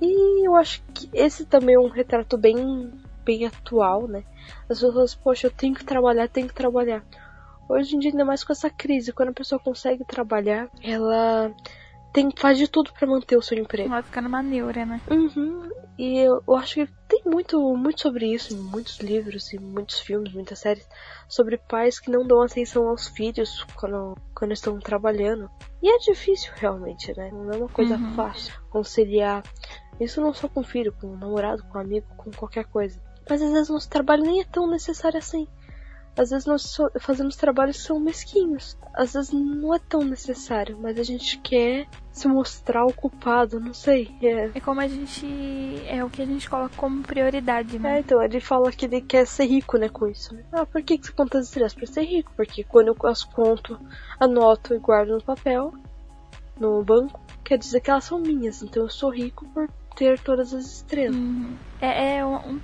E 0.00 0.44
eu 0.44 0.56
acho 0.56 0.82
que 0.92 1.08
esse 1.12 1.46
também 1.46 1.76
é 1.76 1.78
um 1.78 1.88
retrato 1.88 2.36
bem, 2.36 2.90
bem 3.24 3.46
atual, 3.46 4.08
né? 4.08 4.24
As 4.68 4.80
pessoas, 4.80 5.14
poxa, 5.14 5.46
eu 5.46 5.50
tenho 5.52 5.76
que 5.76 5.84
trabalhar, 5.84 6.28
tenho 6.28 6.48
que 6.48 6.54
trabalhar. 6.54 7.04
Hoje 7.68 7.94
em 7.94 8.00
dia, 8.00 8.10
ainda 8.10 8.24
mais 8.24 8.42
com 8.42 8.52
essa 8.52 8.68
crise, 8.68 9.12
quando 9.12 9.28
a 9.28 9.32
pessoa 9.32 9.60
consegue 9.60 10.04
trabalhar, 10.04 10.68
ela 10.82 11.54
tem, 12.22 12.30
faz 12.36 12.58
de 12.58 12.68
tudo 12.68 12.92
para 12.92 13.06
manter 13.06 13.36
o 13.36 13.42
seu 13.42 13.56
emprego. 13.58 13.88
Vai 13.88 14.02
ficar 14.02 14.20
numa 14.22 14.42
neura, 14.42 14.84
né? 14.84 15.00
Uhum. 15.10 15.68
E 15.98 16.18
eu, 16.18 16.42
eu, 16.46 16.56
acho 16.56 16.74
que 16.74 16.88
tem 17.08 17.22
muito, 17.24 17.60
muito 17.76 18.00
sobre 18.02 18.32
isso 18.32 18.54
em 18.54 18.58
muitos 18.58 19.00
livros 19.00 19.52
e 19.52 19.58
muitos 19.58 19.98
filmes, 19.98 20.32
muitas 20.32 20.60
séries, 20.60 20.86
sobre 21.28 21.56
pais 21.56 21.98
que 21.98 22.10
não 22.10 22.26
dão 22.26 22.40
atenção 22.42 22.88
aos 22.88 23.08
filhos 23.08 23.64
quando, 23.74 24.16
quando 24.34 24.52
estão 24.52 24.78
trabalhando. 24.78 25.50
E 25.82 25.88
é 25.90 25.98
difícil 25.98 26.52
realmente, 26.56 27.16
né? 27.16 27.30
Não 27.32 27.50
é 27.50 27.56
uma 27.56 27.68
coisa 27.68 27.96
Uhum. 27.96 28.14
fácil 28.14 28.54
conciliar. 28.70 29.42
Isso 30.00 30.20
não 30.20 30.32
só 30.32 30.48
com 30.48 30.62
filho, 30.62 30.92
com 30.92 31.16
namorado, 31.16 31.64
com 31.64 31.78
amigo, 31.78 32.06
com 32.16 32.30
qualquer 32.30 32.64
coisa. 32.66 33.00
Mas 33.28 33.42
às 33.42 33.50
vezes 33.50 33.68
nosso 33.68 33.88
trabalho 33.90 34.22
nem 34.22 34.40
é 34.40 34.44
tão 34.44 34.68
necessário 34.68 35.18
assim. 35.18 35.48
Às 36.16 36.30
vezes 36.30 36.46
nós 36.46 36.76
fazemos 37.00 37.36
trabalhos 37.36 37.76
que 37.76 37.84
são 37.84 38.00
mesquinhos. 38.00 38.76
Às 38.94 39.12
vezes 39.12 39.32
não 39.32 39.72
é 39.74 39.78
tão 39.78 40.02
necessário, 40.02 40.76
mas 40.80 40.98
a 40.98 41.02
gente 41.04 41.38
quer 41.38 41.86
se 42.18 42.28
mostrar 42.28 42.84
ocupado, 42.84 43.58
não 43.60 43.72
sei. 43.72 44.10
É, 44.22 44.50
É 44.54 44.60
como 44.60 44.80
a 44.80 44.88
gente. 44.88 45.26
É 45.86 46.02
o 46.04 46.10
que 46.10 46.20
a 46.22 46.26
gente 46.26 46.48
coloca 46.48 46.74
como 46.76 47.02
prioridade, 47.02 47.76
É, 47.76 47.78
né? 47.78 48.00
então, 48.00 48.22
ele 48.22 48.40
fala 48.40 48.70
que 48.72 48.84
ele 48.86 49.00
quer 49.00 49.26
ser 49.26 49.46
rico, 49.46 49.76
né, 49.78 49.88
com 49.88 50.06
isso. 50.06 50.34
Né? 50.34 50.42
Ah, 50.52 50.66
por 50.66 50.82
que, 50.82 50.98
que 50.98 51.06
você 51.06 51.12
conta 51.12 51.38
as 51.38 51.46
estrelas? 51.46 51.74
Pra 51.74 51.86
ser 51.86 52.02
rico, 52.04 52.32
porque 52.36 52.64
quando 52.64 52.88
eu 52.88 52.96
as 53.08 53.24
conto, 53.24 53.78
anoto 54.20 54.74
e 54.74 54.78
guardo 54.78 55.10
no 55.10 55.22
papel, 55.22 55.72
no 56.58 56.82
banco, 56.82 57.20
quer 57.44 57.56
dizer 57.58 57.80
que 57.80 57.90
elas 57.90 58.04
são 58.04 58.18
minhas. 58.18 58.62
Então 58.62 58.82
eu 58.82 58.88
sou 58.90 59.10
rico 59.10 59.46
por 59.54 59.68
ter 59.96 60.18
todas 60.20 60.52
as 60.52 60.64
estrelas. 60.66 61.16
Uhum. 61.16 61.54
É, 61.80 62.16
é 62.18 62.24
um- 62.26 62.36
um- 62.54 62.60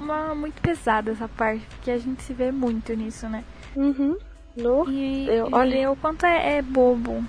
uma 0.00 0.34
muito 0.34 0.60
pesada 0.60 1.12
essa 1.12 1.28
parte, 1.28 1.64
porque 1.66 1.90
a 1.90 1.98
gente 1.98 2.22
se 2.22 2.32
vê 2.34 2.50
muito 2.52 2.92
nisso, 2.94 3.28
né? 3.28 3.44
Uhum. 3.76 4.16
No... 4.56 4.88
E, 4.90 5.28
Eu- 5.28 5.48
e 5.48 5.54
olha- 5.54 5.70
ver 5.70 5.88
o 5.88 5.96
quanto 5.96 6.26
é, 6.26 6.56
é 6.58 6.62
bobo. 6.62 7.24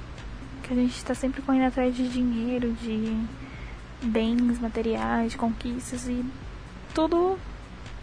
Que 0.64 0.74
a 0.74 0.76
gente 0.76 1.06
tá 1.06 1.14
sempre 1.14 1.42
correndo 1.42 1.68
atrás 1.68 1.96
de 1.96 2.08
dinheiro, 2.08 2.72
de 2.74 3.18
bens 4.02 4.60
materiais, 4.60 5.32
de 5.32 5.38
conquistas 5.38 6.08
e 6.08 6.26
tudo 6.94 7.38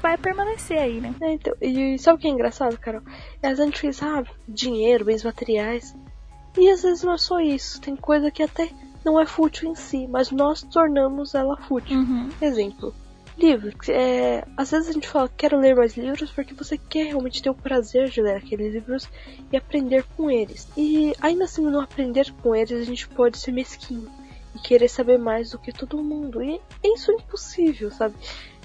vai 0.00 0.16
permanecer 0.16 0.78
aí, 0.78 1.00
né? 1.00 1.14
É, 1.20 1.32
então, 1.32 1.54
e 1.60 1.98
sabe 1.98 2.18
o 2.18 2.20
que 2.20 2.26
é 2.26 2.30
engraçado, 2.30 2.78
Carol? 2.78 3.02
É, 3.42 3.48
Às 3.48 3.58
vezes 3.58 3.60
a 3.60 3.64
gente 3.66 3.80
pensa, 3.80 4.06
ah, 4.06 4.24
dinheiro, 4.48 5.04
bens 5.04 5.22
materiais. 5.22 5.94
E 6.58 6.68
às 6.70 6.82
vezes 6.82 7.02
não 7.02 7.14
é 7.14 7.18
só 7.18 7.40
isso. 7.40 7.80
Tem 7.80 7.94
coisa 7.94 8.30
que 8.30 8.42
até 8.42 8.70
não 9.04 9.20
é 9.20 9.26
fútil 9.26 9.70
em 9.70 9.74
si, 9.74 10.06
mas 10.08 10.30
nós 10.30 10.62
tornamos 10.62 11.34
ela 11.34 11.56
fútil. 11.56 11.98
Uhum. 11.98 12.28
Exemplo, 12.40 12.94
livro. 13.40 13.70
É, 13.88 14.44
às 14.56 14.70
vezes 14.70 14.88
a 14.88 14.92
gente 14.92 15.08
fala, 15.08 15.28
quero 15.36 15.58
ler 15.58 15.74
mais 15.74 15.96
livros 15.96 16.30
porque 16.30 16.54
você 16.54 16.76
quer 16.76 17.06
realmente 17.06 17.42
ter 17.42 17.50
o 17.50 17.54
prazer 17.54 18.08
de 18.08 18.20
ler 18.20 18.36
aqueles 18.36 18.72
livros 18.72 19.08
e 19.50 19.56
aprender 19.56 20.04
com 20.16 20.30
eles. 20.30 20.68
E 20.76 21.14
ainda 21.20 21.44
assim, 21.44 21.62
não 21.62 21.80
aprender 21.80 22.32
com 22.42 22.54
eles, 22.54 22.80
a 22.80 22.84
gente 22.84 23.08
pode 23.08 23.38
ser 23.38 23.52
mesquinho 23.52 24.08
e 24.54 24.58
querer 24.58 24.88
saber 24.88 25.18
mais 25.18 25.50
do 25.50 25.58
que 25.58 25.72
todo 25.72 26.02
mundo. 26.02 26.42
E 26.42 26.60
isso 26.84 27.10
é 27.10 27.14
impossível, 27.14 27.90
sabe? 27.90 28.14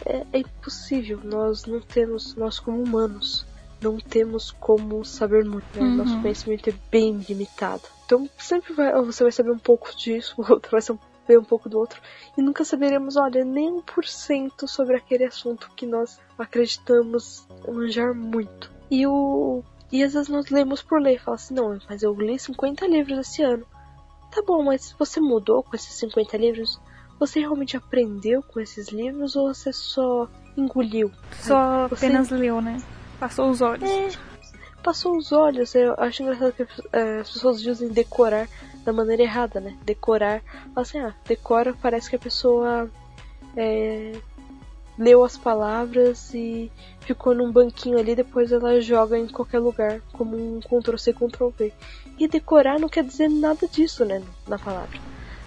É, 0.06 0.26
é 0.34 0.40
impossível. 0.40 1.20
Nós 1.24 1.66
não 1.66 1.80
temos, 1.80 2.36
nós 2.36 2.60
como 2.60 2.84
humanos, 2.84 3.46
não 3.82 3.98
temos 3.98 4.52
como 4.52 5.04
saber 5.06 5.46
muito. 5.46 5.66
né? 5.76 5.82
Uhum. 5.82 5.96
Nosso 5.96 6.20
conhecimento 6.22 6.70
é 6.70 6.74
bem 6.92 7.18
limitado. 7.18 7.84
Então 8.06 8.30
sempre 8.38 8.74
vai, 8.74 8.94
você 9.02 9.24
vai 9.24 9.32
saber 9.32 9.52
um 9.52 9.60
pouco 9.60 9.96
disso, 9.96 10.36
o 10.42 10.52
outro 10.52 10.72
vai 10.72 10.82
saber 10.82 11.00
um 11.00 11.15
pouco 11.44 11.68
do 11.70 11.80
outro. 11.80 12.02
E 12.38 12.42
nunca 12.42 12.64
saberemos, 12.64 13.16
olha, 13.16 13.44
nem 13.44 13.72
um 13.72 13.82
por 13.82 14.06
cento 14.06 14.68
sobre 14.68 14.96
aquele 14.96 15.24
assunto 15.26 15.72
que 15.76 15.86
nós 15.86 16.20
acreditamos 16.38 17.48
manjar 17.68 18.14
muito. 18.14 18.72
E 18.90 19.06
o. 19.08 19.64
E 19.92 20.04
às 20.04 20.14
vezes 20.14 20.30
nós 20.30 20.50
lemos 20.50 20.82
por 20.82 21.02
ler, 21.02 21.22
fala 21.22 21.36
assim, 21.36 21.54
não, 21.54 21.78
mas 21.88 22.02
eu 22.04 22.14
li 22.14 22.38
50 22.38 22.88
livros 22.88 23.20
esse 23.20 23.44
ano. 23.44 23.66
Tá 24.32 24.42
bom, 24.46 24.64
mas 24.64 24.94
você 24.98 25.20
mudou 25.22 25.64
com 25.64 25.76
esses 25.76 25.94
50 25.96 26.36
livros? 26.38 26.80
Você 27.20 27.40
realmente 27.40 27.78
aprendeu 27.78 28.44
com 28.44 28.60
esses 28.60 28.90
livros 28.90 29.36
ou 29.36 29.54
você 29.54 29.72
só 29.72 30.28
engoliu? 30.58 31.12
Só 31.40 31.88
Você- 31.88 32.08
apenas 32.08 32.30
leu, 32.30 32.60
né? 32.62 32.82
Passou 33.20 33.50
os 33.50 33.62
olhos. 33.62 33.90
É, 33.90 34.10
passou 34.86 35.18
os 35.18 35.32
olhos. 35.32 35.74
Eu 35.74 35.96
acho 35.98 36.22
engraçado 36.22 36.54
que 36.54 36.64
eh, 36.94 37.20
as 37.22 37.32
pessoas 37.32 37.60
dizem 37.60 37.90
decorar 37.90 38.48
da 38.86 38.94
maneira 38.94 39.24
errada, 39.24 39.60
né? 39.60 39.76
Decorar. 39.84 40.44
Assim, 40.76 41.00
ah, 41.00 41.14
decora 41.28 41.74
parece 41.82 42.08
que 42.08 42.16
a 42.16 42.20
pessoa 42.20 42.88
é, 43.58 44.12
leu 44.96 45.24
as 45.24 45.36
palavras 45.38 46.32
e 46.36 46.72
ficou 47.02 47.34
num 47.34 47.52
banquinho 47.52 47.98
ali, 47.98 48.16
depois 48.16 48.52
ela 48.52 48.80
joga 48.80 49.18
em 49.18 49.28
qualquer 49.28 49.60
lugar, 49.60 50.00
como 50.14 50.36
um 50.38 50.60
Ctrl-C, 50.60 51.14
Ctrl-V. 51.14 51.74
E 52.20 52.28
decorar 52.28 52.80
não 52.80 52.88
quer 52.88 53.04
dizer 53.04 53.28
nada 53.28 53.68
disso, 53.68 54.06
né? 54.06 54.22
Na 54.48 54.60
palavra. 54.60 55.00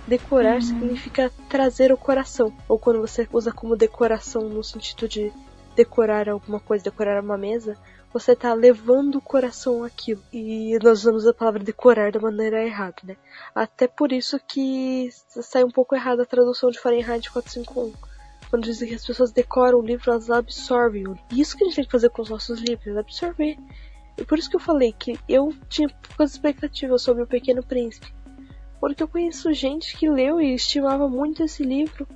Decorar 0.07 0.57
Uhum. 0.57 0.61
significa 0.63 1.31
trazer 1.49 1.93
o 1.93 1.97
coração. 1.97 2.53
Ou 2.69 2.77
quando 2.77 3.01
você 3.01 3.29
usa 3.33 3.53
como 3.53 3.77
decoração 3.77 4.43
no 4.49 4.65
sentido 4.65 5.07
de 5.07 5.33
decorar 5.77 6.29
alguma 6.29 6.59
coisa, 6.59 6.83
decorar 6.83 7.23
uma 7.23 7.39
mesa, 7.39 7.77
você 8.13 8.35
tá 8.35 8.55
levando 8.55 9.17
o 9.17 9.21
coração 9.21 9.85
àquilo. 9.85 10.23
E 10.33 10.79
nós 10.83 11.01
usamos 11.01 11.27
a 11.27 11.35
palavra 11.35 11.63
decorar 11.63 12.11
da 12.13 12.21
maneira 12.21 12.65
errada, 12.65 12.97
né? 13.05 13.17
Até 13.55 13.87
por 13.87 14.13
isso 14.13 14.41
que 14.47 15.09
sai 15.13 15.63
um 15.65 15.71
pouco 15.71 15.95
errada 15.95 16.23
a 16.23 16.27
tradução 16.27 16.71
de 16.71 16.79
Fahrenheit 16.81 17.31
451. 17.31 17.93
Quando 18.51 18.65
dizem 18.65 18.89
que 18.89 18.95
as 18.95 19.05
pessoas 19.07 19.31
decoram 19.31 19.79
o 19.79 19.87
livro, 19.87 20.11
elas 20.11 20.31
absorvem. 20.31 21.07
o- 21.07 21.19
E 21.31 21.41
isso 21.41 21.57
que 21.57 21.65
a 21.65 21.67
gente 21.67 21.77
tem 21.77 21.85
que 21.85 21.91
fazer 21.93 22.09
com 22.09 22.23
os 22.23 22.31
nossos 22.31 22.61
livros, 22.61 22.97
absorver. 22.97 23.57
E 24.17 24.25
por 24.25 24.39
isso 24.39 24.49
que 24.49 24.57
eu 24.57 24.61
falei 24.61 24.93
que 24.99 25.19
eu 25.29 25.55
tinha 25.69 25.89
poucas 25.89 26.33
expectativas 26.33 27.03
sobre 27.03 27.23
o 27.23 27.27
Pequeno 27.27 27.63
Príncipe. 27.63 28.13
Porque 28.81 29.03
eu 29.03 29.09
conheço 29.09 29.53
gente 29.53 29.97
que 29.97 30.09
leu 30.09 30.41
e 30.41 30.55
estimava 30.55 31.09
muito 31.09 31.43
esse 31.45 31.63
livro 31.63 32.07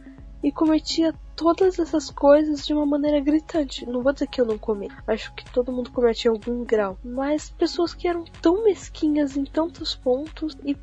e 0.42 0.50
cometia 0.50 1.12
todas 1.36 1.78
essas 1.78 2.10
coisas 2.10 2.66
de 2.66 2.72
uma 2.72 2.86
maneira 2.86 3.20
gritante. 3.20 3.86
Não 3.86 4.02
vou 4.02 4.12
dizer 4.12 4.26
que 4.28 4.40
eu 4.40 4.46
não 4.46 4.58
cometo, 4.58 4.94
acho 5.06 5.32
que 5.34 5.44
todo 5.50 5.72
mundo 5.72 5.90
comete 5.90 6.26
em 6.26 6.30
algum 6.30 6.64
grau. 6.64 6.98
Mas 7.04 7.50
pessoas 7.50 7.94
que 7.94 8.06
eram 8.08 8.24
tão 8.40 8.64
mesquinhas 8.64 9.36
em 9.36 9.44
tantos 9.44 9.94
pontos 9.94 10.56
e, 10.64 10.76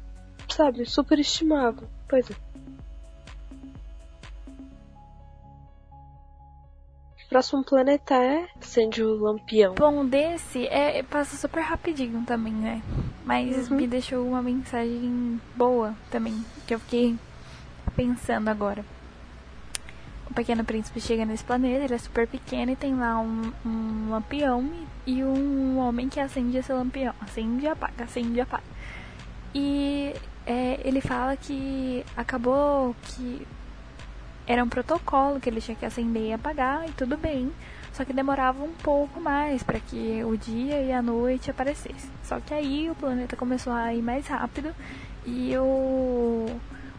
sabe, 0.50 0.86
superestimavam. 0.86 1.88
Pois 2.08 2.30
é. 2.30 2.36
Próximo 7.30 7.64
planeta 7.64 8.16
é 8.16 8.48
Acende 8.60 9.04
o 9.04 9.14
Lampião. 9.16 9.76
Bom, 9.76 10.04
desse 10.04 10.66
é, 10.66 11.04
passa 11.04 11.38
super 11.38 11.62
rapidinho 11.62 12.24
também, 12.26 12.52
né? 12.52 12.82
Mas 13.24 13.70
Uhum. 13.70 13.78
me 13.78 13.86
deixou 13.88 14.26
uma 14.26 14.42
mensagem 14.42 15.40
boa 15.56 15.94
também, 16.10 16.44
que 16.66 16.74
eu 16.74 16.80
fiquei 16.80 17.16
pensando 17.96 18.48
agora. 18.48 18.84
O 20.30 20.34
pequeno 20.34 20.64
príncipe 20.64 21.02
chega 21.02 21.26
nesse 21.26 21.44
planeta, 21.44 21.86
ele 21.86 21.94
é 21.96 21.98
super 21.98 22.28
pequeno 22.28 22.72
e 22.72 22.76
tem 22.76 22.96
lá 22.96 23.20
um, 23.20 23.52
um 23.66 24.12
lampião 24.12 24.70
e 25.06 25.24
um 25.24 25.80
homem 25.80 26.08
que 26.08 26.20
acende 26.20 26.58
esse 26.58 26.72
lampião. 26.72 27.14
Acende 27.20 27.66
e 27.66 27.68
apaga, 27.68 28.04
acende 28.04 28.38
e 28.38 28.42
apaga. 28.42 28.64
E 29.56 30.14
é, 30.46 30.80
ele 30.84 31.02
fala 31.02 31.36
que 31.36 32.06
acabou 32.16 32.96
que 33.04 33.48
era 34.46 34.64
um 34.64 34.70
protocolo 34.70 35.40
que 35.40 35.50
ele 35.50 35.62
tinha 35.62 35.76
que 35.76 35.86
acender 35.86 36.30
e 36.30 36.34
apagar 36.34 36.88
e 36.88 36.92
tudo 36.92 37.18
bem. 37.18 37.52
Só 37.94 38.06
que 38.06 38.14
demorava 38.14 38.64
um 38.64 38.74
pouco 38.84 39.20
mais 39.20 39.64
para 39.64 39.80
que 39.80 40.24
o 40.24 40.38
dia 40.38 40.82
e 40.82 40.92
a 40.92 41.02
noite 41.02 41.52
aparecessem. 41.52 42.10
Só 42.24 42.40
que 42.40 42.54
aí 42.54 42.90
o 42.90 42.96
planeta 42.96 43.36
começou 43.36 43.74
a 43.74 43.94
ir 43.94 44.02
mais 44.02 44.28
rápido 44.28 44.74
e 45.26 45.58
o, 45.58 46.48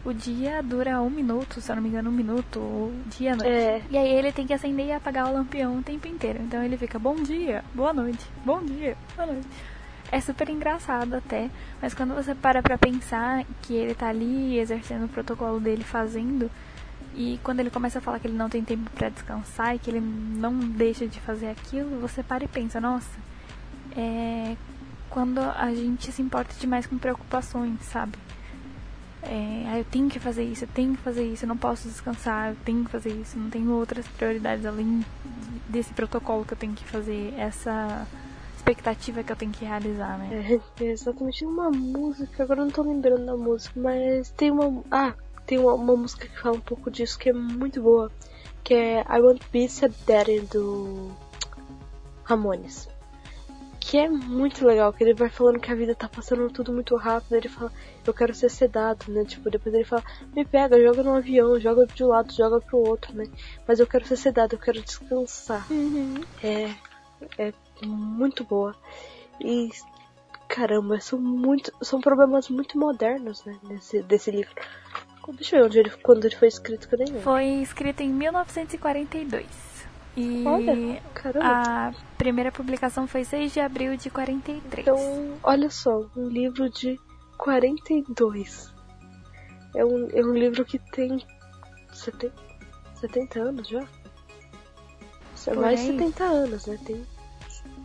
o 0.03 0.13
dia 0.13 0.61
dura 0.61 1.01
um 1.01 1.09
minuto, 1.09 1.61
se 1.61 1.71
eu 1.71 1.75
não 1.75 1.83
me 1.83 1.89
engano, 1.89 2.09
um 2.09 2.13
minuto, 2.13 2.59
o 2.59 2.93
dia 3.17 3.35
noite. 3.35 3.51
É. 3.51 3.81
E 3.89 3.97
aí 3.97 4.13
ele 4.13 4.31
tem 4.31 4.47
que 4.47 4.53
acender 4.53 4.87
e 4.87 4.91
apagar 4.91 5.27
o 5.29 5.33
lampião 5.33 5.77
o 5.77 5.83
tempo 5.83 6.07
inteiro. 6.07 6.41
Então 6.41 6.63
ele 6.63 6.77
fica 6.77 6.97
bom 6.97 7.15
dia, 7.15 7.63
boa 7.73 7.93
noite, 7.93 8.25
bom 8.45 8.63
dia, 8.63 8.97
boa 9.15 9.27
noite. 9.27 9.47
É 10.11 10.19
super 10.19 10.49
engraçado 10.49 11.13
até, 11.13 11.49
mas 11.81 11.93
quando 11.93 12.13
você 12.13 12.35
para 12.35 12.61
pra 12.61 12.77
pensar 12.77 13.45
que 13.61 13.73
ele 13.73 13.93
tá 13.93 14.09
ali 14.09 14.59
exercendo 14.59 15.05
o 15.05 15.09
protocolo 15.09 15.59
dele 15.59 15.83
fazendo, 15.83 16.51
e 17.15 17.39
quando 17.43 17.59
ele 17.59 17.69
começa 17.69 17.99
a 17.99 18.01
falar 18.01 18.19
que 18.19 18.27
ele 18.27 18.37
não 18.37 18.49
tem 18.49 18.63
tempo 18.63 18.89
para 18.91 19.09
descansar 19.09 19.75
e 19.75 19.79
que 19.79 19.89
ele 19.89 20.01
não 20.01 20.57
deixa 20.57 21.07
de 21.07 21.19
fazer 21.21 21.49
aquilo, 21.49 21.99
você 21.99 22.23
para 22.23 22.43
e 22.43 22.47
pensa, 22.47 22.81
nossa, 22.81 23.19
é 23.95 24.55
quando 25.09 25.39
a 25.39 25.73
gente 25.75 26.09
se 26.09 26.21
importa 26.21 26.55
demais 26.57 26.87
com 26.87 26.97
preocupações, 26.97 27.81
sabe? 27.83 28.17
É, 29.23 29.63
ah, 29.67 29.77
eu 29.77 29.85
tenho 29.85 30.09
que 30.09 30.19
fazer 30.19 30.43
isso, 30.43 30.63
eu 30.63 30.69
tenho 30.73 30.95
que 30.95 31.01
fazer 31.01 31.23
isso, 31.23 31.45
eu 31.45 31.49
não 31.49 31.57
posso 31.57 31.87
descansar, 31.87 32.49
eu 32.49 32.57
tenho 32.65 32.83
que 32.83 32.91
fazer 32.91 33.11
isso, 33.11 33.37
não 33.37 33.49
tenho 33.49 33.71
outras 33.71 34.07
prioridades 34.07 34.65
além 34.65 35.05
desse 35.69 35.93
protocolo 35.93 36.43
que 36.43 36.53
eu 36.53 36.57
tenho 36.57 36.73
que 36.73 36.83
fazer, 36.83 37.33
essa 37.37 38.07
expectativa 38.61 39.23
que 39.23 39.31
eu 39.31 39.35
tenho 39.35 39.51
que 39.51 39.65
realizar, 39.65 40.17
né? 40.17 40.59
É, 40.79 40.83
é 40.83 40.91
exatamente 40.91 41.45
uma 41.45 41.69
música, 41.69 42.43
agora 42.43 42.61
eu 42.61 42.65
não 42.65 42.71
tô 42.71 42.83
lembrando 42.83 43.25
da 43.25 43.35
música, 43.35 43.79
mas 43.79 44.31
tem 44.31 44.51
uma. 44.51 44.83
Ah, 44.89 45.13
tem 45.45 45.59
uma, 45.59 45.73
uma, 45.73 45.95
música 45.95 46.27
que 46.27 46.39
fala 46.39 46.57
um 46.57 46.61
pouco 46.61 46.89
disso 46.89 47.17
que 47.17 47.29
é 47.29 47.33
muito 47.33 47.81
boa, 47.81 48.11
que 48.63 48.73
é 48.73 49.01
I 49.01 49.19
Want 49.19 49.41
Be 49.51 49.63
Your 49.63 49.91
Daddy 50.05 50.41
do 50.41 51.11
Ramones. 52.23 52.87
Que 53.79 53.97
é 53.97 54.09
muito 54.09 54.65
legal, 54.65 54.93
que 54.93 55.03
ele 55.03 55.13
vai 55.15 55.29
falando 55.29 55.59
que 55.59 55.71
a 55.71 55.75
vida 55.75 55.95
tá 55.95 56.07
passando 56.07 56.49
tudo 56.51 56.71
muito 56.71 56.95
rápido, 56.95 57.35
ele 57.35 57.49
fala, 57.49 57.71
eu 58.09 58.13
quero 58.13 58.33
ser 58.33 58.49
sedado, 58.49 59.11
né? 59.11 59.23
Tipo, 59.25 59.49
depois 59.49 59.73
ele 59.73 59.83
fala, 59.83 60.03
me 60.35 60.43
pega, 60.45 60.81
joga 60.81 61.03
no 61.03 61.15
avião, 61.15 61.59
joga 61.59 61.85
de 61.85 62.03
um 62.03 62.07
lado, 62.07 62.33
joga 62.33 62.59
pro 62.59 62.77
outro, 62.77 63.13
né? 63.13 63.25
Mas 63.67 63.79
eu 63.79 63.87
quero 63.87 64.05
ser 64.05 64.17
sedado, 64.17 64.55
eu 64.55 64.59
quero 64.59 64.81
descansar. 64.81 65.65
Uhum. 65.71 66.21
É, 66.43 66.73
é 67.37 67.53
muito 67.85 68.43
boa. 68.43 68.75
E 69.39 69.69
caramba, 70.47 70.99
são 70.99 71.19
muito. 71.19 71.71
São 71.81 72.01
problemas 72.01 72.49
muito 72.49 72.77
modernos, 72.77 73.43
né? 73.45 73.57
Nesse, 73.63 74.01
desse 74.03 74.31
livro. 74.31 74.53
Deixa 75.33 75.55
eu 75.55 75.61
ver 75.61 75.65
onde 75.67 75.79
ele, 75.79 75.89
quando 76.01 76.25
ele 76.25 76.35
foi 76.35 76.47
escrito 76.47 76.87
que 76.87 76.95
eu 76.95 76.99
nem 76.99 77.07
lembro. 77.07 77.21
Foi 77.21 77.45
escrito 77.45 78.01
em 78.01 78.09
1942. 78.09 79.71
E 80.17 80.43
Olha, 80.45 81.01
a 81.41 81.93
primeira 82.17 82.51
publicação 82.51 83.07
foi 83.07 83.23
6 83.23 83.53
de 83.53 83.59
abril 83.61 83.95
de 83.95 84.09
43. 84.09 84.85
Então, 84.85 85.37
olha 85.41 85.69
só, 85.69 86.05
um 86.17 86.27
livro 86.27 86.69
de 86.69 86.99
42. 87.41 88.71
É 89.75 89.83
um, 89.83 90.07
é 90.11 90.23
um 90.23 90.33
livro 90.33 90.63
que 90.63 90.77
tem 90.77 91.25
70, 91.91 92.31
70 92.99 93.39
anos 93.39 93.67
já? 93.67 93.81
É 93.81 93.85
Por 95.45 95.55
mais 95.57 95.79
aí. 95.79 95.87
70 95.87 96.23
anos, 96.23 96.65
né? 96.67 96.79
Tem 96.85 97.03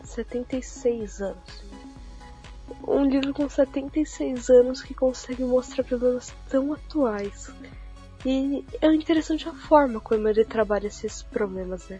76 0.04 1.22
anos. 1.22 1.64
Um 2.86 3.04
livro 3.04 3.32
com 3.32 3.48
76 3.48 4.50
anos 4.50 4.82
que 4.82 4.92
consegue 4.92 5.42
mostrar 5.42 5.84
problemas 5.84 6.34
tão 6.50 6.74
atuais. 6.74 7.50
E 8.26 8.62
é 8.82 8.92
interessante 8.92 9.48
a 9.48 9.54
forma 9.54 10.00
como 10.00 10.28
ele 10.28 10.44
trabalha 10.44 10.88
esses 10.88 11.22
problemas, 11.22 11.88
né? 11.88 11.98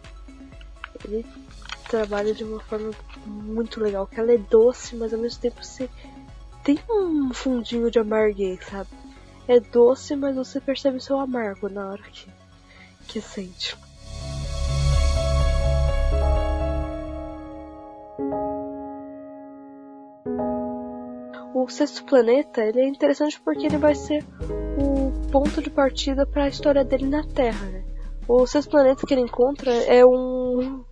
Ele 1.05 1.25
trabalha 1.89 2.35
de 2.35 2.45
uma 2.45 2.61
forma 2.61 2.91
muito 3.25 3.81
legal, 3.81 4.07
que 4.07 4.21
ela 4.21 4.33
é 4.33 4.39
doce, 4.39 4.95
mas 4.95 5.15
ao 5.15 5.21
mesmo 5.21 5.41
tempo 5.41 5.65
você 5.65 5.89
tem 6.67 6.81
um 6.91 7.33
fundinho 7.33 7.89
de 7.93 8.01
amarguez, 8.01 8.59
sabe? 8.64 8.91
É 9.47 9.61
doce, 9.61 10.17
mas 10.17 10.35
você 10.35 10.61
percebe 10.61 10.97
o 10.97 11.01
seu 11.01 11.17
amargo 11.17 11.69
na 11.69 11.89
hora 11.89 12.03
que, 12.03 12.29
que 13.07 13.21
sente. 13.21 13.79
O 21.55 21.69
sexto 21.69 22.05
planeta 22.05 22.64
ele 22.64 22.81
é 22.81 22.89
interessante 22.89 23.41
porque 23.41 23.67
ele 23.67 23.79
vai 23.79 23.95
ser 23.95 24.25
o 24.77 25.31
ponto 25.31 25.62
de 25.62 25.71
partida 25.71 26.27
para 26.27 26.45
a 26.45 26.49
história 26.49 26.85
dele 26.85 27.07
na 27.07 27.25
Terra. 27.29 27.64
Né? 27.67 27.85
O 28.27 28.45
sexto 28.45 28.71
planeta 28.71 29.07
que 29.07 29.14
ele 29.14 29.21
encontra 29.23 29.73
é 29.73 30.05
um 30.05 30.85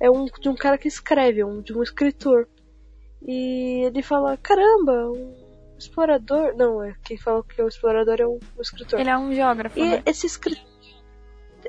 é 0.00 0.10
um 0.10 0.24
de 0.24 0.48
um 0.48 0.56
cara 0.56 0.76
que 0.76 0.88
escreve, 0.88 1.44
um, 1.44 1.62
de 1.62 1.72
um 1.72 1.84
escritor. 1.84 2.48
E 3.26 3.84
ele 3.86 4.02
fala, 4.02 4.36
caramba, 4.36 5.10
um 5.10 5.34
explorador. 5.78 6.54
Não, 6.56 6.82
é 6.82 6.94
quem 7.02 7.16
fala 7.16 7.42
que 7.42 7.60
é 7.60 7.64
o 7.64 7.68
explorador 7.68 8.20
é 8.20 8.26
o 8.26 8.38
escritor. 8.60 9.00
Ele 9.00 9.10
é 9.10 9.16
um 9.16 9.32
geógrafo, 9.32 9.78
E 9.78 9.90
né? 9.90 10.02
esse 10.06 10.26
escritor 10.26 10.74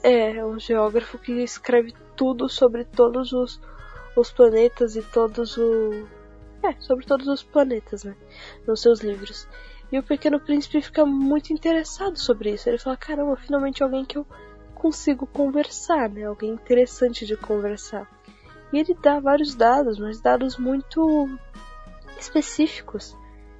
é, 0.03 0.37
é 0.37 0.45
um 0.45 0.59
geógrafo 0.59 1.17
que 1.17 1.31
escreve 1.43 1.93
tudo 2.15 2.49
sobre 2.49 2.83
todos 2.83 3.33
os, 3.33 3.61
os 4.15 4.31
planetas 4.31 4.95
e 4.95 5.01
todos 5.01 5.57
o 5.57 6.07
é, 6.63 6.73
sobre 6.79 7.05
todos 7.05 7.27
os 7.27 7.43
planetas, 7.43 8.03
né, 8.03 8.15
nos 8.67 8.81
seus 8.81 9.01
livros. 9.01 9.47
E 9.91 9.99
o 9.99 10.03
Pequeno 10.03 10.39
Príncipe 10.39 10.81
fica 10.81 11.05
muito 11.05 11.53
interessado 11.53 12.17
sobre 12.19 12.51
isso. 12.51 12.67
Ele 12.67 12.79
fala: 12.79 12.97
"Caramba, 12.97 13.35
finalmente 13.35 13.83
alguém 13.83 14.03
que 14.03 14.17
eu 14.17 14.25
consigo 14.73 15.27
conversar, 15.27 16.09
né? 16.09 16.23
Alguém 16.25 16.51
interessante 16.51 17.25
de 17.25 17.37
conversar". 17.37 18.09
E 18.73 18.79
ele 18.79 18.93
dá 18.95 19.19
vários 19.19 19.55
dados, 19.55 19.99
mas 19.99 20.19
dados 20.19 20.57
muito 20.57 21.29
específicos. 22.19 23.15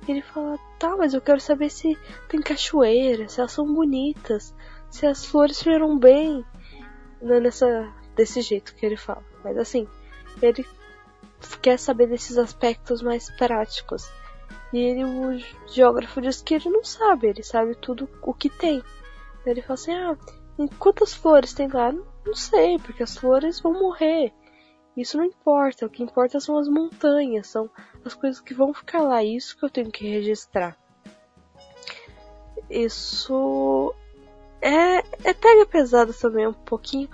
Ele 0.08 0.22
fala: 0.22 0.58
"Tá, 0.80 0.96
mas 0.98 1.14
eu 1.14 1.22
quero 1.22 1.40
saber 1.40 1.70
se 1.70 1.98
tem 2.30 2.42
cachoeira, 2.42 3.28
se 3.28 3.40
elas 3.40 3.52
são 3.52 3.72
bonitas, 3.74 4.54
se 4.90 5.06
as 5.06 5.26
flores 5.26 5.60
cheiram 5.60 5.98
bem, 5.98 6.46
não 7.22 7.36
é 7.36 7.40
nessa 7.40 7.92
desse 8.16 8.42
jeito 8.42 8.76
que 8.76 8.86
ele 8.86 8.98
fala. 8.98 9.24
Mas 9.44 9.58
assim, 9.58 9.88
ele 10.42 10.66
quer 11.62 11.78
saber 11.78 12.08
desses 12.08 12.38
aspectos 12.38 13.02
mais 13.02 13.30
práticos. 13.32 14.10
E 14.74 14.78
ele, 14.78 15.04
o 15.04 15.40
geógrafo 15.68 16.22
diz 16.22 16.42
que 16.42 16.56
ele 16.56 16.70
não 16.70 16.84
sabe, 16.84 17.28
ele 17.28 17.44
sabe 17.44 17.76
tudo 17.76 18.10
o 18.22 18.34
que 18.34 18.50
tem. 18.50 18.84
Ele 19.46 19.62
fala 19.62 19.74
assim: 19.76 19.94
"Ah, 19.94 20.18
quantas 20.80 21.14
flores 21.14 21.54
tem 21.54 21.68
lá?" 21.68 21.94
Não 22.26 22.34
sei, 22.34 22.80
porque 22.80 23.04
as 23.04 23.18
flores 23.18 23.60
vão 23.60 23.74
morrer. 23.74 24.34
Isso 24.96 25.18
não 25.18 25.26
importa, 25.26 25.86
o 25.86 25.90
que 25.90 26.04
importa 26.04 26.40
são 26.40 26.58
as 26.58 26.68
montanhas, 26.68 27.48
são 27.48 27.70
as 28.04 28.14
coisas 28.14 28.40
que 28.40 28.54
vão 28.54 28.74
ficar 28.74 29.02
lá, 29.02 29.24
isso 29.24 29.58
que 29.58 29.66
eu 29.66 29.70
tenho 29.70 29.92
que 29.92 30.08
registrar. 30.08 30.78
Isso 32.70 33.94
é, 34.62 34.98
é 35.24 35.34
pega 35.34 35.66
pesado 35.66 36.14
também 36.14 36.48
um 36.48 36.54
pouquinho. 36.54 37.10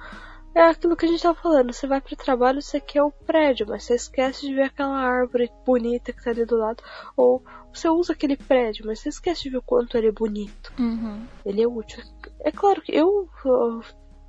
É 0.54 0.64
aquilo 0.64 0.98
que 0.98 1.06
a 1.06 1.08
gente 1.08 1.24
tava 1.24 1.40
falando, 1.40 1.72
você 1.72 1.88
vai 1.88 2.02
pro 2.02 2.16
trabalho, 2.16 2.62
você 2.62 2.80
quer 2.80 3.02
o 3.02 3.12
prédio, 3.12 3.66
mas 3.68 3.84
você 3.84 3.96
esquece 3.96 4.46
de 4.46 4.54
ver 4.54 4.64
aquela 4.64 4.98
árvore 4.98 5.50
bonita 5.66 6.12
que 6.12 6.22
tá 6.22 6.30
ali 6.30 6.46
do 6.46 6.58
lado. 6.58 6.84
Ou 7.16 7.42
você 7.74 7.88
usa 7.88 8.12
aquele 8.12 8.36
prédio, 8.36 8.86
mas 8.86 9.00
você 9.00 9.10
esquece 9.10 9.44
de 9.44 9.50
ver 9.50 9.58
o 9.58 9.62
quanto 9.62 9.98
ele 9.98 10.08
é 10.08 10.12
bonito. 10.12 10.74
Uhum. 10.78 11.26
Ele 11.46 11.62
é 11.62 11.68
útil. 11.68 12.04
É 12.42 12.52
claro 12.52 12.82
que 12.82 12.94
eu, 12.94 13.30
eu, 13.46 13.82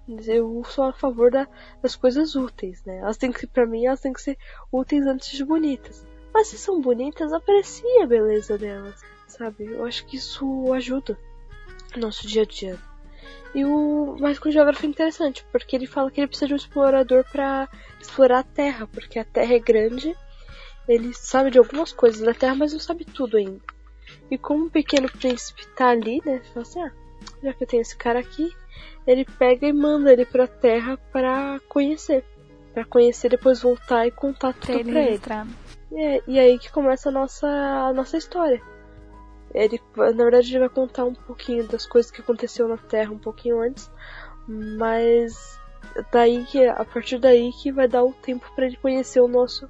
eu 0.09 0.63
sou 0.65 0.85
a 0.85 0.93
favor 0.93 1.31
da, 1.31 1.47
das 1.81 1.95
coisas 1.97 2.35
úteis, 2.35 2.83
né? 2.85 2.99
Elas 2.99 3.17
têm 3.17 3.33
que, 3.33 3.47
pra 3.47 3.67
mim, 3.67 3.87
elas 3.87 4.01
têm 4.01 4.13
que 4.13 4.21
ser 4.21 4.37
úteis 4.71 5.07
antes 5.07 5.31
de 5.31 5.45
bonitas. 5.45 6.05
Mas 6.35 6.49
se 6.49 6.59
são 6.59 6.81
bonitas, 6.81 7.33
aprecie 7.33 8.03
a 8.03 8.07
beleza 8.07 8.59
delas, 8.59 9.01
sabe? 9.27 9.67
Eu 9.67 9.85
acho 9.85 10.05
que 10.07 10.17
isso 10.17 10.73
ajuda 10.73 11.19
no 11.95 12.03
nosso 12.03 12.27
dia 12.27 12.43
a 12.43 12.47
dia. 12.47 12.79
E 13.55 13.65
o 13.65 14.17
mas 14.19 14.39
com 14.39 14.49
o 14.49 14.53
geógrafo 14.53 14.87
é 14.87 14.89
interessante, 14.89 15.45
porque 15.53 15.77
ele 15.77 15.87
fala 15.87 16.11
que 16.11 16.21
ele 16.21 16.27
precisa 16.27 16.49
de 16.49 16.55
um 16.55 16.57
explorador 16.57 17.25
para 17.31 17.69
explorar 18.01 18.39
a 18.39 18.45
Terra, 18.45 18.87
porque 18.87 19.19
a 19.19 19.25
Terra 19.25 19.55
é 19.55 19.59
grande, 19.59 20.17
ele 20.89 21.13
sabe 21.13 21.51
de 21.51 21.59
algumas 21.59 21.93
coisas 21.93 22.23
da 22.23 22.33
Terra, 22.33 22.55
mas 22.55 22.73
não 22.73 22.81
sabe 22.81 23.05
tudo 23.05 23.37
ainda. 23.37 23.61
E 24.31 24.39
como 24.39 24.67
o 24.67 24.71
pequeno 24.71 25.11
príncipe 25.11 25.67
tá 25.77 25.91
ali, 25.91 26.23
né, 26.25 26.41
fala 26.53 26.63
assim, 26.63 26.81
ah, 26.81 26.93
já 27.43 27.53
que 27.53 27.65
eu 27.65 27.69
tenho 27.69 27.83
esse 27.83 27.97
cara 27.97 28.19
aqui, 28.19 28.53
ele 29.07 29.25
pega 29.25 29.67
e 29.67 29.73
manda 29.73 30.13
ele 30.13 30.25
pra 30.25 30.47
Terra 30.47 30.97
para 31.13 31.61
conhecer. 31.69 32.25
para 32.73 32.85
conhecer, 32.85 33.29
depois 33.29 33.61
voltar 33.61 34.07
e 34.07 34.11
contar 34.11 34.55
Pra 34.55 34.67
tudo 34.67 34.79
ele 34.79 34.91
pra 34.91 35.01
ele. 35.03 35.21
É, 35.95 36.23
e 36.27 36.39
aí 36.39 36.59
que 36.59 36.71
começa 36.71 37.09
a 37.09 37.13
nossa, 37.13 37.47
a 37.47 37.93
nossa 37.93 38.17
história. 38.17 38.63
Ele, 39.55 39.79
na 39.97 40.25
verdade, 40.25 40.51
ele 40.51 40.61
vai 40.61 40.69
contar 40.71 41.05
um 41.05 41.15
pouquinho 41.15 41.67
das 41.69 41.85
coisas 41.85 42.11
que 42.11 42.23
aconteceu 42.23 42.67
na 42.67 42.79
Terra 42.79 43.13
um 43.13 43.19
pouquinho 43.19 43.61
antes, 43.61 43.91
mas 44.49 45.61
daí 46.11 46.45
que 46.45 46.65
a 46.65 46.85
partir 46.85 47.19
daí 47.19 47.53
que 47.53 47.71
vai 47.71 47.87
dar 47.87 48.03
o 48.03 48.13
tempo 48.15 48.51
para 48.55 48.67
ele 48.67 48.77
conhecer 48.77 49.21
o 49.21 49.29
nosso 49.29 49.69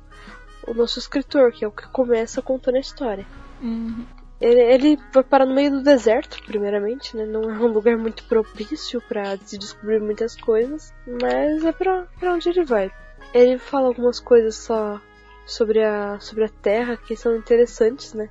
o 0.68 0.72
nosso 0.74 0.98
escritor, 1.00 1.50
que 1.50 1.64
é 1.64 1.68
o 1.68 1.72
que 1.72 1.88
começa 1.88 2.40
contando 2.40 2.76
a 2.76 2.80
história. 2.80 3.26
Uhum. 3.60 4.06
Ele, 4.42 4.60
ele 4.60 4.98
vai 5.12 5.22
parar 5.22 5.46
no 5.46 5.54
meio 5.54 5.70
do 5.70 5.82
deserto, 5.82 6.42
primeiramente, 6.44 7.16
né? 7.16 7.24
Não 7.24 7.42
é 7.42 7.54
um 7.54 7.68
lugar 7.68 7.96
muito 7.96 8.24
propício 8.24 9.00
para 9.00 9.36
se 9.38 9.56
descobrir 9.56 10.00
muitas 10.00 10.34
coisas, 10.34 10.92
mas 11.06 11.64
é 11.64 11.70
pra, 11.70 12.06
pra 12.18 12.34
onde 12.34 12.48
ele 12.48 12.64
vai. 12.64 12.90
Ele 13.32 13.56
fala 13.56 13.86
algumas 13.86 14.18
coisas 14.18 14.56
só 14.56 15.00
sobre 15.46 15.82
a, 15.84 16.18
sobre 16.18 16.44
a 16.44 16.48
Terra 16.48 16.96
que 16.96 17.16
são 17.16 17.36
interessantes, 17.36 18.14
né? 18.14 18.28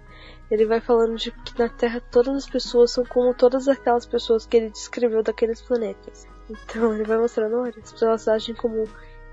Ele 0.50 0.66
vai 0.66 0.82
falando 0.82 1.16
de 1.16 1.32
que 1.32 1.58
na 1.58 1.70
Terra 1.70 2.02
todas 2.12 2.36
as 2.36 2.50
pessoas 2.50 2.92
são 2.92 3.06
como 3.06 3.34
todas 3.34 3.70
aquelas 3.70 4.06
pessoas 4.06 4.46
que 4.46 4.58
ele 4.58 4.70
descreveu 4.70 5.24
daqueles 5.24 5.62
planetas. 5.62 6.28
Então 6.50 6.94
ele 6.94 7.06
vai 7.06 7.18
mostrando, 7.18 7.56
olha, 7.62 7.74
as 7.82 7.94
pessoas 7.94 8.28
agem 8.28 8.54
como 8.54 8.86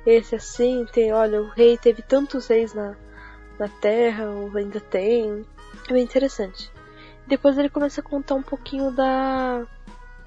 esse 0.06 0.36
assim, 0.36 0.86
tem, 0.92 1.12
olha, 1.12 1.42
o 1.42 1.48
rei 1.48 1.76
teve 1.76 2.02
tantos 2.02 2.46
reis 2.46 2.72
na, 2.72 2.94
na 3.58 3.68
Terra, 3.68 4.30
ou 4.30 4.56
ainda 4.56 4.78
tem. 4.78 5.44
Bem 5.88 6.04
interessante. 6.04 6.70
Depois 7.26 7.56
ele 7.58 7.68
começa 7.68 8.00
a 8.00 8.04
contar 8.04 8.34
um 8.34 8.42
pouquinho 8.42 8.90
da, 8.90 9.66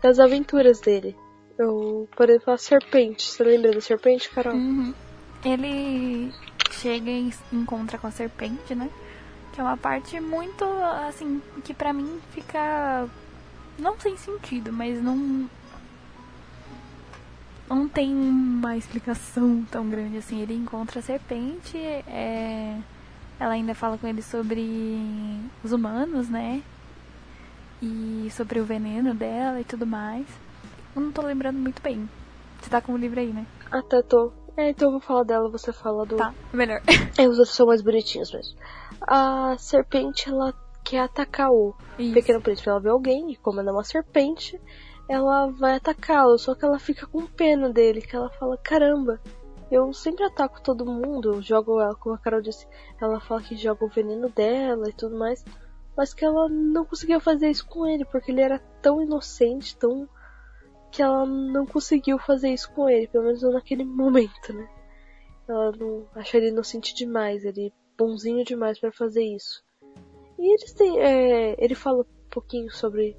das 0.01 0.19
aventuras 0.19 0.79
dele. 0.79 1.15
Eu, 1.57 2.07
por 2.15 2.29
exemplo, 2.29 2.53
a 2.53 2.57
serpente. 2.57 3.23
Você 3.23 3.43
lembra 3.43 3.71
da 3.71 3.81
serpente, 3.81 4.29
Carol? 4.29 4.53
Uhum. 4.53 4.93
Ele 5.43 6.33
chega 6.71 7.09
e 7.09 7.31
encontra 7.51 7.97
com 7.97 8.07
a 8.07 8.11
serpente, 8.11 8.73
né? 8.73 8.89
Que 9.53 9.59
é 9.59 9.63
uma 9.63 9.77
parte 9.77 10.19
muito, 10.19 10.63
assim, 11.07 11.41
que 11.63 11.73
pra 11.73 11.93
mim 11.93 12.19
fica. 12.31 13.07
Não 13.77 13.99
sem 13.99 14.17
sentido, 14.17 14.71
mas 14.71 15.01
não. 15.01 15.49
Não 17.67 17.87
tem 17.87 18.13
uma 18.13 18.75
explicação 18.75 19.65
tão 19.71 19.89
grande 19.89 20.17
assim. 20.17 20.41
Ele 20.41 20.53
encontra 20.53 20.99
a 20.99 21.03
serpente, 21.03 21.77
é 21.77 22.77
ela 23.41 23.53
ainda 23.53 23.73
fala 23.73 23.97
com 23.97 24.07
ele 24.07 24.21
sobre 24.21 24.61
os 25.63 25.71
humanos, 25.71 26.29
né? 26.29 26.61
E 27.81 28.29
sobre 28.29 28.59
o 28.59 28.63
veneno 28.65 29.15
dela 29.15 29.59
e 29.59 29.63
tudo 29.63 29.87
mais. 29.87 30.27
Eu 30.95 31.01
não 31.01 31.11
tô 31.11 31.23
lembrando 31.23 31.57
muito 31.57 31.81
bem. 31.81 32.07
Você 32.61 32.69
tá 32.69 32.79
com 32.79 32.93
o 32.93 32.97
livro 32.97 33.19
aí, 33.19 33.33
né? 33.33 33.47
Até 33.71 34.03
tô. 34.03 34.31
É, 34.55 34.69
então 34.69 34.89
eu 34.89 34.91
vou 34.91 35.01
falar 35.01 35.23
dela, 35.23 35.49
você 35.49 35.73
fala 35.73 36.05
do. 36.05 36.17
Tá, 36.17 36.31
melhor. 36.53 36.83
É, 37.17 37.27
os 37.27 37.39
outros 37.39 37.55
são 37.55 37.65
mais 37.65 37.81
bonitinhos 37.81 38.31
mesmo. 38.31 38.55
A 39.01 39.55
serpente, 39.57 40.29
ela 40.29 40.53
quer 40.83 40.99
atacar 40.99 41.49
o 41.49 41.73
Isso. 41.97 42.13
pequeno 42.13 42.41
príncipe. 42.41 42.69
Ela 42.69 42.79
vê 42.79 42.89
alguém, 42.89 43.31
e 43.31 43.35
como 43.37 43.59
ela 43.59 43.69
é 43.69 43.73
uma 43.73 43.83
serpente, 43.83 44.61
ela 45.09 45.47
vai 45.47 45.77
atacá-lo. 45.77 46.37
Só 46.37 46.53
que 46.53 46.63
ela 46.63 46.77
fica 46.77 47.07
com 47.07 47.25
pena 47.25 47.71
dele, 47.71 48.03
que 48.03 48.15
ela 48.15 48.29
fala: 48.29 48.55
caramba, 48.57 49.19
eu 49.71 49.93
sempre 49.93 50.25
ataco 50.25 50.61
todo 50.61 50.85
mundo, 50.85 51.41
jogo 51.41 51.79
ela, 51.79 51.95
como 51.95 52.13
a 52.13 52.17
Carol 52.17 52.41
disse, 52.41 52.67
ela 52.99 53.21
fala 53.21 53.41
que 53.41 53.55
joga 53.55 53.85
o 53.85 53.89
veneno 53.89 54.29
dela 54.29 54.89
e 54.89 54.93
tudo 54.93 55.17
mais, 55.17 55.45
mas 55.95 56.13
que 56.13 56.25
ela 56.25 56.49
não 56.49 56.85
conseguiu 56.85 57.21
fazer 57.21 57.49
isso 57.49 57.65
com 57.65 57.87
ele, 57.87 58.03
porque 58.03 58.31
ele 58.31 58.41
era 58.41 58.59
tão 58.81 59.01
inocente, 59.01 59.77
tão. 59.77 60.09
que 60.91 61.01
ela 61.01 61.25
não 61.25 61.65
conseguiu 61.65 62.19
fazer 62.19 62.49
isso 62.49 62.69
com 62.73 62.89
ele, 62.89 63.07
pelo 63.07 63.23
menos 63.23 63.41
naquele 63.43 63.85
momento, 63.85 64.53
né? 64.53 64.67
Ela 65.47 65.71
não 65.71 66.05
ele 66.33 66.49
inocente 66.49 66.93
demais, 66.93 67.45
ele 67.45 67.73
bonzinho 67.97 68.43
demais 68.43 68.77
para 68.77 68.91
fazer 68.91 69.23
isso. 69.23 69.63
E 70.37 70.53
eles 70.53 70.73
têm. 70.73 70.99
É, 70.99 71.55
ele 71.63 71.75
fala 71.75 72.01
um 72.01 72.29
pouquinho 72.29 72.71
sobre 72.71 73.15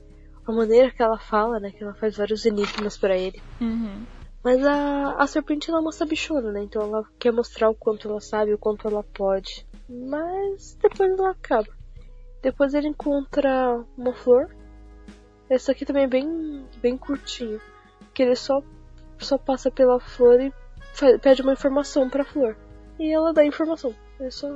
a 0.46 0.52
maneira 0.52 0.90
que 0.90 1.02
ela 1.02 1.18
fala, 1.18 1.60
né? 1.60 1.70
Que 1.70 1.82
ela 1.82 1.94
faz 1.94 2.16
vários 2.16 2.44
enigmas 2.44 2.96
para 2.96 3.16
ele. 3.16 3.40
Uhum. 3.60 4.04
Mas 4.42 4.64
a, 4.66 5.14
a 5.18 5.26
serpente 5.26 5.70
ela 5.70 5.78
é 5.78 5.82
uma 5.82 5.92
sabichona, 5.92 6.50
né? 6.50 6.62
Então 6.62 6.82
ela 6.82 7.04
quer 7.18 7.32
mostrar 7.32 7.70
o 7.70 7.74
quanto 7.74 8.08
ela 8.08 8.20
sabe, 8.20 8.52
o 8.52 8.58
quanto 8.58 8.88
ela 8.88 9.02
pode. 9.02 9.66
Mas 9.88 10.76
depois 10.80 11.12
ela 11.12 11.30
acaba. 11.30 11.68
Depois 12.42 12.74
ele 12.74 12.88
encontra 12.88 13.84
uma 13.96 14.12
flor. 14.12 14.54
Essa 15.48 15.72
aqui 15.72 15.84
também 15.84 16.04
é 16.04 16.08
bem, 16.08 16.66
bem 16.80 16.98
curtinho. 16.98 17.60
Que 18.12 18.24
ele 18.24 18.34
só, 18.34 18.62
só 19.18 19.38
passa 19.38 19.70
pela 19.70 20.00
flor 20.00 20.40
e 20.40 20.52
pede 21.20 21.42
uma 21.42 21.52
informação 21.52 22.10
pra 22.10 22.24
flor. 22.24 22.56
E 22.98 23.12
ela 23.12 23.32
dá 23.32 23.42
a 23.42 23.46
informação. 23.46 23.94
É 24.18 24.28
só, 24.28 24.48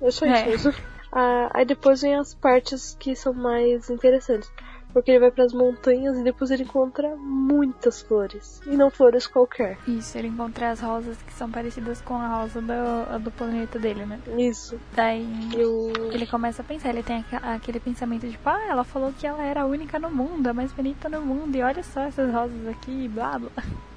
é 0.00 0.10
só 0.10 0.26
isso 0.26 0.70
é. 0.70 0.72
Ah, 1.12 1.50
aí 1.54 1.64
depois 1.64 2.00
vem 2.00 2.16
as 2.16 2.34
partes 2.34 2.96
que 2.98 3.14
são 3.14 3.32
mais 3.32 3.88
interessantes 3.88 4.50
porque 4.94 5.10
ele 5.10 5.18
vai 5.18 5.30
para 5.32 5.44
as 5.44 5.52
montanhas 5.52 6.16
e 6.16 6.22
depois 6.22 6.52
ele 6.52 6.62
encontra 6.62 7.16
muitas 7.16 8.00
flores. 8.00 8.62
E 8.64 8.76
não 8.76 8.90
flores 8.90 9.26
qualquer. 9.26 9.76
Isso, 9.88 10.16
ele 10.16 10.28
encontra 10.28 10.70
as 10.70 10.80
rosas 10.80 11.20
que 11.20 11.32
são 11.32 11.50
parecidas 11.50 12.00
com 12.00 12.14
a 12.14 12.28
rosa 12.28 12.62
do, 12.62 13.18
do 13.18 13.30
planeta 13.32 13.76
dele, 13.76 14.06
né? 14.06 14.20
Isso. 14.38 14.80
Daí 14.94 15.50
Eu... 15.52 15.92
ele 16.12 16.26
começa 16.26 16.62
a 16.62 16.64
pensar, 16.64 16.90
ele 16.90 17.02
tem 17.02 17.24
aquele 17.42 17.80
pensamento 17.80 18.22
de, 18.22 18.32
tipo, 18.32 18.48
ah, 18.48 18.66
ela 18.68 18.84
falou 18.84 19.12
que 19.12 19.26
ela 19.26 19.42
era 19.42 19.62
a 19.62 19.66
única 19.66 19.98
no 19.98 20.10
mundo, 20.10 20.46
a 20.46 20.54
mais 20.54 20.72
bonita 20.72 21.08
no 21.08 21.20
mundo, 21.20 21.56
e 21.56 21.62
olha 21.62 21.82
só 21.82 22.02
essas 22.02 22.32
rosas 22.32 22.66
aqui, 22.68 23.08
blá 23.08 23.38
blá. 23.38 23.50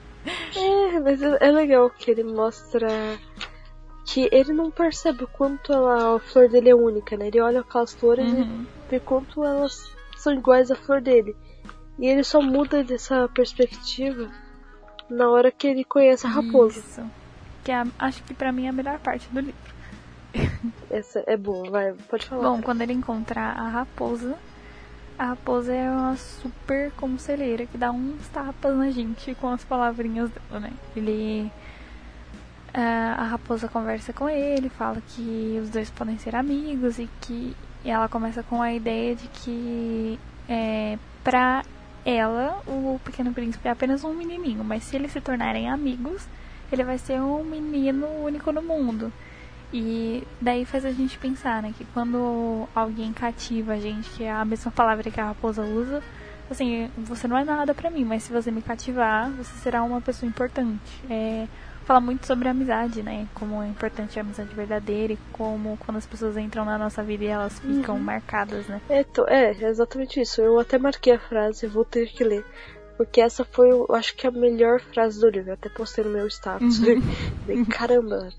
É, 0.58 1.00
mas 1.00 1.22
é, 1.22 1.38
é 1.40 1.52
legal 1.52 1.90
que 1.90 2.12
ele 2.12 2.24
mostra 2.24 2.90
que 4.04 4.28
ele 4.30 4.52
não 4.52 4.70
percebe 4.70 5.24
o 5.24 5.28
quanto 5.28 5.72
ela, 5.72 6.16
a 6.16 6.20
flor 6.20 6.50
dele 6.50 6.70
é 6.70 6.76
única, 6.76 7.16
né? 7.16 7.28
Ele 7.28 7.40
olha 7.40 7.62
aquelas 7.62 7.94
flores 7.94 8.26
uhum. 8.26 8.66
e 8.66 8.90
vê 8.90 9.00
quanto 9.00 9.42
elas 9.42 9.90
são 10.28 10.34
iguais 10.34 10.70
à 10.70 10.76
flor 10.76 11.00
dele. 11.00 11.36
E 11.98 12.06
ele 12.06 12.24
só 12.24 12.42
muda 12.42 12.84
dessa 12.84 13.30
perspectiva 13.30 14.30
na 15.10 15.30
hora 15.30 15.50
que 15.50 15.68
ele 15.68 15.86
conhece 15.86 16.28
a 16.28 16.30
raposa. 16.30 16.80
Isso. 16.80 17.10
Que 17.64 17.72
é, 17.72 17.84
acho 17.98 18.24
que 18.24 18.34
para 18.34 18.52
mim 18.52 18.66
é 18.66 18.70
a 18.70 18.74
melhor 18.74 19.00
parte 19.00 19.28
do 19.30 19.40
livro. 19.40 19.56
Essa 20.92 21.24
é 21.26 21.38
boa, 21.38 21.70
vai, 21.70 21.94
pode 22.10 22.26
falar. 22.26 22.44
Bom, 22.44 22.62
quando 22.62 22.82
ele 22.82 22.94
encontrar 22.94 23.58
a 23.58 23.70
raposa, 23.70 24.38
a 25.18 25.28
raposa 25.28 25.74
é 25.74 25.90
uma 25.90 26.18
super 26.18 26.92
conselheira 26.92 27.66
que 27.66 27.78
dá 27.78 27.92
uns 27.92 28.28
tapas 28.28 28.76
na 28.76 28.92
gente 28.92 29.34
com 29.36 29.48
as 29.48 29.64
palavrinhas 29.64 30.30
dela, 30.30 30.60
né? 30.60 30.74
Ele. 30.96 31.52
Uh, 32.76 33.14
a 33.18 33.24
raposa 33.24 33.68
conversa 33.68 34.14
com 34.14 34.30
ele, 34.30 34.70
fala 34.70 35.02
que 35.02 35.60
os 35.64 35.70
dois 35.70 35.90
podem 35.90 36.20
ser 36.20 36.36
amigos 36.36 37.00
e 37.00 37.10
que 37.22 37.56
e 37.84 37.90
ela 37.90 38.08
começa 38.08 38.44
com 38.44 38.62
a 38.62 38.74
ideia 38.74 39.16
de 39.16 39.28
que 39.28 40.20
é, 40.48 40.98
pra 41.24 41.64
ela 42.06 42.62
o 42.66 43.00
Pequeno 43.04 43.34
Príncipe 43.34 43.68
é 43.68 43.72
apenas 43.72 44.04
um 44.04 44.14
menininho, 44.14 44.64
mas 44.64 44.84
se 44.84 44.96
eles 44.96 45.12
se 45.12 45.20
tornarem 45.20 45.70
amigos, 45.70 46.26
ele 46.72 46.84
vai 46.84 46.98
ser 46.98 47.20
um 47.22 47.44
menino 47.44 48.08
único 48.24 48.52
no 48.52 48.62
mundo. 48.62 49.12
E 49.74 50.24
daí 50.40 50.64
faz 50.64 50.86
a 50.86 50.92
gente 50.92 51.18
pensar, 51.18 51.62
né, 51.62 51.74
que 51.78 51.84
quando 51.94 52.68
alguém 52.74 53.12
cativa 53.12 53.74
a 53.74 53.80
gente, 53.80 54.10
que 54.12 54.24
é 54.24 54.32
a 54.32 54.46
mesma 54.46 54.72
palavra 54.72 55.12
que 55.12 55.20
a 55.20 55.26
raposa 55.26 55.62
usa, 55.64 56.02
assim, 56.50 56.90
você 56.98 57.28
não 57.28 57.38
é 57.38 57.44
nada 57.44 57.74
para 57.74 57.90
mim, 57.90 58.06
mas 58.06 58.24
se 58.24 58.32
você 58.32 58.50
me 58.50 58.62
cativar, 58.62 59.30
você 59.32 59.54
será 59.58 59.84
uma 59.84 60.00
pessoa 60.00 60.30
importante. 60.30 61.04
É, 61.10 61.48
fala 61.88 62.02
muito 62.02 62.28
sobre 62.28 62.50
amizade, 62.50 63.02
né? 63.02 63.26
Como 63.34 63.64
é 63.64 63.68
importante 63.68 64.20
a 64.20 64.22
amizade 64.22 64.54
verdadeira 64.54 65.14
e 65.14 65.18
como 65.32 65.78
quando 65.78 65.96
as 65.96 66.06
pessoas 66.06 66.36
entram 66.36 66.66
na 66.66 66.78
nossa 66.78 67.02
vida 67.02 67.24
e 67.24 67.28
elas 67.28 67.58
ficam 67.60 67.96
uhum. 67.96 68.02
marcadas, 68.02 68.68
né? 68.68 68.82
É, 68.90 69.06
é, 69.30 69.52
exatamente 69.64 70.20
isso. 70.20 70.42
Eu 70.42 70.60
até 70.60 70.78
marquei 70.78 71.14
a 71.14 71.20
frase, 71.20 71.66
vou 71.66 71.86
ter 71.86 72.08
que 72.08 72.26
ler. 72.26 72.46
Porque 72.98 73.22
essa 73.22 73.46
foi, 73.46 73.72
eu 73.72 73.88
acho 73.92 74.16
que 74.16 74.28
a 74.28 74.32
melhor 74.32 74.82
frase 74.82 75.22
do 75.22 75.30
livro. 75.30 75.52
Eu 75.52 75.54
até 75.54 75.70
postei 75.70 76.04
no 76.04 76.10
meu 76.10 76.28
status. 76.28 76.80
Uhum. 76.80 77.66
Caramba. 77.72 78.30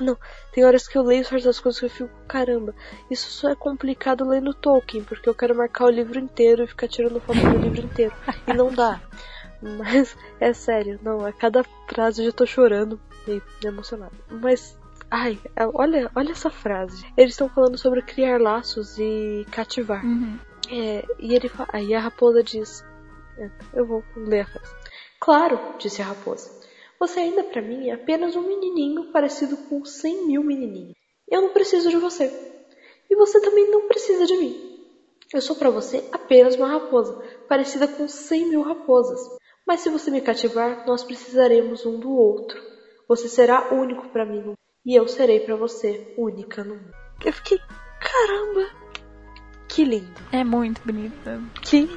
Não, 0.00 0.16
tem 0.54 0.64
horas 0.64 0.88
que 0.88 0.96
eu 0.96 1.02
leio 1.02 1.22
certas 1.26 1.60
coisas 1.60 1.78
que 1.78 1.84
eu 1.84 1.90
fico, 1.90 2.10
caramba, 2.26 2.74
isso 3.10 3.30
só 3.30 3.50
é 3.50 3.54
complicado 3.54 4.26
lendo 4.26 4.54
Tolkien, 4.54 5.04
porque 5.04 5.28
eu 5.28 5.34
quero 5.34 5.54
marcar 5.54 5.84
o 5.84 5.90
livro 5.90 6.18
inteiro 6.18 6.64
e 6.64 6.66
ficar 6.66 6.88
tirando 6.88 7.20
foto 7.20 7.38
do 7.38 7.58
livro 7.58 7.82
inteiro. 7.82 8.14
E 8.46 8.54
não 8.54 8.72
dá. 8.72 8.98
Mas 9.62 10.16
é 10.40 10.52
sério, 10.52 10.98
não, 11.02 11.24
a 11.24 11.32
cada 11.32 11.64
frase 11.88 12.22
eu 12.22 12.26
já 12.26 12.32
tô 12.32 12.46
chorando 12.46 13.00
e 13.28 13.40
emocionado. 13.66 14.14
Mas 14.30 14.78
Ai, 15.10 15.40
é, 15.56 15.66
olha, 15.66 16.08
olha 16.14 16.30
essa 16.30 16.50
frase. 16.50 17.04
Eles 17.16 17.32
estão 17.32 17.48
falando 17.48 17.76
sobre 17.76 18.00
criar 18.00 18.40
laços 18.40 18.96
e 18.96 19.44
cativar. 19.50 20.04
Uhum. 20.04 20.38
É, 20.70 21.04
e 21.18 21.34
ele 21.34 21.50
aí 21.72 21.92
a 21.94 21.98
raposa 21.98 22.44
diz: 22.44 22.84
é, 23.36 23.50
Eu 23.74 23.84
vou 23.86 24.04
ler 24.14 24.42
a 24.42 24.46
frase. 24.46 24.72
Claro, 25.18 25.58
disse 25.78 26.00
a 26.00 26.04
raposa. 26.04 26.48
Você 27.00 27.18
ainda 27.18 27.42
para 27.42 27.60
mim 27.60 27.88
é 27.88 27.94
apenas 27.94 28.36
um 28.36 28.46
menininho 28.46 29.10
parecido 29.10 29.56
com 29.56 29.84
cem 29.84 30.26
mil 30.26 30.44
menininhos. 30.44 30.94
Eu 31.28 31.42
não 31.42 31.48
preciso 31.48 31.90
de 31.90 31.96
você. 31.96 32.30
E 33.10 33.16
você 33.16 33.40
também 33.40 33.68
não 33.68 33.88
precisa 33.88 34.26
de 34.26 34.36
mim. 34.36 34.86
Eu 35.32 35.40
sou 35.40 35.56
para 35.56 35.70
você 35.70 36.04
apenas 36.12 36.54
uma 36.56 36.68
raposa, 36.68 37.20
parecida 37.48 37.88
com 37.88 38.06
cem 38.06 38.46
mil 38.46 38.62
raposas. 38.62 39.39
Mas 39.66 39.80
se 39.80 39.90
você 39.90 40.10
me 40.10 40.20
cativar, 40.20 40.86
nós 40.86 41.04
precisaremos 41.04 41.86
um 41.86 41.98
do 41.98 42.10
outro. 42.10 42.60
Você 43.08 43.28
será 43.28 43.72
único 43.72 44.08
para 44.08 44.24
mim 44.24 44.54
e 44.84 44.94
eu 44.94 45.06
serei 45.06 45.40
para 45.40 45.56
você 45.56 46.14
única 46.16 46.64
no 46.64 46.74
mundo. 46.74 46.94
Eu 47.24 47.32
fiquei, 47.32 47.58
caramba, 48.00 48.70
que 49.68 49.84
lindo. 49.84 50.20
É 50.32 50.42
muito 50.42 50.80
bonito. 50.84 51.14
Que 51.62 51.88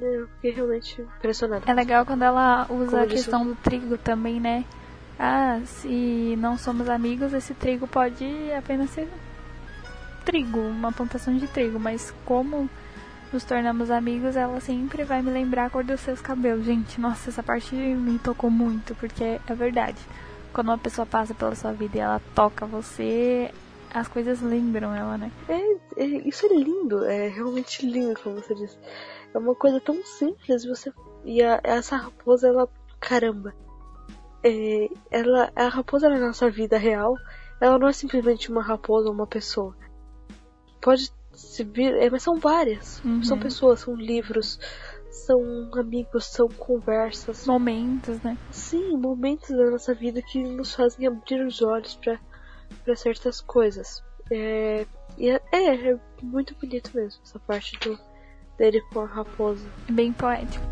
eu 0.00 0.28
fiquei 0.28 0.50
realmente 0.52 1.00
impressionada. 1.00 1.70
É 1.70 1.74
legal 1.74 2.04
quando 2.04 2.22
ela 2.22 2.66
usa 2.70 2.90
Como 2.90 3.02
a 3.02 3.06
questão 3.06 3.46
do 3.46 3.54
trigo 3.56 3.96
também, 3.96 4.40
né? 4.40 4.64
Ah, 5.18 5.60
se 5.64 6.34
não 6.38 6.58
somos 6.58 6.88
amigos, 6.88 7.32
esse 7.32 7.54
trigo 7.54 7.86
pode 7.86 8.24
apenas 8.52 8.90
ser 8.90 9.08
trigo, 10.24 10.58
uma 10.58 10.90
plantação 10.92 11.36
de 11.36 11.46
trigo, 11.46 11.78
mas 11.78 12.12
como 12.24 12.68
nos 13.34 13.42
tornamos 13.42 13.90
amigos, 13.90 14.36
ela 14.36 14.60
sempre 14.60 15.02
vai 15.02 15.20
me 15.20 15.28
lembrar 15.28 15.66
a 15.66 15.70
cor 15.70 15.82
dos 15.82 16.00
seus 16.00 16.20
cabelos. 16.20 16.64
Gente, 16.64 17.00
nossa, 17.00 17.30
essa 17.30 17.42
parte 17.42 17.74
me 17.74 18.16
tocou 18.16 18.48
muito, 18.48 18.94
porque 18.94 19.24
é 19.24 19.54
verdade. 19.54 19.98
Quando 20.52 20.68
uma 20.68 20.78
pessoa 20.78 21.04
passa 21.04 21.34
pela 21.34 21.52
sua 21.56 21.72
vida 21.72 21.96
e 21.96 22.00
ela 22.00 22.22
toca 22.32 22.64
você, 22.64 23.52
as 23.92 24.06
coisas 24.06 24.40
lembram 24.40 24.94
ela, 24.94 25.18
né? 25.18 25.32
É, 25.48 26.04
é, 26.04 26.06
isso 26.28 26.46
é 26.46 26.50
lindo, 26.50 27.04
é 27.04 27.26
realmente 27.26 27.84
lindo, 27.84 28.14
como 28.22 28.36
você 28.36 28.54
disse. 28.54 28.78
É 29.34 29.38
uma 29.38 29.56
coisa 29.56 29.80
tão 29.80 30.00
simples, 30.04 30.64
você. 30.64 30.92
E 31.24 31.42
a, 31.42 31.60
essa 31.64 31.96
raposa, 31.96 32.46
ela. 32.46 32.68
Caramba. 33.00 33.52
É, 34.44 34.88
ela, 35.10 35.50
a 35.56 35.66
raposa 35.66 36.08
na 36.08 36.20
nossa 36.20 36.48
vida 36.48 36.78
real, 36.78 37.16
ela 37.60 37.80
não 37.80 37.88
é 37.88 37.92
simplesmente 37.92 38.48
uma 38.48 38.62
raposa 38.62 39.08
ou 39.08 39.12
uma 39.12 39.26
pessoa. 39.26 39.74
Pode 40.80 41.10
é, 42.00 42.10
mas 42.10 42.22
são 42.22 42.38
várias. 42.38 43.02
Uhum. 43.04 43.22
São 43.22 43.38
pessoas, 43.38 43.80
são 43.80 43.94
livros, 43.94 44.58
são 45.10 45.70
amigos, 45.74 46.26
são 46.26 46.48
conversas. 46.48 47.46
Momentos, 47.46 48.20
né? 48.22 48.36
Sim, 48.50 48.96
momentos 48.96 49.48
da 49.50 49.70
nossa 49.70 49.94
vida 49.94 50.20
que 50.22 50.42
nos 50.42 50.74
fazem 50.74 51.06
abrir 51.06 51.44
os 51.44 51.62
olhos 51.62 51.96
para 51.96 52.96
certas 52.96 53.40
coisas. 53.40 54.02
É, 54.30 54.86
é, 55.18 55.40
é, 55.52 55.90
é 55.90 56.00
muito 56.22 56.54
bonito 56.56 56.90
mesmo 56.94 57.22
essa 57.22 57.38
parte 57.38 57.78
do, 57.78 57.98
dele 58.58 58.80
com 58.92 59.00
a 59.00 59.06
raposa. 59.06 59.66
É 59.88 59.92
bem 59.92 60.12
poético. 60.12 60.64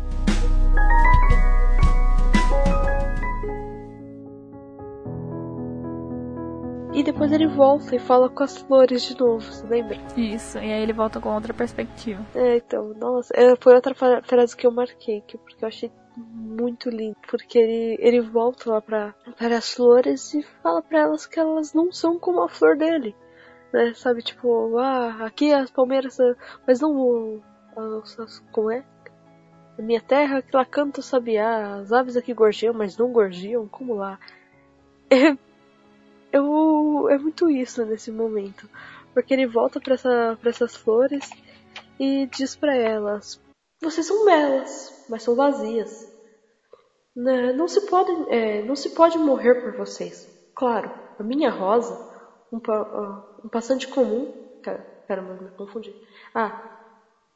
E 6.93 7.01
depois 7.01 7.31
ele 7.31 7.47
volta 7.47 7.95
e 7.95 7.99
fala 7.99 8.29
com 8.29 8.43
as 8.43 8.55
flores 8.55 9.01
de 9.01 9.19
novo, 9.19 9.41
você 9.41 9.65
lembra? 9.65 9.97
Isso, 10.15 10.59
e 10.59 10.71
aí 10.71 10.83
ele 10.83 10.93
volta 10.93 11.19
com 11.19 11.33
outra 11.33 11.51
perspectiva. 11.51 12.23
É, 12.35 12.57
então, 12.57 12.93
nossa, 12.93 13.33
é, 13.35 13.55
foi 13.55 13.73
outra 13.73 13.95
frase 13.95 14.55
que 14.55 14.67
eu 14.67 14.71
marquei, 14.71 15.21
que, 15.21 15.35
porque 15.35 15.65
eu 15.65 15.67
achei 15.67 15.91
muito 16.15 16.91
lindo, 16.91 17.17
porque 17.27 17.57
ele, 17.57 17.97
ele 17.99 18.21
volta 18.21 18.69
lá 18.69 18.79
pra, 18.79 19.15
para 19.35 19.57
as 19.57 19.73
flores 19.73 20.35
e 20.35 20.43
fala 20.61 20.83
para 20.83 20.99
elas 20.99 21.25
que 21.25 21.39
elas 21.39 21.73
não 21.73 21.91
são 21.91 22.19
como 22.19 22.43
a 22.43 22.47
flor 22.47 22.77
dele, 22.77 23.15
né, 23.73 23.91
sabe, 23.95 24.21
tipo, 24.21 24.77
ah, 24.77 25.25
aqui 25.25 25.51
as 25.51 25.71
palmeiras, 25.71 26.15
mas 26.67 26.79
não 26.79 27.41
como 28.51 28.69
é? 28.69 28.85
Na 29.79 29.83
minha 29.83 30.01
terra 30.01 30.43
que 30.43 30.55
lá 30.55 30.63
canta 30.63 30.99
o 30.99 31.03
sabiá, 31.03 31.77
as 31.77 31.91
aves 31.91 32.15
aqui 32.15 32.35
gorjeiam, 32.35 32.75
mas 32.75 32.95
não 32.95 33.11
gorjeiam, 33.11 33.67
como 33.67 33.95
lá? 33.95 34.19
É, 35.09 35.37
eu, 36.33 37.07
é 37.09 37.17
muito 37.17 37.49
isso 37.49 37.85
nesse 37.85 38.11
momento, 38.11 38.67
porque 39.13 39.33
ele 39.33 39.45
volta 39.45 39.79
para 39.79 39.93
essa, 39.93 40.37
essas 40.43 40.75
flores 40.75 41.29
e 41.99 42.25
diz 42.27 42.55
para 42.55 42.75
elas: 42.75 43.39
vocês 43.81 44.05
são 44.05 44.25
belas, 44.25 45.05
mas 45.09 45.23
são 45.23 45.35
vazias. 45.35 46.11
Né, 47.15 47.53
não 47.53 47.67
se 47.67 47.81
pode, 47.81 48.11
é, 48.33 48.63
não 48.63 48.75
se 48.75 48.89
pode 48.89 49.19
morrer 49.19 49.61
por 49.61 49.77
vocês. 49.77 50.27
Claro, 50.55 50.91
a 51.19 51.23
minha 51.23 51.51
rosa, 51.51 51.93
um, 52.51 52.57
um 53.45 53.49
passante 53.49 53.87
comum, 53.87 54.33
caramba, 55.07 55.33
me 55.35 55.49
confundi. 55.51 55.93
Ah, 56.33 56.73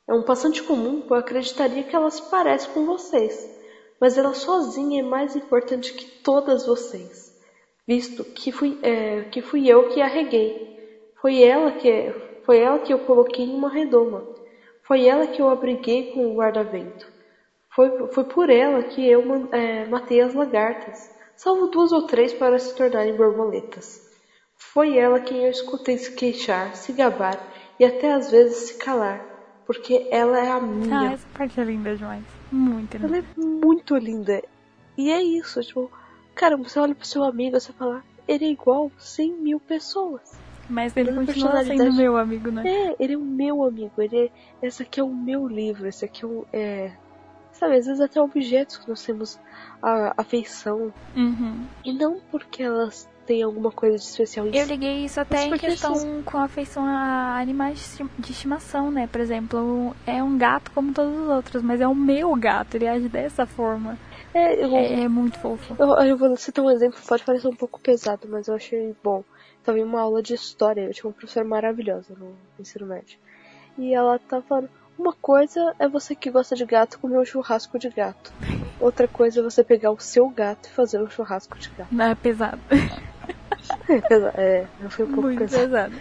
é 0.08 0.14
um 0.14 0.24
passante 0.24 0.64
comum, 0.64 1.06
eu 1.08 1.16
acreditaria 1.16 1.84
que 1.84 1.96
ela 1.96 2.10
se 2.10 2.30
parece 2.30 2.70
com 2.70 2.86
vocês, 2.86 3.38
mas 4.00 4.18
ela 4.18 4.34
sozinha 4.34 5.02
é 5.02 5.06
mais 5.06 5.36
importante 5.36 5.94
que 5.94 6.24
todas 6.24 6.66
vocês, 6.66 7.27
visto 7.88 8.24
que 8.24 8.52
fui, 8.52 8.78
é, 8.84 9.22
que 9.32 9.42
fui 9.42 9.68
eu 9.68 9.90
que 9.90 10.02
a 10.02 10.08
reguei. 10.08 10.78
Foi 11.22 11.42
ela 11.42 11.72
que, 11.72 12.14
foi 12.46 12.60
ela 12.60 12.80
que 12.80 12.94
eu 12.94 13.00
coloquei 13.00 13.46
em 13.46 13.56
uma 13.56 13.70
redoma. 13.70 14.24
Foi 14.84 15.06
ela 15.06 15.28
que 15.28 15.42
eu 15.42 15.50
abriguei 15.50 16.12
com 16.12 16.28
o 16.28 16.36
guarda-vento. 16.36 17.08
Foi, 17.70 18.08
foi 18.10 18.24
por 18.24 18.50
ela 18.50 18.84
que 18.84 19.08
eu 19.08 19.50
é, 19.52 19.86
matei 19.86 20.22
as 20.22 20.34
lagartas, 20.34 21.12
salvo 21.36 21.68
duas 21.68 21.92
ou 21.92 22.08
três 22.08 22.34
para 22.34 22.58
se 22.58 22.76
tornarem 22.76 23.16
borboletas. 23.16 24.02
Foi 24.56 24.98
ela 24.98 25.20
quem 25.20 25.44
eu 25.44 25.52
escutei 25.52 25.98
se 25.98 26.16
queixar, 26.16 26.76
se 26.76 26.94
gabar 26.94 27.40
e 27.80 27.86
até 27.86 28.12
às 28.14 28.32
vezes 28.32 28.70
se 28.70 28.78
calar 28.78 29.38
porque 29.68 30.08
ela 30.10 30.40
é 30.40 30.50
a 30.50 30.62
minha. 30.62 31.10
Ah, 31.10 31.14
essa 31.14 31.28
parte 31.34 31.60
é 31.60 31.64
linda 31.66 31.96
demais. 31.96 32.24
Muito 32.50 32.98
linda. 32.98 33.06
Ela 33.06 33.18
é 33.18 33.24
muito 33.38 33.98
linda. 33.98 34.42
E 34.98 35.12
é 35.12 35.22
isso, 35.22 35.60
tipo, 35.62 35.92
cara, 36.38 36.56
você 36.56 36.80
olha 36.80 36.96
pro 36.96 37.06
seu 37.06 37.24
amigo 37.24 37.58
e 37.58 37.60
você 37.60 37.74
fala, 37.74 38.04
ele 38.28 38.46
é 38.46 38.50
igual 38.50 38.92
100 38.98 39.34
mil 39.34 39.60
pessoas. 39.60 40.22
Mas 40.70 40.96
ele 40.96 41.14
continua 41.14 41.64
sendo 41.64 41.94
meu 41.94 42.18
amigo, 42.18 42.52
né? 42.52 42.64
É, 42.66 42.96
ele 43.00 43.14
é 43.14 43.18
o 43.18 43.22
meu 43.22 43.64
amigo. 43.64 44.02
Ele 44.02 44.26
é, 44.62 44.68
esse 44.68 44.84
aqui 44.84 45.00
é 45.00 45.04
o 45.04 45.14
meu 45.14 45.48
livro. 45.48 45.88
Esse 45.88 46.06
aqui 46.06 46.26
é 46.26 46.28
o. 46.28 46.46
É, 46.52 46.92
sabe, 47.54 47.78
às 47.78 47.86
vezes 47.86 48.02
até 48.02 48.22
objetos 48.22 48.78
que 48.78 48.90
nós 48.90 49.02
temos 49.04 49.40
a 49.82 50.14
afeição. 50.18 50.94
Uhum. 51.16 51.66
E 51.86 51.94
não 51.94 52.20
porque 52.30 52.64
elas 52.64 53.10
tem 53.28 53.44
alguma 53.44 53.72
coisa 53.72 53.98
de 53.98 54.04
especial 54.04 54.48
Eu 54.48 54.66
liguei 54.66 55.04
isso 55.04 55.20
até 55.20 55.46
em 55.46 55.58
questão 55.58 55.92
assim... 55.92 56.24
com 56.24 56.38
afeição 56.38 56.86
a 56.86 57.38
animais 57.38 58.00
de 58.18 58.32
estimação, 58.32 58.90
né? 58.90 59.06
Por 59.06 59.20
exemplo, 59.20 59.94
é 60.08 60.24
um 60.24 60.38
gato 60.38 60.72
como 60.72 60.94
todos 60.94 61.14
os 61.20 61.28
outros, 61.28 61.62
mas 61.62 61.82
é 61.82 61.88
o 61.88 61.94
meu 61.94 62.34
gato, 62.36 62.76
ele 62.76 62.88
age 62.88 63.10
dessa 63.10 63.46
forma. 63.46 64.00
É, 64.34 64.64
eu, 64.64 64.76
é, 64.76 65.02
é, 65.02 65.08
muito 65.10 65.38
fofo. 65.40 65.76
Eu, 65.78 65.90
eu 66.06 66.18
vou 66.18 66.36
citar 66.38 66.64
um 66.64 66.72
exemplo, 66.72 67.00
pode 67.06 67.24
parecer 67.24 67.48
um 67.48 67.56
pouco 67.56 67.80
pesado, 67.80 68.28
mas 68.30 68.48
eu 68.48 68.56
achei 68.56 68.96
bom. 69.04 69.24
Tava 69.64 69.78
em 69.78 69.84
uma 69.84 70.00
aula 70.00 70.24
de 70.24 70.34
história, 70.34 70.82
eu 70.82 70.94
tinha 70.94 71.10
uma 71.10 71.14
professora 71.14 71.46
maravilhosa 71.46 72.16
no 72.18 72.34
ensino 72.58 72.86
médio. 72.86 73.20
E 73.78 73.94
ela 73.94 74.18
tava 74.20 74.42
falando, 74.44 74.70
uma 74.98 75.14
coisa 75.14 75.76
é 75.78 75.88
você 75.88 76.16
que 76.16 76.32
gosta 76.32 76.56
de 76.56 76.66
gato 76.66 76.98
comer 77.00 77.20
um 77.20 77.26
churrasco 77.26 77.78
de 77.78 77.90
gato. 77.90 78.32
Outra 78.80 79.08
coisa 79.08 79.40
é 79.40 79.44
você 79.44 79.64
pegar 79.64 79.92
o 79.92 80.00
seu 80.00 80.30
gato 80.30 80.68
e 80.68 80.72
fazer 80.72 81.02
um 81.02 81.10
churrasco 81.10 81.58
de 81.58 81.70
gato. 81.70 81.94
Não, 81.94 82.06
é 82.06 82.16
pesado. 82.16 82.60
É, 83.90 84.02
pesado. 84.02 84.38
é 84.38 84.68
foi 84.90 85.06
um 85.06 85.08
pouco 85.08 85.22
Muito 85.24 85.40
pesado. 85.40 85.66
pesado. 85.66 85.96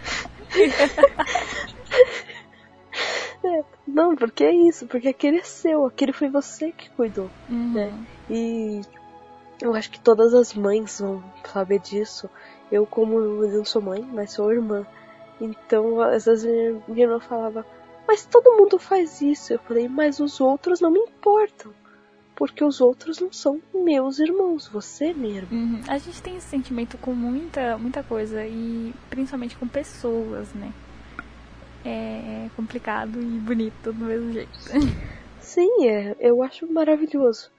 é, 3.44 3.64
não, 3.86 4.16
porque 4.16 4.44
é 4.44 4.54
isso, 4.54 4.86
porque 4.86 5.08
aquele 5.08 5.38
é 5.38 5.44
seu, 5.44 5.86
aquele 5.86 6.12
foi 6.12 6.28
você 6.28 6.72
que 6.72 6.90
cuidou, 6.90 7.30
uhum. 7.48 7.72
né? 7.72 7.92
E 8.28 8.82
eu 9.62 9.74
acho 9.74 9.90
que 9.90 10.00
todas 10.00 10.34
as 10.34 10.52
mães 10.54 11.00
vão 11.00 11.22
saber 11.44 11.78
disso. 11.78 12.28
Eu, 12.70 12.86
como 12.86 13.20
eu 13.20 13.58
não 13.58 13.64
sou 13.64 13.80
mãe, 13.80 14.02
mas 14.02 14.32
sou 14.32 14.52
irmã. 14.52 14.84
Então, 15.40 16.00
às 16.00 16.24
vezes 16.24 16.44
minha 16.88 17.06
irmã 17.06 17.20
falava, 17.20 17.64
mas 18.08 18.26
todo 18.26 18.56
mundo 18.56 18.78
faz 18.78 19.20
isso. 19.20 19.52
Eu 19.52 19.58
falei, 19.60 19.88
mas 19.88 20.18
os 20.18 20.40
outros 20.40 20.80
não 20.80 20.90
me 20.90 21.00
importam 21.00 21.72
porque 22.36 22.62
os 22.62 22.80
outros 22.82 23.18
não 23.18 23.32
são 23.32 23.60
meus 23.74 24.18
irmãos, 24.18 24.68
você 24.68 25.06
é 25.06 25.14
minha 25.14 25.38
irmã. 25.38 25.56
Uhum. 25.56 25.80
A 25.88 25.98
gente 25.98 26.22
tem 26.22 26.36
esse 26.36 26.46
sentimento 26.46 26.98
com 26.98 27.14
muita, 27.14 27.78
muita 27.78 28.02
coisa 28.02 28.46
e 28.46 28.94
principalmente 29.08 29.56
com 29.56 29.66
pessoas, 29.66 30.52
né? 30.52 30.70
É 31.84 32.48
complicado 32.54 33.20
e 33.20 33.38
bonito 33.38 33.92
do 33.92 34.04
mesmo 34.04 34.32
jeito. 34.32 34.58
Sim, 35.40 35.88
é, 35.88 36.14
eu 36.20 36.42
acho 36.42 36.70
maravilhoso 36.70 37.50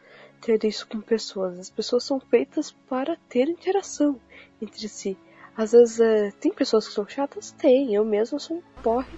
ter 0.41 0.63
isso 0.65 0.87
com 0.87 1.01
pessoas. 1.01 1.57
As 1.57 1.69
pessoas 1.69 2.03
são 2.03 2.19
feitas 2.19 2.71
para 2.87 3.17
ter 3.27 3.49
interação 3.49 4.19
entre 4.61 4.87
si. 4.87 5.17
Às 5.55 5.71
vezes 5.71 5.99
é, 5.99 6.31
tem 6.39 6.53
pessoas 6.53 6.87
que 6.87 6.93
são 6.93 7.07
chatas? 7.07 7.51
Tem, 7.51 7.95
eu 7.95 8.05
mesmo 8.05 8.39
sou 8.39 8.57
um 8.57 8.81
porre, 8.83 9.17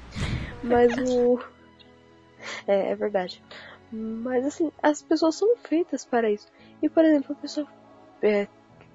mas 0.63 0.93
o. 0.97 1.37
É, 2.65 2.91
é 2.91 2.95
verdade. 2.95 3.43
Mas 3.91 4.45
assim, 4.45 4.71
as 4.81 5.01
pessoas 5.01 5.35
são 5.35 5.55
feitas 5.57 6.05
para 6.05 6.29
isso. 6.29 6.47
E 6.81 6.89
por 6.89 7.03
exemplo, 7.03 7.35
a 7.37 7.41
pessoa. 7.41 7.67
É, 8.21 8.47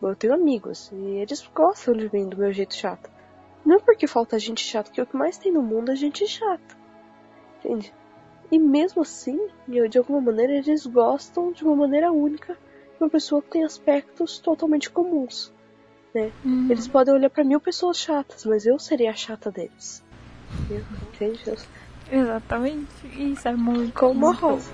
eu 0.03 0.15
tenho 0.15 0.35
amigos 0.35 0.91
e 0.93 1.17
eles 1.17 1.49
gostam 1.55 1.95
de 1.95 2.13
mim 2.13 2.29
do 2.29 2.37
meu 2.37 2.53
jeito 2.53 2.75
chato. 2.75 3.11
Não 3.65 3.77
é 3.77 3.79
porque 3.79 4.07
falta 4.07 4.39
gente 4.39 4.63
chata, 4.63 4.91
que 4.91 5.01
o 5.01 5.07
que 5.07 5.17
mais 5.17 5.39
tem 5.39 5.51
no 5.51 5.63
mundo 5.63 5.91
é 5.91 5.97
gente 5.97 6.27
chata. 6.27 6.77
Entende? 7.59 7.93
E 8.53 8.59
mesmo 8.59 9.03
assim, 9.03 9.49
de 9.67 9.99
alguma 9.99 10.21
maneira, 10.21 10.53
eles 10.53 10.85
gostam 10.87 11.51
de 11.51 11.65
uma 11.65 11.75
maneira 11.75 12.13
única 12.13 12.55
de 12.55 13.01
uma 13.01 13.09
pessoa 13.09 13.43
que 13.43 13.51
tem 13.51 13.65
aspectos 13.65 14.39
totalmente 14.39 14.91
comuns. 14.91 15.53
Né? 16.15 16.31
Uhum. 16.45 16.71
Eles 16.71 16.87
podem 16.87 17.15
olhar 17.15 17.31
para 17.31 17.43
mil 17.43 17.61
pessoas 17.61 17.99
chatas, 17.99 18.45
mas 18.45 18.67
eu 18.67 18.79
seria 18.79 19.11
a 19.11 19.15
chata 19.15 19.51
deles. 19.51 20.05
Entende? 21.15 21.43
Exatamente. 22.15 23.07
Isso 23.33 23.49
é 23.49 23.57
muito. 23.57 23.93
Como 23.99 24.29
arroz. 24.29 24.71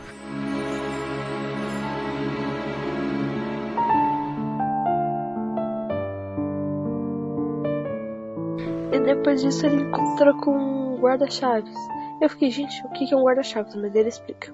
E 8.92 8.98
depois 9.00 9.40
disso 9.42 9.66
ele 9.66 9.82
encontra 9.82 10.32
com 10.34 10.50
um 10.56 10.98
guarda-chaves. 10.98 11.74
Eu 12.20 12.28
fiquei, 12.28 12.50
gente, 12.50 12.84
o 12.86 12.90
que 12.90 13.12
é 13.12 13.16
um 13.16 13.22
guarda-chaves? 13.24 13.74
Mas 13.76 13.94
ele 13.94 14.08
explica. 14.08 14.52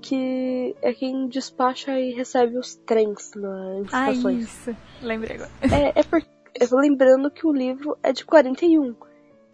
Que 0.00 0.76
é 0.82 0.92
quem 0.92 1.26
despacha 1.28 1.98
e 1.98 2.12
recebe 2.12 2.58
os 2.58 2.74
trens 2.76 3.32
nas 3.34 3.92
Ah, 3.92 4.10
estações. 4.12 4.44
isso. 4.44 4.76
Lembrei 5.02 5.36
agora. 5.36 5.50
É, 5.62 6.00
é 6.00 6.02
porque. 6.02 6.28
Lembrando 6.70 7.30
que 7.32 7.46
o 7.46 7.52
livro 7.52 7.96
é 8.02 8.12
de 8.12 8.24
41. 8.24 8.94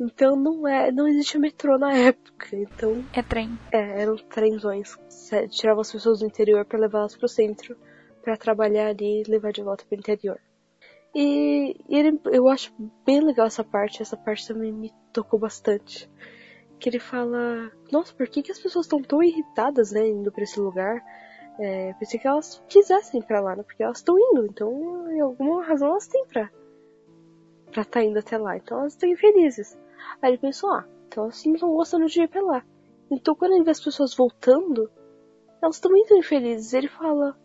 Então 0.01 0.35
não 0.35 0.67
é, 0.67 0.91
não 0.91 1.07
existia 1.07 1.39
metrô 1.39 1.77
na 1.79 1.93
época. 1.93 2.49
Então 2.57 3.05
É 3.13 3.23
trem. 3.23 3.59
é, 3.71 4.03
eram 4.03 4.17
trenzões. 4.17 4.97
Tiravam 5.51 5.83
as 5.83 5.93
pessoas 5.93 6.21
do 6.21 6.27
interior 6.27 6.65
para 6.65 6.79
levá-las 6.79 7.15
pro 7.17 7.29
centro 7.29 7.77
para 8.23 8.37
trabalhar 8.37 8.89
ali 8.89 9.23
e 9.23 9.31
levar 9.31 9.53
de 9.53 9.63
volta 9.63 9.85
pro 9.85 9.99
interior. 9.99 10.39
E, 11.15 11.77
e 11.89 11.97
ele, 11.99 12.21
eu 12.33 12.49
acho 12.49 12.73
bem 13.05 13.21
legal 13.21 13.47
essa 13.47 13.65
parte. 13.65 14.01
Essa 14.03 14.17
parte 14.17 14.47
também 14.49 14.73
me 14.73 14.93
tocou 15.13 15.39
bastante. 15.39 16.09
Que 16.79 16.89
ele 16.89 16.99
fala, 16.99 17.71
nossa, 17.93 18.15
por 18.15 18.27
que, 18.27 18.43
que 18.43 18.53
as 18.53 18.59
pessoas 18.59 18.87
estão 18.87 19.03
tão 19.03 19.23
irritadas, 19.23 19.93
né, 19.93 20.07
indo 20.09 20.33
pra 20.33 20.45
esse 20.45 20.59
lugar? 20.59 21.03
É, 21.59 21.93
pensei 21.99 22.19
que 22.19 22.27
elas 22.27 22.63
quisessem 22.69 23.21
ir 23.21 23.25
pra 23.25 23.41
lá, 23.41 23.55
né? 23.55 23.63
Porque 23.63 23.83
elas 23.83 23.99
estão 23.99 24.17
indo, 24.19 24.47
então, 24.47 25.11
em 25.13 25.21
alguma 25.21 25.63
razão 25.63 25.91
elas 25.91 26.07
têm 26.07 26.25
pra 26.27 26.49
pra 27.71 27.85
tá 27.85 28.03
indo 28.03 28.19
até 28.19 28.39
lá. 28.39 28.57
Então 28.57 28.81
elas 28.81 28.95
estão 28.95 29.09
infelizes. 29.09 29.77
Aí 30.21 30.31
ele 30.31 30.39
pensou, 30.39 30.71
ah, 30.71 30.87
então 31.07 31.25
elas 31.25 31.45
não 31.45 31.55
estão 31.55 31.75
gostando 31.75 32.07
de 32.07 32.23
ir 32.23 32.29
pra 32.29 32.43
lá. 32.43 32.65
Então 33.11 33.35
quando 33.35 33.55
ele 33.55 33.65
vê 33.65 33.71
as 33.71 33.83
pessoas 33.83 34.15
voltando, 34.15 34.91
elas 35.63 35.81
também 35.81 36.03
estão 36.03 36.19
infelizes. 36.19 36.73
Ele 36.73 36.89
fala, 36.89 37.37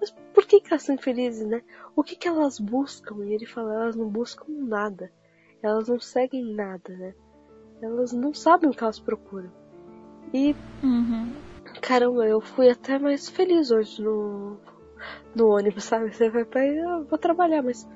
mas 0.00 0.10
por 0.32 0.46
que, 0.46 0.60
que 0.60 0.68
elas 0.68 0.82
estão 0.82 0.94
infelizes, 0.94 1.46
né? 1.46 1.62
O 1.94 2.02
que, 2.02 2.16
que 2.16 2.28
elas 2.28 2.58
buscam? 2.58 3.24
E 3.24 3.32
ele 3.32 3.46
fala, 3.46 3.74
elas 3.74 3.96
não 3.96 4.08
buscam 4.08 4.46
nada. 4.48 5.12
Elas 5.62 5.88
não 5.88 5.98
seguem 6.00 6.54
nada, 6.54 6.94
né? 6.96 7.14
Elas 7.80 8.12
não 8.12 8.34
sabem 8.34 8.70
o 8.70 8.72
que 8.72 8.82
elas 8.82 8.98
procuram. 8.98 9.50
E 10.32 10.54
Uhum. 10.82 11.32
Caramba, 11.80 12.26
eu 12.26 12.40
fui 12.40 12.68
até 12.68 12.98
mais 12.98 13.28
feliz 13.28 13.70
hoje 13.70 14.02
no, 14.02 14.58
no 15.34 15.48
ônibus, 15.48 15.84
sabe? 15.84 16.14
Você 16.14 16.28
vai 16.28 16.44
pra 16.44 16.64
eu 16.66 17.04
vou 17.04 17.18
trabalhar, 17.18 17.62
mas 17.62 17.88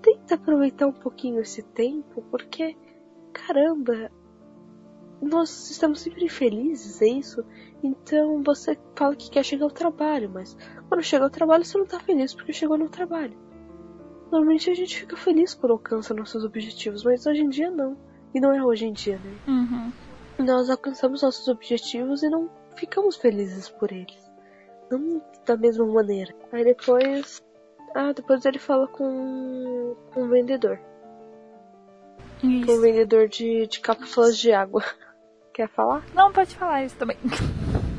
tenta 0.00 0.34
aproveitar 0.34 0.86
um 0.86 0.92
pouquinho 0.92 1.40
esse 1.40 1.62
tempo, 1.62 2.22
porque, 2.30 2.76
caramba, 3.32 4.10
nós 5.20 5.70
estamos 5.70 6.00
sempre 6.00 6.24
infelizes, 6.24 7.00
é 7.02 7.06
isso? 7.06 7.44
Então 7.82 8.42
você 8.42 8.78
fala 8.96 9.14
que 9.14 9.30
quer 9.30 9.44
chegar 9.44 9.64
ao 9.64 9.70
trabalho, 9.70 10.30
mas 10.30 10.56
quando 10.88 11.02
chega 11.02 11.24
ao 11.24 11.30
trabalho 11.30 11.64
você 11.64 11.76
não 11.78 11.86
tá 11.86 12.00
feliz 12.00 12.34
porque 12.34 12.52
chegou 12.52 12.78
no 12.78 12.88
trabalho. 12.88 13.36
Normalmente 14.30 14.70
a 14.70 14.74
gente 14.74 15.00
fica 15.00 15.16
feliz 15.16 15.54
quando 15.54 15.72
alcança 15.72 16.14
nossos 16.14 16.44
objetivos, 16.44 17.04
mas 17.04 17.26
hoje 17.26 17.42
em 17.42 17.48
dia 17.48 17.70
não. 17.70 17.96
E 18.32 18.40
não 18.40 18.52
é 18.52 18.64
hoje 18.64 18.86
em 18.86 18.92
dia, 18.92 19.18
né? 19.18 19.36
Uhum. 19.48 19.92
nós 20.44 20.70
alcançamos 20.70 21.22
nossos 21.22 21.48
objetivos 21.48 22.22
e 22.22 22.30
não 22.30 22.48
ficamos 22.76 23.16
felizes 23.16 23.68
por 23.68 23.90
eles. 23.90 24.30
Não 24.90 25.20
da 25.44 25.56
mesma 25.56 25.84
maneira. 25.86 26.32
Aí 26.52 26.64
depois. 26.64 27.42
Ah, 27.94 28.12
depois 28.12 28.44
ele 28.44 28.60
fala 28.60 28.86
com, 28.86 29.96
com 30.14 30.22
um 30.22 30.28
vendedor. 30.28 30.78
Com 32.40 32.46
um 32.46 32.60
Isso. 32.60 32.80
vendedor 32.80 33.28
de, 33.28 33.66
de 33.66 33.80
cápsulas 33.80 34.38
de 34.38 34.52
água. 34.52 34.82
Quer 35.52 35.68
falar? 35.68 36.04
Não, 36.14 36.32
pode 36.32 36.56
falar 36.56 36.84
isso 36.84 36.96
também. 36.96 37.16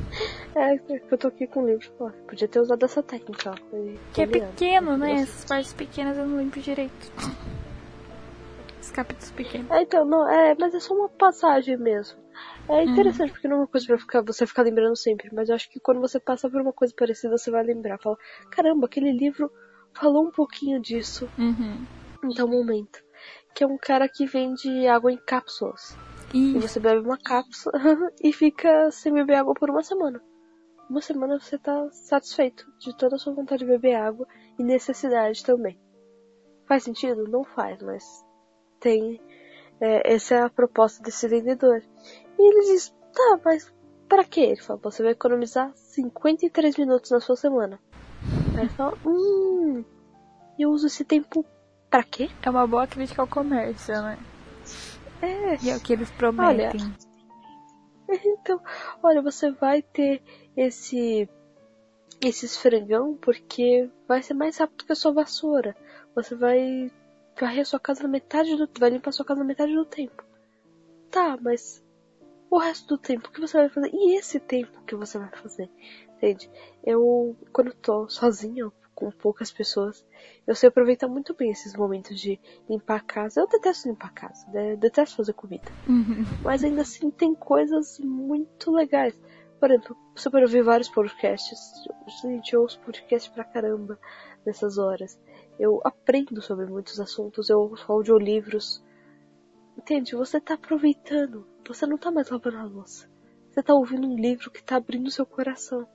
É, 0.53 0.75
eu 1.09 1.17
tô 1.17 1.29
aqui 1.29 1.47
com 1.47 1.63
o 1.63 1.65
livro. 1.65 1.89
Pô, 1.97 2.11
podia 2.27 2.45
ter 2.45 2.59
usado 2.59 2.83
essa 2.83 3.01
técnica. 3.01 3.53
Foi 3.69 3.97
Que 4.13 4.23
é 4.23 4.27
pequeno, 4.27 4.97
né? 4.97 5.11
Nossa. 5.11 5.23
Essas 5.23 5.45
partes 5.45 5.73
pequenas 5.73 6.17
eu 6.17 6.27
não 6.27 6.35
lembro 6.35 6.59
direito. 6.59 7.11
Os 8.81 8.91
capítulos 8.91 9.31
pequenos. 9.31 9.71
É, 9.71 9.81
então, 9.83 10.03
não, 10.03 10.29
é, 10.29 10.53
mas 10.59 10.73
é 10.75 10.79
só 10.81 10.93
uma 10.93 11.07
passagem 11.07 11.77
mesmo. 11.77 12.19
É 12.67 12.83
interessante, 12.83 13.31
porque 13.31 13.47
não 13.47 13.57
é 13.57 13.59
uma 13.61 13.67
coisa 13.67 13.85
pra 13.87 13.97
ficar, 13.97 14.21
você 14.21 14.45
ficar 14.45 14.63
lembrando 14.63 14.95
sempre, 14.95 15.29
mas 15.33 15.49
eu 15.49 15.55
acho 15.55 15.69
que 15.69 15.79
quando 15.79 16.01
você 16.01 16.19
passa 16.19 16.49
por 16.49 16.61
uma 16.61 16.73
coisa 16.73 16.93
parecida, 16.97 17.37
você 17.37 17.51
vai 17.51 17.63
lembrar. 17.63 17.97
Fala, 17.99 18.17
caramba, 18.49 18.87
aquele 18.87 19.11
livro 19.11 19.51
falou 19.93 20.27
um 20.27 20.31
pouquinho 20.31 20.81
disso 20.81 21.29
Uhum. 21.37 21.85
tal 22.35 22.47
momento. 22.47 22.99
Que 23.53 23.63
é 23.63 23.67
um 23.67 23.77
cara 23.77 24.07
que 24.07 24.25
vende 24.25 24.87
água 24.87 25.11
em 25.11 25.17
cápsulas. 25.17 25.95
E 26.33 26.57
você 26.59 26.79
bebe 26.79 27.05
uma 27.05 27.17
cápsula 27.17 27.73
e 28.23 28.31
fica 28.31 28.89
sem 28.91 29.13
beber 29.13 29.35
água 29.35 29.53
por 29.53 29.69
uma 29.69 29.83
semana. 29.83 30.21
Uma 30.89 31.01
semana 31.01 31.39
você 31.39 31.57
tá 31.57 31.89
satisfeito 31.91 32.65
de 32.79 32.95
toda 32.95 33.15
a 33.15 33.19
sua 33.19 33.33
vontade 33.33 33.65
de 33.65 33.71
beber 33.71 33.95
água 33.95 34.27
e 34.57 34.63
necessidade 34.63 35.43
também. 35.43 35.79
Faz 36.67 36.83
sentido? 36.83 37.27
Não 37.27 37.43
faz, 37.43 37.81
mas 37.81 38.25
tem. 38.79 39.21
é, 39.79 40.13
essa 40.13 40.35
é 40.35 40.41
a 40.41 40.49
proposta 40.49 41.03
desse 41.03 41.27
vendedor. 41.27 41.83
E 42.37 42.41
ele 42.41 42.73
diz: 42.73 42.93
tá, 43.13 43.39
mas 43.43 43.73
pra 44.07 44.23
quê? 44.23 44.41
Ele 44.41 44.61
fala: 44.61 44.79
você 44.83 45.03
vai 45.03 45.11
economizar 45.13 45.71
53 45.75 46.77
minutos 46.77 47.11
na 47.11 47.19
sua 47.19 47.35
semana. 47.35 47.79
Aí 48.55 48.61
ele 48.61 48.69
fala: 48.69 48.97
hum, 49.05 49.83
eu 50.57 50.71
uso 50.71 50.87
esse 50.87 51.03
tempo 51.03 51.45
pra 51.91 52.03
quê? 52.03 52.29
É 52.41 52.49
uma 52.49 52.65
boa 52.65 52.87
crítica 52.87 53.21
ao 53.21 53.27
comércio, 53.27 53.93
né? 54.01 54.17
É, 55.21 55.57
E 55.61 55.69
é 55.69 55.75
o 55.75 55.79
que 55.79 55.93
eles 55.93 56.09
prometem. 56.09 56.81
Então, 58.13 58.59
olha, 59.01 59.21
você 59.21 59.51
vai 59.51 59.81
ter 59.81 60.21
esse 60.57 61.29
esse 62.21 62.45
esfregão 62.45 63.15
porque 63.15 63.89
vai 64.05 64.21
ser 64.21 64.33
mais 64.33 64.57
rápido 64.57 64.85
que 64.85 64.91
a 64.91 64.95
sua 64.95 65.13
vassoura. 65.13 65.77
Você 66.13 66.35
vai 66.35 66.91
varrer 67.39 67.61
a 67.61 67.65
sua 67.65 67.79
casa 67.79 68.03
na 68.03 68.09
metade 68.09 68.57
do 68.57 68.69
vai 68.77 68.89
limpar 68.89 69.11
a 69.11 69.13
sua 69.13 69.23
casa 69.23 69.39
na 69.39 69.45
metade 69.45 69.73
do 69.73 69.85
tempo. 69.85 70.25
Tá, 71.09 71.37
mas 71.39 71.81
o 72.49 72.57
resto 72.57 72.85
do 72.85 72.97
tempo 72.97 73.29
o 73.29 73.31
que 73.31 73.39
você 73.39 73.57
vai 73.57 73.69
fazer? 73.69 73.91
E 73.93 74.17
esse 74.17 74.41
tempo 74.41 74.83
que 74.83 74.95
você 74.95 75.17
vai 75.17 75.29
fazer? 75.29 75.69
Entende? 76.17 76.51
Eu 76.83 77.37
quando 77.53 77.67
eu 77.67 77.75
tô 77.75 78.09
sozinha 78.09 78.69
com 79.01 79.09
poucas 79.09 79.51
pessoas, 79.51 80.05
eu 80.45 80.53
sei 80.53 80.69
aproveitar 80.69 81.07
muito 81.07 81.33
bem 81.33 81.49
esses 81.49 81.75
momentos 81.75 82.19
de 82.19 82.39
limpar 82.69 82.97
a 82.97 82.99
casa. 82.99 83.41
Eu 83.41 83.47
detesto 83.47 83.89
limpar 83.89 84.09
a 84.09 84.11
casa, 84.11 84.45
né? 84.51 84.75
detesto 84.75 85.17
fazer 85.17 85.33
comida. 85.33 85.71
Uhum. 85.89 86.23
Mas 86.43 86.63
ainda 86.63 86.83
assim 86.83 87.09
tem 87.09 87.33
coisas 87.33 87.99
muito 87.99 88.71
legais. 88.71 89.19
Por 89.59 89.71
exemplo, 89.71 89.97
pode 90.31 90.43
ouvir 90.43 90.61
vários 90.61 90.87
podcasts. 90.87 91.59
Gente, 92.21 92.53
eu 92.53 92.61
ouço 92.61 92.79
podcast 92.81 93.31
pra 93.31 93.43
caramba 93.43 93.99
nessas 94.45 94.77
horas. 94.77 95.19
Eu 95.59 95.81
aprendo 95.83 96.39
sobre 96.39 96.67
muitos 96.67 96.99
assuntos, 96.99 97.49
eu 97.49 97.59
ouço 97.59 97.91
audiolivros. 97.91 98.83
Entende? 99.75 100.15
Você 100.15 100.39
tá 100.39 100.53
aproveitando. 100.53 101.47
Você 101.67 101.87
não 101.87 101.97
tá 101.97 102.11
mais 102.11 102.29
lavando 102.29 102.57
a 102.57 102.63
louça. 102.63 103.09
Você 103.49 103.63
tá 103.63 103.73
ouvindo 103.73 104.07
um 104.07 104.15
livro 104.15 104.51
que 104.51 104.63
tá 104.63 104.75
abrindo 104.75 105.09
seu 105.09 105.25
coração. 105.25 105.87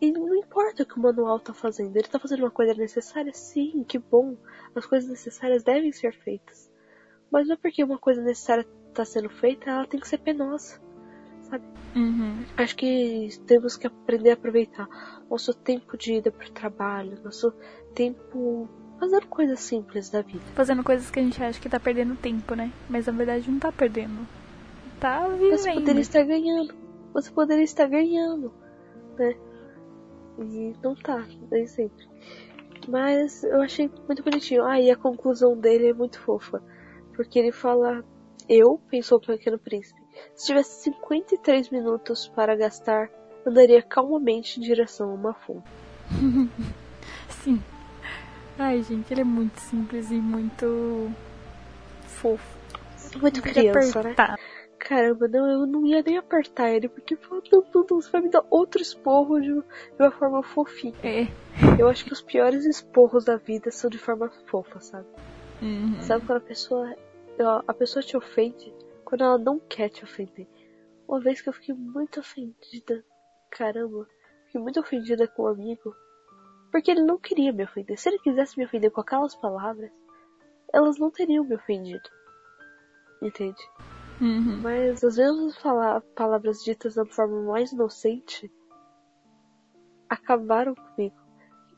E 0.00 0.10
não 0.12 0.34
importa 0.34 0.82
o 0.82 0.86
que 0.86 0.98
o 0.98 1.02
manual 1.02 1.38
tá 1.38 1.52
fazendo. 1.52 1.94
Ele 1.94 2.08
tá 2.08 2.18
fazendo 2.18 2.40
uma 2.40 2.50
coisa 2.50 2.72
necessária? 2.74 3.32
Sim, 3.34 3.84
que 3.86 3.98
bom. 3.98 4.36
As 4.74 4.86
coisas 4.86 5.10
necessárias 5.10 5.62
devem 5.62 5.92
ser 5.92 6.14
feitas. 6.14 6.70
Mas 7.30 7.46
não 7.46 7.54
é 7.54 7.58
porque 7.58 7.84
uma 7.84 7.98
coisa 7.98 8.22
necessária 8.22 8.66
tá 8.94 9.04
sendo 9.04 9.28
feita, 9.28 9.70
ela 9.70 9.86
tem 9.86 10.00
que 10.00 10.08
ser 10.08 10.18
penosa. 10.18 10.80
Sabe? 11.42 11.64
Uhum. 11.94 12.44
Acho 12.56 12.76
que 12.76 13.28
temos 13.46 13.76
que 13.76 13.86
aprender 13.86 14.30
a 14.30 14.34
aproveitar 14.34 14.88
nosso 15.28 15.52
tempo 15.52 15.96
de 15.96 16.14
ida 16.14 16.30
pro 16.30 16.50
trabalho, 16.50 17.20
nosso 17.22 17.52
tempo 17.94 18.68
fazendo 18.98 19.26
coisas 19.26 19.60
simples 19.60 20.10
da 20.10 20.22
vida. 20.22 20.44
Fazendo 20.54 20.84
coisas 20.84 21.10
que 21.10 21.18
a 21.18 21.22
gente 21.22 21.42
acha 21.42 21.60
que 21.60 21.68
tá 21.68 21.80
perdendo 21.80 22.14
tempo, 22.16 22.54
né? 22.54 22.72
Mas 22.88 23.06
na 23.06 23.12
verdade 23.12 23.50
não 23.50 23.58
tá 23.58 23.72
perdendo. 23.72 24.26
Tá 25.00 25.26
Você 25.26 25.36
vivendo. 25.38 25.74
poderia 25.74 26.00
estar 26.00 26.22
ganhando. 26.22 26.74
Você 27.14 27.30
poderia 27.30 27.64
estar 27.64 27.86
ganhando, 27.86 28.52
né? 29.18 29.34
E 30.40 30.74
não 30.82 30.94
tá, 30.94 31.26
nem 31.50 31.66
sempre. 31.66 32.08
Mas 32.88 33.44
eu 33.44 33.60
achei 33.60 33.90
muito 34.06 34.22
bonitinho. 34.22 34.64
Ah, 34.64 34.80
e 34.80 34.90
a 34.90 34.96
conclusão 34.96 35.56
dele 35.56 35.88
é 35.88 35.92
muito 35.92 36.18
fofa. 36.18 36.62
Porque 37.14 37.38
ele 37.38 37.52
fala: 37.52 38.04
Eu, 38.48 38.80
pensou 38.88 39.18
o 39.18 39.20
pequeno 39.20 39.58
príncipe, 39.58 40.00
se 40.34 40.46
tivesse 40.46 40.82
53 40.84 41.68
minutos 41.70 42.28
para 42.28 42.56
gastar, 42.56 43.10
andaria 43.46 43.82
calmamente 43.82 44.58
em 44.58 44.62
direção 44.62 45.10
a 45.10 45.14
uma 45.14 45.34
fonte. 45.34 45.68
Sim. 47.44 47.62
Ai, 48.58 48.82
gente, 48.82 49.12
ele 49.12 49.22
é 49.22 49.24
muito 49.24 49.58
simples 49.58 50.10
e 50.10 50.14
muito 50.14 51.10
fofo. 52.06 52.58
Muito 53.20 53.42
criança, 53.42 54.02
né? 54.02 54.14
Caramba, 54.90 55.28
não, 55.28 55.48
eu 55.48 55.66
não 55.68 55.86
ia 55.86 56.02
nem 56.02 56.18
apertar 56.18 56.68
ele, 56.68 56.88
porque 56.88 57.16
não, 57.30 57.40
não, 57.52 57.86
não, 57.88 58.02
você 58.02 58.10
vai 58.10 58.22
me 58.22 58.28
dar 58.28 58.44
outro 58.50 58.82
esporro 58.82 59.40
de, 59.40 59.52
uma 59.96 60.10
forma 60.10 60.42
fofinha. 60.42 60.96
É. 61.04 61.28
Eu 61.80 61.88
acho 61.88 62.04
que 62.04 62.12
os 62.12 62.20
piores 62.20 62.64
esporros 62.64 63.24
da 63.24 63.36
vida 63.36 63.70
são 63.70 63.88
de 63.88 63.98
forma 63.98 64.28
fofa, 64.48 64.80
sabe? 64.80 65.06
Uhum. 65.62 66.02
Sabe 66.02 66.26
quando 66.26 66.38
a 66.38 66.44
pessoa. 66.44 66.96
A 67.68 67.72
pessoa 67.72 68.02
te 68.02 68.16
ofende 68.16 68.74
quando 69.04 69.22
ela 69.22 69.38
não 69.38 69.60
quer 69.60 69.90
te 69.90 70.02
ofender. 70.02 70.48
Uma 71.06 71.20
vez 71.20 71.40
que 71.40 71.48
eu 71.48 71.52
fiquei 71.52 71.72
muito 71.72 72.18
ofendida. 72.18 73.04
Caramba, 73.48 74.08
fiquei 74.46 74.60
muito 74.60 74.80
ofendida 74.80 75.28
com 75.28 75.44
um 75.44 75.46
amigo. 75.46 75.94
Porque 76.72 76.90
ele 76.90 77.04
não 77.04 77.16
queria 77.16 77.52
me 77.52 77.62
ofender. 77.62 77.96
Se 77.96 78.08
ele 78.08 78.18
quisesse 78.18 78.58
me 78.58 78.64
ofender 78.64 78.90
com 78.90 79.00
aquelas 79.00 79.36
palavras, 79.36 79.92
elas 80.74 80.98
não 80.98 81.12
teriam 81.12 81.44
me 81.44 81.54
ofendido. 81.54 82.10
Entende? 83.22 83.62
Uhum. 84.20 84.60
Mas 84.62 85.02
às 85.02 85.16
vezes 85.16 85.56
falar 85.58 86.00
palavras 86.14 86.62
ditas 86.62 86.94
da 86.94 87.06
forma 87.06 87.40
mais 87.42 87.72
inocente 87.72 88.52
acabaram 90.08 90.74
comigo. 90.74 91.16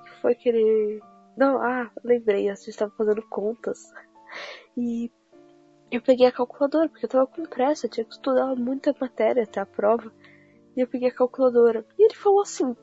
O 0.00 0.04
que 0.04 0.20
foi 0.20 0.34
querer. 0.34 1.00
Não, 1.36 1.62
ah, 1.62 1.90
lembrei, 2.02 2.48
a 2.48 2.54
gente 2.54 2.70
estava 2.70 2.92
fazendo 2.96 3.22
contas. 3.28 3.92
E 4.76 5.10
eu 5.90 6.00
peguei 6.02 6.26
a 6.26 6.32
calculadora, 6.32 6.88
porque 6.88 7.04
eu 7.04 7.10
tava 7.10 7.26
com 7.26 7.44
pressa, 7.44 7.86
eu 7.86 7.90
tinha 7.90 8.04
que 8.04 8.14
estudar 8.14 8.56
muita 8.56 8.94
matéria 8.98 9.44
até 9.44 9.60
a 9.60 9.66
prova. 9.66 10.12
E 10.76 10.80
eu 10.80 10.88
peguei 10.88 11.08
a 11.08 11.14
calculadora. 11.14 11.86
E 11.98 12.04
ele 12.04 12.14
falou 12.14 12.40
assim, 12.40 12.74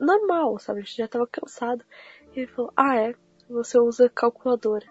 normal, 0.00 0.58
sabe? 0.58 0.80
A 0.80 0.82
gente 0.82 0.96
já 0.96 1.08
tava 1.08 1.26
cansado. 1.26 1.84
E 2.34 2.40
ele 2.40 2.46
falou, 2.46 2.72
ah 2.76 2.96
é, 2.96 3.14
você 3.50 3.78
usa 3.78 4.08
calculadora. 4.08 4.86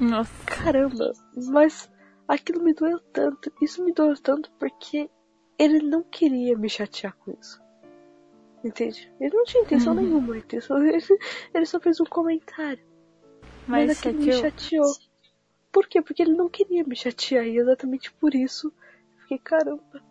Nossa. 0.00 0.32
Caramba, 0.46 1.12
mas 1.48 1.90
aquilo 2.28 2.62
me 2.62 2.72
doeu 2.74 2.98
tanto. 3.12 3.52
Isso 3.60 3.82
me 3.84 3.92
doeu 3.92 4.14
tanto 4.20 4.50
porque 4.58 5.08
ele 5.58 5.80
não 5.80 6.02
queria 6.02 6.56
me 6.56 6.68
chatear 6.68 7.16
com 7.18 7.32
isso. 7.40 7.60
Entende? 8.64 9.12
Ele 9.20 9.34
não 9.36 9.44
tinha 9.44 9.62
intenção 9.62 9.94
Uhum. 9.94 10.00
nenhuma. 10.02 10.36
Ele, 10.36 10.44
ele 11.54 11.66
só 11.66 11.78
fez 11.80 12.00
um 12.00 12.04
comentário. 12.04 12.82
Mas, 13.66 13.86
Mas 13.88 13.98
aquilo 13.98 14.18
me 14.24 14.32
chateou. 14.32 14.50
chateou. 14.84 14.94
Por 15.72 15.86
quê? 15.88 16.00
Porque 16.02 16.22
ele 16.22 16.32
não 16.34 16.48
queria 16.48 16.82
me 16.84 16.96
chatear. 16.96 17.44
E 17.46 17.58
exatamente 17.58 18.12
por 18.12 18.34
isso 18.34 18.68
eu 19.14 19.20
fiquei, 19.22 19.38
caramba. 19.38 20.02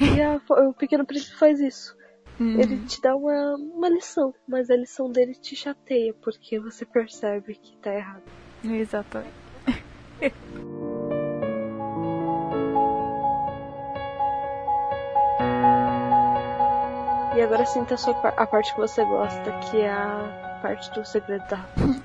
E 0.00 0.20
a, 0.20 0.40
o 0.68 0.72
Pequeno 0.74 1.04
Príncipe 1.06 1.36
faz 1.36 1.60
isso. 1.60 1.96
Uhum. 2.40 2.58
Ele 2.60 2.78
te 2.86 3.00
dá 3.00 3.14
uma, 3.14 3.54
uma 3.56 3.88
lição, 3.88 4.34
mas 4.48 4.70
a 4.70 4.76
lição 4.76 5.10
dele 5.10 5.34
te 5.34 5.54
chateia, 5.54 6.14
porque 6.14 6.58
você 6.58 6.84
percebe 6.84 7.54
que 7.54 7.76
tá 7.78 7.94
errado. 7.94 8.22
Exatamente. 8.64 9.32
Agora 17.42 17.66
sinta 17.66 17.94
a, 17.94 17.98
sua, 17.98 18.12
a 18.36 18.46
parte 18.46 18.72
que 18.72 18.80
você 18.80 19.04
gosta, 19.04 19.52
que 19.70 19.78
é 19.78 19.90
a 19.90 20.58
parte 20.62 20.90
do 20.92 21.04
segredo 21.04 21.44
da 21.48 21.64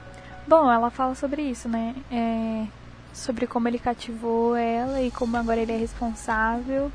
Bom, 0.47 0.71
ela 0.71 0.89
fala 0.89 1.13
sobre 1.13 1.41
isso, 1.41 1.67
né? 1.67 1.93
É, 2.11 2.65
sobre 3.13 3.45
como 3.45 3.67
ele 3.67 3.77
cativou 3.77 4.55
ela 4.55 5.01
e 5.01 5.11
como 5.11 5.35
agora 5.35 5.59
ele 5.59 5.73
é 5.73 5.77
responsável 5.77 6.91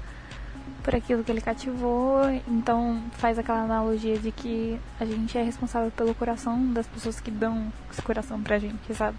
por 0.82 0.95
aquilo 0.95 1.22
que 1.22 1.30
ele 1.30 1.40
cativou. 1.40 2.22
Então 2.49 3.03
faz 3.12 3.38
aquela 3.38 3.61
analogia 3.62 4.18
de 4.18 4.32
que 4.32 4.80
a 4.99 5.05
gente 5.05 5.36
é 5.36 5.43
responsável 5.43 5.90
pelo 5.90 6.14
coração 6.14 6.72
das 6.72 6.86
pessoas 6.86 7.20
que 7.20 7.30
dão 7.30 7.72
esse 7.90 8.03
coração 8.03 8.43
pra 8.43 8.59
gente, 8.59 8.95
sabe? 8.95 9.18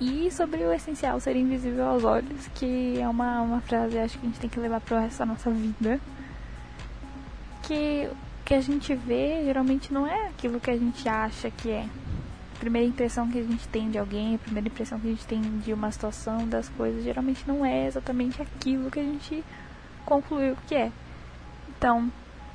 E 0.00 0.30
sobre 0.30 0.62
o 0.64 0.72
essencial 0.72 1.20
ser 1.20 1.36
invisível 1.36 1.84
aos 1.84 2.04
olhos, 2.04 2.48
que 2.54 2.98
é 3.00 3.08
uma, 3.08 3.40
uma 3.42 3.60
frase 3.60 3.98
acho 3.98 4.18
que 4.18 4.26
a 4.26 4.28
gente 4.28 4.40
tem 4.40 4.50
que 4.50 4.60
levar 4.60 4.80
pro 4.80 4.98
resto 4.98 5.18
da 5.18 5.26
nossa 5.26 5.50
vida. 5.50 6.00
Que 7.64 8.08
que 8.48 8.54
a 8.54 8.62
gente 8.62 8.94
vê 8.94 9.44
geralmente 9.44 9.92
não 9.92 10.06
é 10.06 10.28
aquilo 10.28 10.58
que 10.58 10.70
a 10.70 10.76
gente 10.76 11.06
acha 11.06 11.50
que 11.50 11.68
é 11.68 11.82
a 11.82 12.58
primeira 12.58 12.88
impressão 12.88 13.30
que 13.30 13.38
a 13.38 13.42
gente 13.42 13.68
tem 13.68 13.90
de 13.90 13.98
alguém, 13.98 14.36
a 14.36 14.38
primeira 14.38 14.68
impressão 14.68 14.98
que 14.98 15.06
a 15.06 15.10
gente 15.10 15.26
tem 15.26 15.42
de 15.58 15.70
uma 15.70 15.92
situação, 15.92 16.48
das 16.48 16.66
coisas, 16.70 17.04
geralmente 17.04 17.46
não 17.46 17.62
é 17.62 17.86
exatamente 17.86 18.40
aquilo 18.40 18.90
que 18.90 19.00
a 19.00 19.02
gente 19.02 19.44
concluiu 20.06 20.56
que 20.66 20.74
é. 20.74 20.90
Então, 21.76 22.10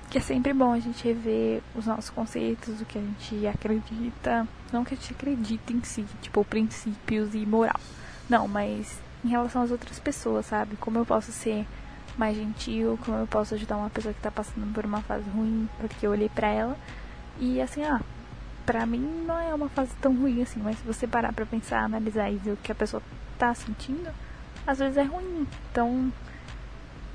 que 0.10 0.18
é 0.18 0.22
sempre 0.22 0.52
bom 0.52 0.74
a 0.74 0.80
gente 0.80 1.08
rever 1.08 1.62
os 1.76 1.86
nossos 1.86 2.10
conceitos, 2.10 2.82
o 2.82 2.86
que 2.86 2.98
a 2.98 3.02
gente 3.02 3.46
acredita, 3.46 4.48
não 4.72 4.84
que 4.84 4.96
a 4.96 4.98
gente 4.98 5.14
acredita 5.14 5.72
em 5.72 5.84
si, 5.84 6.04
tipo 6.24 6.44
princípios 6.44 7.36
e 7.36 7.46
moral. 7.46 7.80
Não, 8.28 8.48
mas 8.48 9.00
em 9.24 9.28
relação 9.28 9.62
às 9.62 9.70
outras 9.70 10.00
pessoas, 10.00 10.48
sabe? 10.48 10.76
Como 10.76 10.98
eu 10.98 11.06
posso 11.06 11.32
ser 11.32 11.68
mais 12.18 12.36
gentil, 12.36 13.00
como 13.04 13.18
eu 13.18 13.28
posso 13.28 13.56
ajudar 13.56 13.78
uma 13.78 13.90
pessoa 13.90 14.14
que 14.14 14.22
tá 14.22 14.32
passando 14.32 14.72
por 14.74 14.86
uma 14.86 15.02
fase 15.02 15.30
ruim, 15.30 15.68
porque 15.80 16.06
eu 16.06 16.12
olhei 16.12 16.30
pra 16.30 16.48
ela 16.48 16.78
e 17.40 17.62
assim, 17.62 17.84
ah, 17.84 18.02
pra 18.66 18.86
mim 18.86 19.24
não 19.26 19.40
é 19.40 19.54
uma 19.54 19.70
fase 19.70 19.92
tão 20.02 20.16
ruim 20.16 20.42
assim, 20.42 20.60
mas 20.62 20.78
se 20.78 20.86
você 20.86 21.08
parar 21.08 21.34
pra 21.34 21.46
pensar, 21.46 21.84
analisar 21.84 22.30
e 22.30 22.38
ver 22.38 22.52
o 22.52 22.58
que 22.58 22.72
a 22.72 22.76
pessoa 22.76 23.02
tá 23.38 23.54
sentindo, 23.54 24.10
às 24.66 24.80
vezes 24.80 24.98
é 24.98 25.04
ruim. 25.04 25.48
Então, 25.72 26.12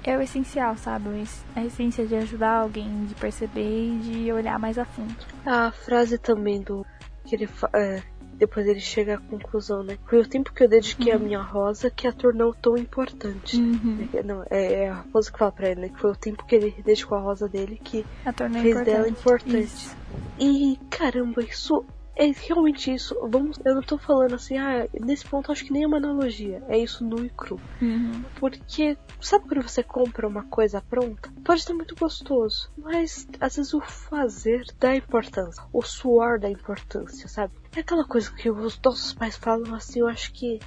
é 0.05 0.16
o 0.16 0.20
essencial, 0.20 0.76
sabe? 0.76 1.09
A 1.55 1.64
essência 1.64 2.07
de 2.07 2.14
ajudar 2.14 2.61
alguém, 2.61 3.07
de 3.07 3.14
perceber 3.14 3.92
e 3.92 3.99
de 3.99 4.32
olhar 4.32 4.59
mais 4.59 4.78
a 4.78 4.84
fundo. 4.84 5.14
A 5.44 5.70
frase 5.70 6.18
também 6.18 6.62
do. 6.62 6.84
que 7.24 7.34
ele 7.34 7.49
é, 7.74 8.03
depois 8.39 8.66
ele 8.66 8.80
chega 8.80 9.14
à 9.14 9.18
conclusão, 9.18 9.82
né? 9.82 9.99
Foi 10.07 10.20
o 10.20 10.26
tempo 10.28 10.53
que 10.53 10.62
eu 10.62 10.68
dediquei 10.68 11.12
à 11.12 11.18
minha 11.18 11.41
rosa 11.43 11.91
que 11.91 12.07
a 12.07 12.12
tornou 12.12 12.55
tão 12.55 12.76
importante. 12.76 13.57
Uhum. 13.57 14.09
É, 14.12 14.22
Não, 14.22 14.45
é, 14.51 14.72
é 14.84 14.89
a 14.91 15.05
rosa 15.12 15.30
que 15.32 15.39
fala 15.39 15.53
pra 15.53 15.68
ele, 15.70 15.80
né? 15.82 15.89
Que 15.89 15.99
foi 15.99 16.11
o 16.11 16.16
tempo 16.16 16.45
que 16.47 16.55
ele 16.55 16.74
dedicou 16.84 17.18
à 17.18 17.20
rosa 17.20 17.49
dele 17.49 17.80
que 17.82 18.05
A 18.24 18.32
fez 18.32 18.51
importante. 18.55 18.84
dela 18.84 19.09
importante. 19.09 19.59
Isso. 19.64 19.97
E 20.39 20.78
caramba, 20.89 21.43
isso 21.43 21.84
é 22.19 22.33
realmente 22.33 22.93
isso. 22.93 23.16
Vamos, 23.31 23.61
eu 23.64 23.77
não 23.77 23.83
tô 23.83 23.97
falando 23.97 24.35
assim, 24.35 24.59
ah, 24.59 24.89
nesse 25.01 25.25
ponto 25.25 25.53
acho 25.53 25.64
que 25.64 25.73
nem 25.73 25.85
é 25.85 25.87
uma 25.87 25.99
analogia. 25.99 26.61
É 26.69 26.77
isso 26.77 27.05
nu 27.05 27.25
e 27.25 27.31
cru. 27.31 27.61
Uhum. 27.81 28.25
Porque, 28.41 28.99
sabe 29.21 29.47
quando 29.47 29.62
você 29.62 29.85
compra 29.85 30.27
uma 30.27 30.43
coisa 30.43 30.83
pronta? 30.83 31.33
Pode 31.45 31.61
estar 31.61 31.75
muito 31.75 31.95
gostoso, 31.95 32.71
mas 32.77 33.29
às 33.41 33.55
vezes 33.55 33.73
o 33.73 33.81
fazer 33.81 34.64
dá 34.81 34.97
importância. 34.97 35.62
O 35.73 35.81
suor 35.81 36.41
dá 36.41 36.51
importância, 36.51 37.29
sabe? 37.29 37.55
É 37.77 37.81
aquela 37.81 38.05
coisa 38.05 38.33
que 38.33 38.51
os 38.51 38.79
nossos 38.85 39.14
pais 39.14 39.37
falam 39.37 39.73
assim, 39.73 40.01
eu 40.01 40.09
acho 40.09 40.33
que 40.33 40.59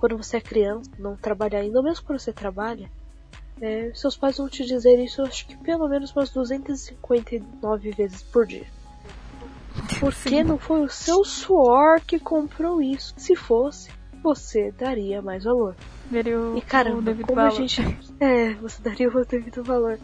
quando 0.00 0.16
você 0.16 0.38
é 0.38 0.40
criança, 0.40 0.90
não 0.98 1.16
trabalha 1.16 1.60
ainda, 1.60 1.78
ou 1.78 1.84
mesmo 1.84 2.04
quando 2.04 2.18
você 2.18 2.32
trabalha, 2.32 2.90
é, 3.60 3.92
seus 3.94 4.16
pais 4.16 4.36
vão 4.36 4.48
te 4.48 4.66
dizer 4.66 4.98
isso, 4.98 5.20
eu 5.20 5.26
acho 5.26 5.46
que 5.46 5.56
pelo 5.58 5.88
menos 5.88 6.10
umas 6.10 6.30
259 6.30 7.90
vezes 7.92 8.22
por 8.24 8.44
dia. 8.44 8.66
Porque 10.00 10.28
Sim. 10.28 10.44
não 10.44 10.58
foi 10.58 10.82
o 10.82 10.88
seu 10.88 11.24
suor 11.24 12.00
que 12.00 12.18
comprou 12.18 12.80
isso. 12.82 13.14
Se 13.16 13.34
fosse, 13.34 13.90
você 14.22 14.72
daria 14.72 15.22
mais 15.22 15.44
valor. 15.44 15.74
Veria 16.10 16.38
o, 16.38 16.56
E 16.56 16.58
o 16.58 16.62
caramba, 16.62 17.02
devido 17.02 17.26
como 17.26 17.40
a 17.40 17.44
valor. 17.44 17.56
gente. 17.56 17.82
É, 18.20 18.54
você 18.54 18.82
daria 18.82 19.08
o 19.08 19.24
devido 19.24 19.62
valor. 19.62 19.98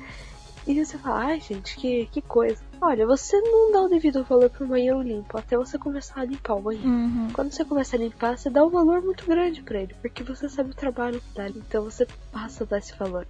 E 0.67 0.85
você 0.85 0.97
fala, 0.97 1.25
ai 1.25 1.41
gente, 1.41 1.77
que, 1.77 2.07
que 2.07 2.23
coisa. 2.23 2.63
Olha, 2.81 3.05
você 3.05 3.41
não 3.41 3.73
dá 3.73 3.83
o 3.83 3.89
devido 3.89 4.23
valor 4.23 4.49
pro 4.49 4.67
banheiro 4.67 5.03
limpo 5.03 5.37
até 5.37 5.57
você 5.57 5.77
começar 5.77 6.21
a 6.21 6.25
limpar 6.25 6.55
o 6.55 6.61
banheiro. 6.61 6.89
Uhum. 6.89 7.29
Quando 7.33 7.53
você 7.53 7.65
começa 7.65 7.97
a 7.97 7.99
limpar, 7.99 8.39
você 8.39 8.49
dá 8.49 8.65
um 8.65 8.71
valor 8.71 9.03
muito 9.03 9.27
grande 9.27 9.61
pra 9.63 9.81
ele, 9.81 9.95
porque 10.01 10.23
você 10.23 10.49
sabe 10.49 10.71
o 10.71 10.75
trabalho 10.75 11.21
que 11.21 11.35
dá. 11.35 11.49
Então 11.49 11.83
você 11.85 12.07
passa 12.31 12.63
a 12.63 12.67
dar 12.67 12.79
esse 12.79 12.95
valor. 12.97 13.27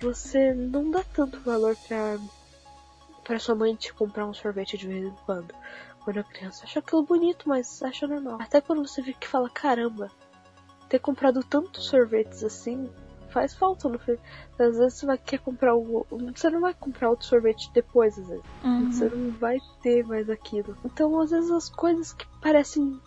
Você 0.00 0.54
não 0.54 0.90
dá 0.90 1.02
tanto 1.14 1.40
valor 1.40 1.76
pra, 1.88 2.16
pra 3.24 3.38
sua 3.38 3.54
mãe 3.54 3.74
te 3.74 3.92
comprar 3.92 4.26
um 4.26 4.34
sorvete 4.34 4.76
de 4.76 4.86
vez 4.86 5.04
em 5.04 5.14
quando. 5.24 5.54
Quando 6.04 6.18
a 6.18 6.24
criança 6.24 6.64
acha 6.64 6.80
aquilo 6.80 7.02
bonito, 7.02 7.48
mas 7.48 7.82
acha 7.82 8.06
normal. 8.06 8.38
Até 8.40 8.60
quando 8.60 8.86
você 8.86 9.00
vê 9.00 9.12
que 9.12 9.28
fala, 9.28 9.48
caramba, 9.48 10.10
ter 10.88 10.98
comprado 10.98 11.42
tantos 11.44 11.86
sorvetes 11.86 12.42
assim 12.42 12.90
faz 13.32 13.54
falta 13.54 13.88
no 13.88 13.98
fim. 13.98 14.16
Às 14.58 14.76
vezes 14.76 14.94
você 14.94 15.06
vai 15.06 15.18
querer 15.18 15.42
comprar 15.42 15.74
o. 15.74 16.06
Você 16.34 16.50
não 16.50 16.60
vai 16.60 16.74
comprar 16.74 17.10
outro 17.10 17.26
sorvete 17.26 17.70
depois, 17.72 18.18
às 18.18 18.28
vezes. 18.28 18.44
Uhum. 18.62 18.92
Você 18.92 19.08
não 19.08 19.30
vai 19.32 19.58
ter 19.82 20.06
mais 20.06 20.28
aquilo. 20.28 20.76
Então, 20.84 21.18
às 21.18 21.30
vezes, 21.30 21.50
as 21.50 21.68
coisas 21.68 22.12
que 22.12 22.26
parecem 22.40 23.00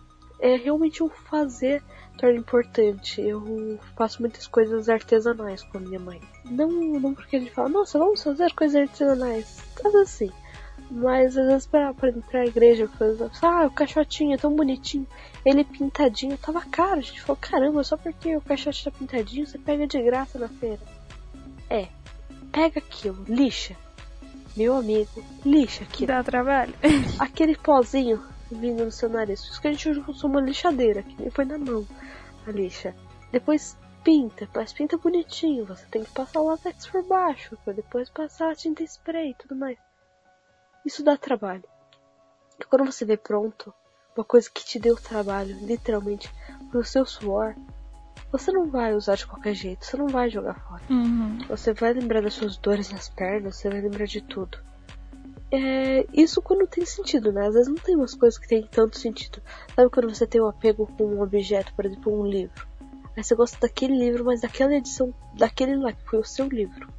é, 0.46 0.58
realmente 0.58 1.02
um 1.02 1.10
fazer 1.10 1.82
torna 2.20 2.38
importante. 2.38 3.20
Eu 3.20 3.80
faço 3.96 4.22
muitas 4.22 4.46
coisas 4.46 4.88
artesanais 4.88 5.64
com 5.64 5.80
a 5.80 5.82
minha 5.82 6.00
mãe. 6.00 6.22
Não, 6.46 6.70
não 6.70 7.16
porque 7.16 7.38
a 7.38 7.40
gente 7.40 7.52
fala, 7.52 7.68
nossa, 7.68 7.98
vamos 7.98 8.22
fazer 8.22 8.54
coisas 8.54 8.80
artesanais. 8.80 9.64
Às 9.84 9.92
vezes 9.92 10.10
sim. 10.10 10.32
Mas 10.92 11.36
às 11.36 11.48
vezes 11.48 11.66
pra, 11.66 11.96
pra 11.96 12.10
entrar 12.10 12.42
na 12.42 12.46
igreja, 12.46 12.84
exemplo, 12.84 13.32
ah, 13.42 13.66
o 13.66 13.72
caixotinho 13.72 14.36
é 14.36 14.38
tão 14.38 14.56
bonitinho, 14.56 15.08
ele 15.44 15.64
pintadinho, 15.64 16.38
tava 16.38 16.62
caro. 16.62 17.00
A 17.00 17.02
gente 17.02 17.22
falou, 17.22 17.40
caramba, 17.42 17.84
só 17.84 17.98
porque 17.98 18.38
o 18.38 18.42
caixote 18.42 18.84
tá 18.84 18.92
pintadinho, 18.92 19.48
você 19.48 19.58
pega 19.58 19.88
de 19.88 20.00
graça 20.04 20.38
na 20.38 20.48
feira. 20.48 20.82
É, 21.68 21.88
pega 22.52 22.78
aquilo, 22.78 23.26
lixa. 23.28 23.76
Meu 24.56 24.76
amigo, 24.76 25.26
lixa 25.44 25.84
aquilo. 25.84 26.08
Dá 26.08 26.24
trabalho. 26.24 26.74
Aquele 27.18 27.58
pozinho 27.58 28.22
vindo 28.52 28.86
no 28.86 28.92
seu 28.92 29.10
nariz. 29.10 29.42
Por 29.42 29.52
isso 29.52 29.62
que 29.62 29.68
a 29.68 29.72
gente 29.72 29.90
usou 29.90 30.30
uma 30.30 30.42
lixadeira, 30.42 31.04
que 31.04 31.22
nem 31.22 31.30
foi 31.30 31.46
na 31.46 31.58
mão 31.58 31.86
a 32.48 32.52
lixa. 32.52 32.96
Depois 33.32 33.78
pinta, 34.04 34.48
mas 34.54 34.72
pinta 34.72 34.98
bonitinho. 34.98 35.66
Você 35.66 35.86
tem 35.88 36.04
que 36.04 36.12
passar 36.12 36.40
o 36.40 36.48
látex 36.48 36.86
por 36.88 37.04
baixo, 37.04 37.58
pra 37.64 37.74
depois 37.74 38.10
passar 38.10 38.52
a 38.52 38.56
tinta 38.56 38.84
spray 38.84 39.32
e 39.32 39.36
tudo 39.36 39.56
mais. 39.56 39.78
Isso 40.86 41.04
dá 41.04 41.18
trabalho. 41.18 41.64
E 42.60 42.64
quando 42.66 42.86
você 42.86 43.04
vê 43.04 43.18
pronto, 43.18 43.74
uma 44.16 44.24
coisa 44.24 44.50
que 44.50 44.64
te 44.64 44.80
deu 44.80 44.96
trabalho, 44.96 45.58
literalmente, 45.66 46.32
pro 46.70 46.86
seu 46.86 47.06
suor, 47.06 47.56
você 48.32 48.52
não 48.52 48.70
vai 48.70 48.94
usar 48.94 49.16
de 49.16 49.26
qualquer 49.26 49.54
jeito, 49.54 49.86
você 49.86 49.98
não 49.98 50.08
vai 50.08 50.30
jogar 50.30 50.56
fora. 50.68 50.84
Uhum. 50.90 51.40
Você 51.50 51.74
vai 51.74 51.94
lembrar 51.94 52.22
das 52.22 52.34
suas 52.34 52.58
dores 52.58 52.92
nas 52.92 53.10
pernas, 53.10 53.56
você 53.58 53.70
vai 53.70 53.82
lembrar 53.82 54.06
de 54.06 54.22
tudo. 54.22 54.58
É, 55.56 56.06
isso 56.14 56.42
quando 56.42 56.68
tem 56.68 56.86
sentido, 56.86 57.32
né? 57.32 57.48
Às 57.48 57.54
vezes 57.54 57.70
não 57.70 57.76
tem 57.76 57.96
umas 57.96 58.14
coisas 58.14 58.38
que 58.38 58.48
tem 58.48 58.68
tanto 58.70 59.00
sentido. 59.00 59.42
Sabe 59.74 59.90
quando 59.90 60.14
você 60.14 60.28
tem 60.28 60.42
um 60.42 60.48
apego 60.48 60.86
com 60.98 61.06
um 61.06 61.22
objeto, 61.22 61.74
por 61.74 61.86
exemplo, 61.86 62.20
um 62.20 62.26
livro? 62.26 62.68
Aí 63.16 63.24
você 63.24 63.34
gosta 63.34 63.58
daquele 63.62 63.98
livro, 63.98 64.26
mas 64.26 64.42
daquela 64.42 64.76
edição, 64.76 65.14
daquele 65.34 65.78
lá, 65.78 65.94
que 65.94 66.04
foi 66.04 66.20
o 66.20 66.26
seu 66.26 66.48
livro. 66.50 66.90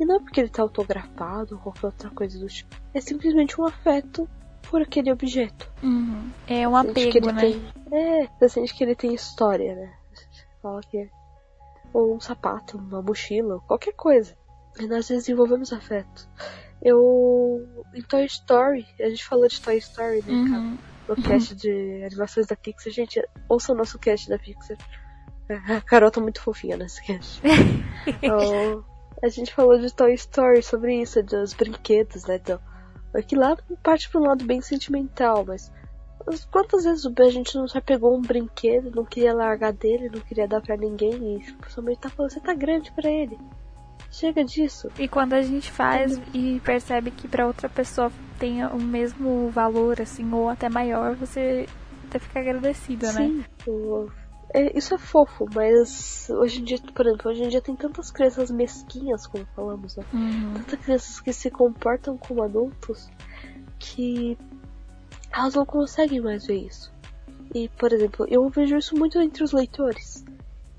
E 0.00 0.04
não 0.04 0.16
é 0.16 0.18
porque 0.18 0.40
ele 0.40 0.48
tá 0.48 0.62
autografado 0.62 1.54
ou 1.54 1.60
qualquer 1.60 1.86
outra 1.86 2.10
coisa 2.10 2.38
do 2.38 2.46
tipo. 2.48 2.74
É 2.92 3.00
simplesmente 3.00 3.60
um 3.60 3.64
afeto 3.64 4.28
por 4.68 4.82
aquele 4.82 5.12
objeto. 5.12 5.70
Uhum. 5.82 6.30
É 6.48 6.66
um 6.66 6.74
apego, 6.76 7.30
né? 7.30 7.40
Tem... 7.40 7.62
É, 7.92 8.26
você 8.40 8.48
sente 8.48 8.74
que 8.74 8.82
ele 8.82 8.96
tem 8.96 9.14
história, 9.14 9.76
né? 9.76 9.92
Fala 10.60 10.80
que 10.80 10.98
é. 10.98 11.08
ou 11.92 12.16
um 12.16 12.20
sapato, 12.20 12.78
uma 12.78 13.00
mochila, 13.02 13.60
qualquer 13.68 13.92
coisa. 13.92 14.34
E 14.80 14.86
nós 14.86 15.06
desenvolvemos 15.06 15.72
afeto. 15.72 16.28
Eu. 16.82 17.84
Em 17.94 18.02
Toy 18.02 18.24
Story, 18.24 18.86
a 19.00 19.08
gente 19.08 19.24
falou 19.24 19.46
de 19.46 19.60
Toy 19.60 19.76
Story, 19.78 20.22
né, 20.26 20.32
Uhum. 20.32 20.50
cara? 20.50 20.92
No 21.08 21.16
cast 21.22 21.54
de 21.56 22.04
animações 22.04 22.46
da 22.46 22.56
Pixar. 22.56 22.92
Gente, 22.92 23.22
ouça 23.48 23.72
o 23.72 23.76
nosso 23.76 23.98
cast 23.98 24.28
da 24.28 24.38
Pixar. 24.38 24.76
A 25.68 25.80
Carol 25.82 26.10
tá 26.10 26.20
muito 26.20 26.40
fofinha 26.40 26.76
nesse 26.76 27.02
cast. 27.02 27.40
Então, 28.22 28.84
a 29.22 29.28
gente 29.28 29.52
falou 29.54 29.78
de 29.78 29.94
Toy 29.94 30.14
Story 30.14 30.62
sobre 30.62 31.00
isso, 31.02 31.22
dos 31.22 31.52
brinquedos, 31.52 32.24
né? 32.24 32.36
Então, 32.36 32.58
aqui 33.14 33.36
lá 33.36 33.56
parte 33.82 34.08
pra 34.10 34.20
um 34.20 34.24
lado 34.24 34.44
bem 34.44 34.60
sentimental, 34.60 35.44
mas 35.46 35.70
quantas 36.50 36.84
vezes 36.84 37.04
a 37.06 37.30
gente 37.30 37.54
não 37.56 37.66
já 37.68 37.80
pegou 37.80 38.16
um 38.16 38.20
brinquedo, 38.22 38.90
não 38.94 39.04
queria 39.04 39.34
largar 39.34 39.72
dele, 39.72 40.08
não 40.12 40.20
queria 40.20 40.48
dar 40.48 40.60
pra 40.60 40.76
ninguém 40.76 41.36
e 41.36 41.70
sua 41.70 41.82
mãe 41.82 41.94
tá 41.96 42.08
falando, 42.08 42.32
você 42.32 42.40
tá 42.40 42.54
grande 42.54 42.90
pra 42.92 43.10
ele. 43.10 43.38
Chega 44.10 44.44
disso. 44.44 44.88
E 44.98 45.08
quando 45.08 45.32
a 45.32 45.42
gente 45.42 45.70
faz 45.70 46.20
e 46.34 46.60
percebe 46.60 47.10
que 47.10 47.26
pra 47.26 47.46
outra 47.46 47.68
pessoa 47.68 48.10
tem 48.38 48.64
o 48.64 48.80
mesmo 48.80 49.48
valor, 49.50 50.00
assim, 50.00 50.30
ou 50.32 50.48
até 50.48 50.68
maior, 50.68 51.14
você 51.14 51.66
até 52.08 52.18
fica 52.18 52.40
agradecida, 52.40 53.12
né? 53.12 53.26
Sim, 53.26 53.44
é, 54.54 54.76
isso 54.76 54.94
é 54.94 54.98
fofo, 54.98 55.46
mas 55.54 56.28
hoje 56.28 56.60
em 56.60 56.64
dia, 56.64 56.78
por 56.94 57.06
exemplo, 57.06 57.30
hoje 57.30 57.42
em 57.42 57.48
dia 57.48 57.62
tem 57.62 57.74
tantas 57.74 58.10
crianças 58.10 58.50
mesquinhas, 58.50 59.26
como 59.26 59.46
falamos, 59.56 59.96
né? 59.96 60.04
Uhum. 60.12 60.54
Tantas 60.54 60.80
crianças 60.80 61.20
que 61.20 61.32
se 61.32 61.50
comportam 61.50 62.18
como 62.18 62.42
adultos 62.42 63.08
que 63.78 64.36
elas 65.32 65.54
não 65.54 65.64
conseguem 65.64 66.20
mais 66.20 66.46
ver 66.46 66.66
isso. 66.66 66.92
E, 67.54 67.68
por 67.70 67.92
exemplo, 67.92 68.26
eu 68.28 68.46
vejo 68.48 68.76
isso 68.76 68.94
muito 68.96 69.18
entre 69.20 69.42
os 69.42 69.52
leitores. 69.52 70.24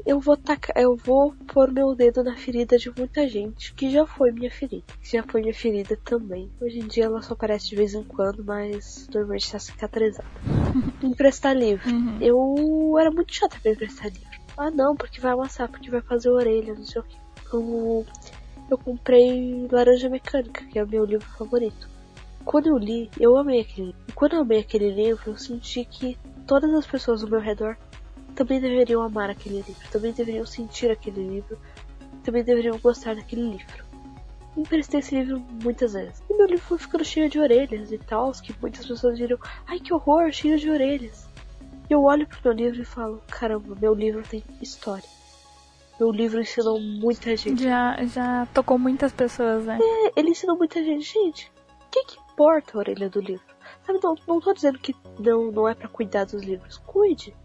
Eu 0.05 0.19
vou 0.19 0.35
tacar, 0.35 0.75
eu 0.75 0.97
vou 0.97 1.33
pôr 1.53 1.71
meu 1.71 1.95
dedo 1.95 2.23
na 2.23 2.35
ferida 2.35 2.77
de 2.77 2.91
muita 2.95 3.27
gente 3.27 3.73
que 3.73 3.89
já 3.89 4.05
foi 4.05 4.33
minha 4.33 4.51
ferida. 4.51 4.83
Que 5.01 5.11
já 5.17 5.23
foi 5.23 5.41
minha 5.41 5.53
ferida 5.53 5.97
também. 6.03 6.51
Hoje 6.59 6.79
em 6.79 6.87
dia 6.87 7.05
ela 7.05 7.21
só 7.21 7.33
aparece 7.33 7.69
de 7.69 7.77
vez 7.77 7.93
em 7.93 8.03
quando, 8.03 8.43
mas 8.43 9.07
normalmente 9.13 9.49
tá 9.49 9.59
cicatrizada. 9.59 10.27
Emprestar 11.01 11.55
livro. 11.55 11.89
Uhum. 11.89 12.17
Eu 12.19 12.97
era 12.99 13.09
muito 13.09 13.33
chata 13.33 13.57
pra 13.61 13.71
emprestar 13.71 14.07
livro. 14.07 14.43
Ah 14.57 14.69
não, 14.69 14.93
porque 14.95 15.21
vai 15.21 15.31
amassar, 15.31 15.69
porque 15.69 15.89
vai 15.89 16.01
fazer 16.01 16.29
orelha, 16.29 16.73
não 16.73 16.85
sei 16.85 17.01
o 17.01 17.03
que. 17.05 17.17
Eu, 17.53 18.05
eu 18.69 18.77
comprei 18.77 19.67
Laranja 19.71 20.09
Mecânica, 20.09 20.65
que 20.65 20.77
é 20.77 20.83
o 20.83 20.87
meu 20.87 21.05
livro 21.05 21.27
favorito. 21.37 21.89
Quando 22.43 22.67
eu 22.67 22.77
li, 22.77 23.09
eu 23.17 23.37
amei 23.37 23.61
aquele 23.61 23.87
livro. 23.87 24.01
E 24.09 24.11
quando 24.11 24.33
eu 24.33 24.41
amei 24.41 24.59
aquele 24.59 24.91
livro, 24.91 25.31
eu 25.31 25.37
senti 25.37 25.85
que 25.85 26.17
todas 26.45 26.73
as 26.73 26.85
pessoas 26.85 27.23
ao 27.23 27.29
meu 27.29 27.39
redor 27.39 27.77
também 28.34 28.59
deveriam 28.59 29.01
amar 29.01 29.29
aquele 29.29 29.57
livro, 29.57 29.89
também 29.91 30.11
deveriam 30.11 30.45
sentir 30.45 30.91
aquele 30.91 31.27
livro, 31.27 31.57
também 32.23 32.43
deveriam 32.43 32.77
gostar 32.79 33.15
daquele 33.15 33.51
livro. 33.51 33.84
Emprestei 34.55 34.99
esse 34.99 35.15
livro 35.15 35.39
muitas 35.63 35.93
vezes. 35.93 36.21
E 36.29 36.34
meu 36.36 36.45
livro 36.45 36.63
foi 36.63 36.77
ficando 36.77 37.03
cheio 37.03 37.29
de 37.29 37.39
orelhas 37.39 37.91
e 37.91 37.97
tal, 37.97 38.31
que 38.34 38.55
muitas 38.61 38.86
pessoas 38.86 39.17
viram, 39.17 39.38
ai 39.67 39.79
que 39.79 39.93
horror, 39.93 40.31
cheio 40.31 40.57
de 40.59 40.69
orelhas. 40.69 41.27
E 41.89 41.93
eu 41.93 42.03
olho 42.03 42.27
pro 42.27 42.39
meu 42.45 42.53
livro 42.53 42.81
e 42.81 42.86
falo, 42.86 43.21
caramba, 43.27 43.75
meu 43.79 43.93
livro 43.93 44.21
tem 44.23 44.43
história. 44.61 45.09
Meu 45.99 46.11
livro 46.11 46.41
ensinou 46.41 46.79
muita 46.79 47.36
gente. 47.36 47.63
Já, 47.63 47.97
já 48.05 48.47
tocou 48.53 48.79
muitas 48.79 49.11
pessoas, 49.11 49.65
né? 49.65 49.79
É, 49.81 50.19
ele 50.19 50.29
ensinou 50.29 50.57
muita 50.57 50.84
gente. 50.84 51.13
Gente, 51.13 51.51
o 51.88 51.89
que, 51.91 52.05
que 52.05 52.19
importa 52.19 52.77
a 52.77 52.79
orelha 52.79 53.09
do 53.09 53.19
livro? 53.19 53.45
Sabe, 53.86 53.99
não, 54.03 54.15
não 54.27 54.39
tô 54.39 54.53
dizendo 54.53 54.79
que 54.79 54.95
não, 55.19 55.51
não 55.51 55.67
é 55.67 55.75
pra 55.75 55.88
cuidar 55.88 56.25
dos 56.25 56.41
livros. 56.41 56.77
Cuide. 56.77 57.36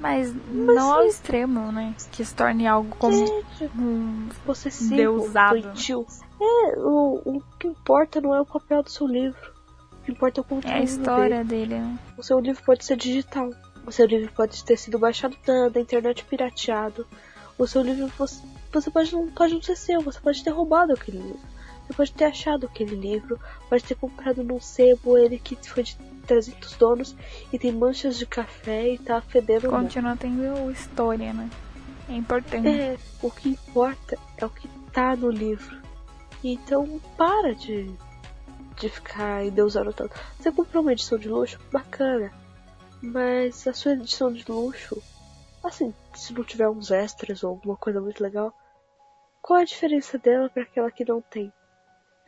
Mas, 0.00 0.32
não 0.50 0.92
ao 0.92 1.04
extremo, 1.04 1.72
né? 1.72 1.94
Que 2.12 2.24
se 2.24 2.34
torne 2.34 2.66
algo 2.66 2.94
como 2.96 3.16
É, 3.60 3.64
um 3.76 4.28
possessivo, 4.46 4.96
Deusado. 4.96 5.72
É, 6.40 6.78
o, 6.78 7.20
o 7.24 7.42
que 7.58 7.66
importa 7.66 8.20
não 8.20 8.34
é 8.34 8.40
o 8.40 8.46
papel 8.46 8.82
do 8.82 8.90
seu 8.90 9.06
livro. 9.06 9.52
O 10.00 10.04
que 10.04 10.12
importa 10.12 10.40
é 10.40 10.42
o 10.42 10.44
conteúdo 10.44 10.72
É 10.72 10.78
a 10.78 10.82
história 10.82 11.44
dele, 11.44 11.78
né? 11.78 11.98
O 12.16 12.22
seu 12.22 12.38
livro 12.38 12.62
pode 12.64 12.84
ser 12.84 12.96
digital. 12.96 13.50
O 13.84 13.90
seu 13.90 14.06
livro 14.06 14.30
pode 14.32 14.62
ter 14.64 14.76
sido 14.76 14.98
baixado 14.98 15.36
da, 15.44 15.68
da 15.68 15.80
internet 15.80 16.24
pirateado. 16.24 17.06
O 17.58 17.66
seu 17.66 17.82
livro 17.82 18.06
você, 18.16 18.40
você 18.72 18.90
pode, 18.90 19.12
não, 19.12 19.28
pode 19.28 19.54
não 19.54 19.62
ser 19.62 19.76
seu, 19.76 20.00
você 20.00 20.20
pode 20.20 20.44
ter 20.44 20.50
roubado 20.50 20.92
aquele 20.92 21.18
livro. 21.18 21.40
Você 21.86 21.94
pode 21.94 22.12
ter 22.12 22.26
achado 22.26 22.66
aquele 22.66 22.94
livro, 22.94 23.40
pode 23.68 23.82
ter 23.82 23.94
comprado 23.94 24.44
num 24.44 24.60
sebo 24.60 25.18
ele 25.18 25.38
que 25.38 25.56
foi 25.68 25.82
de 25.82 25.96
300 26.28 26.74
donos 26.74 27.16
e 27.52 27.58
tem 27.58 27.72
manchas 27.72 28.18
de 28.18 28.26
café 28.26 28.92
e 28.92 28.98
tá 28.98 29.20
fedendo 29.20 29.70
muito. 29.70 29.82
Continua 29.82 30.16
tendo 30.16 30.70
história, 30.70 31.32
né? 31.32 31.48
É 32.08 32.14
importante. 32.14 32.68
É, 32.68 32.96
o 33.22 33.30
que 33.30 33.48
importa 33.48 34.18
é 34.36 34.44
o 34.44 34.50
que 34.50 34.68
tá 34.92 35.16
no 35.16 35.30
livro. 35.30 35.78
Então 36.44 37.00
para 37.16 37.54
de, 37.54 37.90
de 38.76 38.88
ficar 38.88 39.44
endeusando 39.44 39.92
tanto. 39.92 40.14
Você 40.38 40.52
comprou 40.52 40.82
uma 40.82 40.92
edição 40.92 41.18
de 41.18 41.28
luxo? 41.28 41.58
Bacana. 41.72 42.30
Mas 43.02 43.66
a 43.66 43.72
sua 43.72 43.92
edição 43.92 44.32
de 44.32 44.44
luxo, 44.50 45.02
assim, 45.64 45.94
se 46.14 46.32
não 46.32 46.44
tiver 46.44 46.68
uns 46.68 46.90
extras 46.90 47.42
ou 47.42 47.50
alguma 47.50 47.76
coisa 47.76 48.00
muito 48.00 48.22
legal, 48.22 48.52
qual 49.40 49.60
a 49.60 49.64
diferença 49.64 50.18
dela 50.18 50.50
para 50.50 50.62
aquela 50.62 50.90
que 50.90 51.04
não 51.04 51.20
tem? 51.20 51.52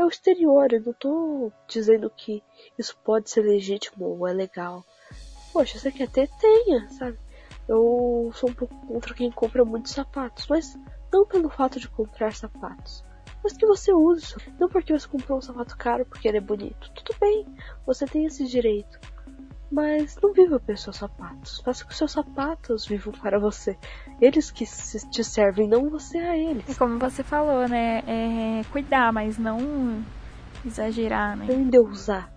É 0.00 0.04
o 0.04 0.08
exterior, 0.08 0.72
eu 0.72 0.80
não 0.80 0.94
tô 0.94 1.52
dizendo 1.68 2.08
que 2.08 2.42
isso 2.78 2.96
pode 3.04 3.28
ser 3.28 3.42
legítimo 3.42 4.06
ou 4.06 4.26
é 4.26 4.32
legal. 4.32 4.82
Poxa, 5.52 5.78
você 5.78 5.92
quer 5.92 6.08
ter? 6.08 6.26
Tenha, 6.40 6.88
sabe? 6.88 7.18
Eu 7.68 8.30
sou 8.34 8.48
um 8.48 8.54
pouco 8.54 8.74
contra 8.86 9.12
quem 9.12 9.30
compra 9.30 9.62
muitos 9.62 9.92
sapatos, 9.92 10.46
mas 10.48 10.74
não 11.12 11.26
pelo 11.26 11.50
fato 11.50 11.78
de 11.78 11.86
comprar 11.86 12.32
sapatos, 12.32 13.04
mas 13.44 13.52
que 13.52 13.66
você 13.66 13.92
use. 13.92 14.36
Não 14.58 14.70
porque 14.70 14.98
você 14.98 15.06
comprou 15.06 15.36
um 15.36 15.42
sapato 15.42 15.76
caro 15.76 16.06
porque 16.06 16.26
ele 16.26 16.38
é 16.38 16.40
bonito. 16.40 16.90
Tudo 16.92 17.14
bem, 17.20 17.46
você 17.84 18.06
tem 18.06 18.24
esse 18.24 18.46
direito. 18.46 18.98
Mas 19.70 20.16
não 20.22 20.32
viva 20.32 20.58
pelos 20.58 20.82
seus 20.82 20.96
sapatos. 20.96 21.60
Faça 21.60 21.84
que 21.84 21.92
os 21.92 21.98
seus 21.98 22.12
sapatos 22.12 22.86
vivam 22.86 23.12
para 23.12 23.38
você. 23.38 23.78
Eles 24.20 24.50
que 24.50 24.64
te 24.66 25.24
servem, 25.24 25.68
não 25.68 25.88
você 25.88 26.18
a 26.18 26.36
E 26.36 26.50
eles. 26.50 26.76
como 26.76 26.98
você 26.98 27.22
falou, 27.22 27.66
né? 27.68 28.02
É 28.06 28.62
cuidar, 28.70 29.12
mas 29.12 29.38
não 29.38 30.04
exagerar, 30.64 31.36
né? 31.36 31.46
Não 31.48 31.60
endeusar. 31.60 32.30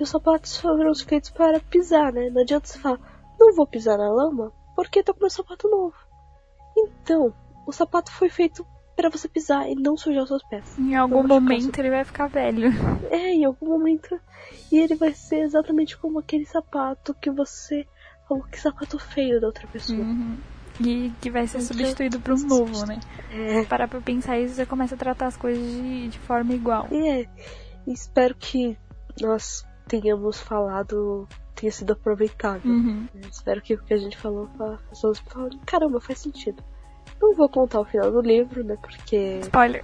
Os 0.00 0.08
sapatos 0.08 0.56
foram 0.56 0.94
feitos 0.94 1.30
para 1.30 1.60
pisar, 1.60 2.12
né? 2.12 2.30
Não 2.30 2.42
adianta 2.42 2.66
você 2.66 2.78
falar, 2.78 3.00
não 3.38 3.54
vou 3.54 3.66
pisar 3.66 3.98
na 3.98 4.08
lama 4.08 4.52
porque 4.74 5.02
tô 5.02 5.14
com 5.14 5.20
meu 5.20 5.30
sapato 5.30 5.68
novo. 5.68 5.94
Então, 6.76 7.32
o 7.66 7.72
sapato 7.72 8.12
foi 8.12 8.28
feito 8.28 8.66
para 8.94 9.10
você 9.10 9.28
pisar 9.28 9.68
e 9.68 9.74
não 9.74 9.96
sujar 9.96 10.22
os 10.22 10.28
seus 10.28 10.42
pés. 10.44 10.78
Em 10.78 10.94
algum 10.94 11.22
machucar 11.22 11.40
momento 11.40 11.78
ele 11.78 11.90
vai 11.90 12.04
ficar 12.04 12.28
velho. 12.28 12.70
É, 13.10 13.32
em 13.32 13.44
algum 13.44 13.66
momento. 13.66 14.18
E 14.72 14.78
ele 14.78 14.94
vai 14.94 15.14
ser 15.14 15.40
exatamente 15.40 15.96
como 15.96 16.18
aquele 16.18 16.44
sapato 16.44 17.14
que 17.14 17.30
você 17.30 17.86
falou 18.26 18.44
que 18.44 18.60
sapato 18.60 18.98
feio 18.98 19.40
da 19.40 19.46
outra 19.46 19.66
pessoa. 19.66 19.98
Uhum. 20.00 20.36
E 20.80 21.12
que 21.20 21.30
vai 21.30 21.46
ser 21.46 21.60
substituído 21.60 22.20
por 22.20 22.34
um 22.34 22.46
novo, 22.46 22.86
né? 22.86 23.00
É. 23.30 23.64
Parar 23.64 23.88
pra 23.88 24.00
pensar 24.00 24.38
isso, 24.38 24.54
você 24.54 24.66
começa 24.66 24.94
a 24.94 24.98
tratar 24.98 25.26
as 25.26 25.36
coisas 25.36 25.62
de, 25.62 26.08
de 26.08 26.18
forma 26.18 26.54
igual. 26.54 26.88
E 26.90 27.08
é. 27.08 27.26
Espero 27.86 28.34
que 28.34 28.76
nós 29.20 29.64
tenhamos 29.86 30.40
falado 30.40 31.26
tenha 31.56 31.72
sido 31.72 31.94
aproveitável. 31.94 32.70
Uhum. 32.70 33.06
Espero 33.30 33.60
que 33.62 33.74
o 33.74 33.82
que 33.82 33.94
a 33.94 33.96
gente 33.96 34.16
falou, 34.16 34.48
as 34.60 34.80
pessoas 34.82 35.18
falam, 35.20 35.50
caramba, 35.64 36.00
faz 36.00 36.20
sentido. 36.20 36.62
Não 37.20 37.34
vou 37.34 37.48
contar 37.48 37.80
o 37.80 37.84
final 37.84 38.12
do 38.12 38.20
livro, 38.20 38.62
né? 38.62 38.76
Porque 38.80 39.38
Spoiler. 39.40 39.82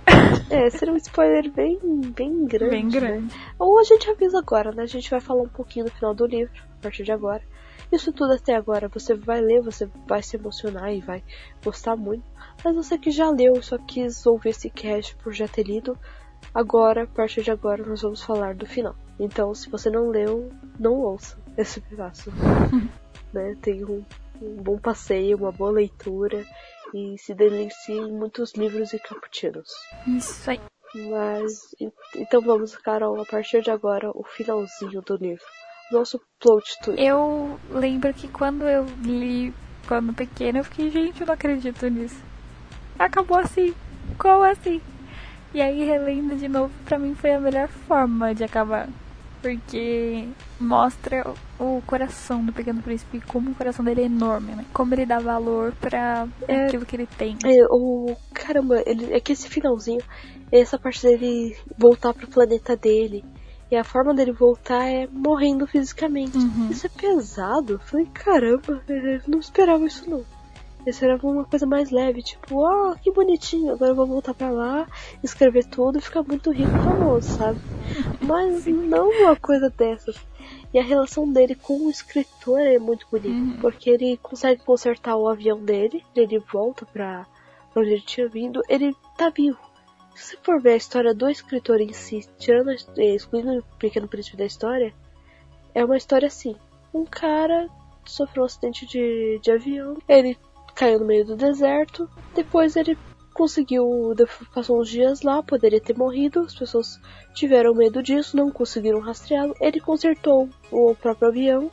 é, 0.51 0.69
seria 0.69 0.93
um 0.93 0.99
spoiler 0.99 1.51
bem, 1.51 1.79
bem 2.15 2.45
grande. 2.45 2.71
Bem 2.71 2.85
né? 2.85 2.91
grande. 2.91 3.35
Ou 3.59 3.79
a 3.79 3.85
gente 3.85 4.11
avisa 4.11 4.39
agora, 4.39 4.71
né? 4.73 4.83
A 4.83 4.87
gente 4.87 5.11
vai 5.11 5.21
falar 5.21 5.43
um 5.43 5.49
pouquinho 5.49 5.87
do 5.87 5.91
final 5.91 6.15
do 6.15 6.27
livro, 6.27 6.53
a 6.79 6.83
partir 6.83 7.05
de 7.05 7.13
agora. 7.13 7.43
Isso 7.93 8.13
tudo 8.13 8.33
até 8.33 8.55
agora 8.57 8.89
você 8.89 9.15
vai 9.15 9.41
ler, 9.41 9.61
você 9.61 9.87
vai 10.07 10.23
se 10.23 10.37
emocionar 10.37 10.93
e 10.93 11.01
vai 11.01 11.23
gostar 11.65 11.95
muito. 11.95 12.25
Mas 12.65 12.75
você 12.75 12.97
que 12.99 13.11
já 13.11 13.29
leu 13.31 13.63
só 13.63 13.77
quis 13.79 14.25
ouvir 14.27 14.49
esse 14.51 14.71
cast 14.71 15.15
por 15.17 15.33
já 15.33 15.47
ter 15.47 15.65
lido, 15.65 15.97
agora, 16.55 17.03
a 17.05 17.07
partir 17.07 17.43
de 17.43 17.51
agora, 17.51 17.85
nós 17.85 18.01
vamos 18.03 18.23
falar 18.23 18.55
do 18.55 18.67
final. 18.67 18.95
Então, 19.21 19.55
se 19.55 19.69
você 19.69 19.91
não 19.91 20.09
leu, 20.09 20.51
não 20.79 20.95
ouça 21.01 21.37
esse 21.57 21.81
pedaço. 21.81 22.31
né? 23.33 23.55
Tem 23.61 23.85
um, 23.85 24.03
um 24.41 24.57
bom 24.63 24.79
passeio, 24.79 25.37
uma 25.37 25.53
boa 25.53 25.71
leitura 25.71 26.45
e 26.95 27.17
se 27.19 27.35
delicie 27.35 27.97
em 27.97 28.11
muitos 28.13 28.53
livros 28.55 28.93
e 28.93 28.99
cappuccinos. 28.99 29.71
Isso 30.07 30.51
aí. 30.51 30.61
Mas 30.95 31.75
en- 31.81 31.93
então 32.17 32.41
vamos, 32.43 32.77
Carol, 32.77 33.21
a 33.21 33.25
partir 33.25 33.63
de 33.63 33.71
agora, 33.71 34.11
o 34.15 34.23
finalzinho 34.25 35.01
do 35.03 35.17
livro. 35.17 35.45
Nosso 35.93 36.19
plot 36.41 36.65
twist. 36.83 37.01
Eu 37.01 37.61
lembro 37.71 38.13
que 38.15 38.27
quando 38.27 38.65
eu 38.65 38.87
li, 39.05 39.53
quando 39.87 40.13
pequena, 40.15 40.59
eu 40.61 40.65
fiquei, 40.65 40.91
gente, 40.91 41.21
eu 41.21 41.27
não 41.27 41.35
acredito 41.35 41.87
nisso. 41.89 42.21
Acabou 42.99 43.39
assim. 43.39 43.75
Como 44.19 44.43
assim? 44.43 44.81
E 45.55 45.61
aí, 45.61 45.85
relendo 45.85 46.35
de 46.37 46.49
novo, 46.49 46.73
pra 46.85 46.99
mim 46.99 47.15
foi 47.15 47.35
a 47.35 47.41
melhor 47.41 47.69
forma 47.69 48.35
de 48.35 48.43
acabar. 48.43 48.89
porque 49.43 50.29
mostra 50.61 51.25
o 51.59 51.83
coração 51.85 52.45
do 52.45 52.53
Pequeno 52.53 52.81
Príncipe, 52.81 53.21
como 53.21 53.51
o 53.51 53.55
coração 53.55 53.85
dele 53.85 54.03
é 54.03 54.05
enorme, 54.05 54.53
né? 54.55 54.65
Como 54.73 54.95
ele 54.95 55.05
dá 55.05 55.19
valor 55.19 55.75
para 55.81 56.29
é, 56.47 56.67
aquilo 56.67 56.87
que 56.87 56.95
ele 56.95 57.07
tem. 57.19 57.37
É, 57.45 57.65
o 57.69 58.17
caramba, 58.33 58.81
ele, 58.87 59.13
é 59.13 59.21
que 59.21 59.33
esse 59.33 59.49
finalzinho, 59.49 60.01
essa 60.51 60.79
parte 60.79 61.03
dele 61.03 61.57
voltar 61.77 62.15
pro 62.15 62.29
planeta 62.29 62.77
dele. 62.77 63.25
E 63.73 63.77
a 63.77 63.83
forma 63.83 64.13
dele 64.13 64.33
voltar 64.33 64.87
é 64.87 65.09
morrendo 65.11 65.67
fisicamente. 65.67 66.37
Uhum. 66.37 66.69
Isso 66.71 66.87
é 66.87 66.91
pesado. 66.91 67.73
Eu 67.73 67.79
falei, 67.79 68.05
caramba, 68.13 68.83
eu 68.87 69.23
não 69.27 69.39
esperava 69.39 69.87
isso 69.87 70.11
não. 70.11 70.19
Eu 70.85 70.91
esperava 70.91 71.27
uma 71.27 71.47
coisa 71.47 71.65
mais 71.65 71.91
leve, 71.91 72.23
tipo, 72.23 72.57
ó, 72.57 72.91
oh, 72.91 72.99
que 72.99 73.11
bonitinho, 73.11 73.73
agora 73.73 73.93
eu 73.93 73.95
vou 73.95 74.07
voltar 74.07 74.35
pra 74.35 74.51
lá, 74.51 74.87
escrever 75.23 75.65
tudo 75.65 75.97
e 75.97 76.03
ficar 76.03 76.23
muito 76.23 76.51
rico 76.51 76.71
e 76.71 76.85
famoso, 76.85 77.39
sabe? 77.39 77.59
Mas 78.21 78.67
não 78.67 79.09
uma 79.09 79.37
coisa 79.37 79.71
dessas. 79.71 80.17
E 80.75 80.79
a 80.79 80.83
relação 80.83 81.33
dele 81.33 81.55
com 81.55 81.87
o 81.87 81.91
escritor 81.91 82.61
é 82.61 82.79
muito 82.79 83.07
bonita, 83.11 83.31
uhum. 83.31 83.57
porque 83.59 83.89
ele 83.89 84.19
consegue 84.23 84.63
consertar 84.63 85.17
o 85.17 85.27
avião 85.27 85.59
dele, 85.65 86.05
ele 86.15 86.39
volta 86.41 86.85
pra 86.85 87.25
onde 87.75 87.89
ele 87.89 88.03
tinha 88.03 88.29
vindo, 88.29 88.61
ele 88.69 88.95
tá 89.17 89.31
vivo. 89.31 89.72
Se 90.15 90.37
for 90.43 90.61
ver 90.61 90.73
a 90.73 90.77
história 90.77 91.15
do 91.15 91.29
escritor 91.29 91.81
em 91.81 91.93
si, 91.93 92.27
tirando, 92.39 92.71
excluindo 92.71 93.59
o 93.59 93.79
pequeno 93.79 94.09
príncipe 94.09 94.37
da 94.37 94.45
história, 94.45 94.95
é 95.75 95.85
uma 95.85 95.97
história 95.97 96.29
assim. 96.29 96.55
Um 96.93 97.05
cara 97.05 97.69
sofreu 98.05 98.43
um 98.43 98.47
acidente 98.47 98.87
de, 98.87 99.39
de 99.43 99.51
avião, 99.51 99.97
ele 100.09 100.37
caiu 100.75 101.01
no 101.01 101.07
meio 101.07 101.25
do 101.25 101.37
deserto. 101.37 102.09
Depois 102.35 102.77
ele 102.77 102.97
conseguiu, 103.33 104.15
passou 104.55 104.81
uns 104.81 104.89
dias 104.89 105.23
lá, 105.23 105.43
poderia 105.43 105.81
ter 105.81 105.97
morrido. 105.97 106.41
As 106.41 106.55
pessoas 106.55 107.01
tiveram 107.35 107.75
medo 107.75 108.03
disso, 108.03 108.37
não 108.37 108.51
conseguiram 108.51 109.01
rastreá-lo. 109.01 109.57
Ele 109.61 109.81
consertou 109.81 110.49
o 110.71 110.95
próprio 110.95 111.29
avião 111.29 111.71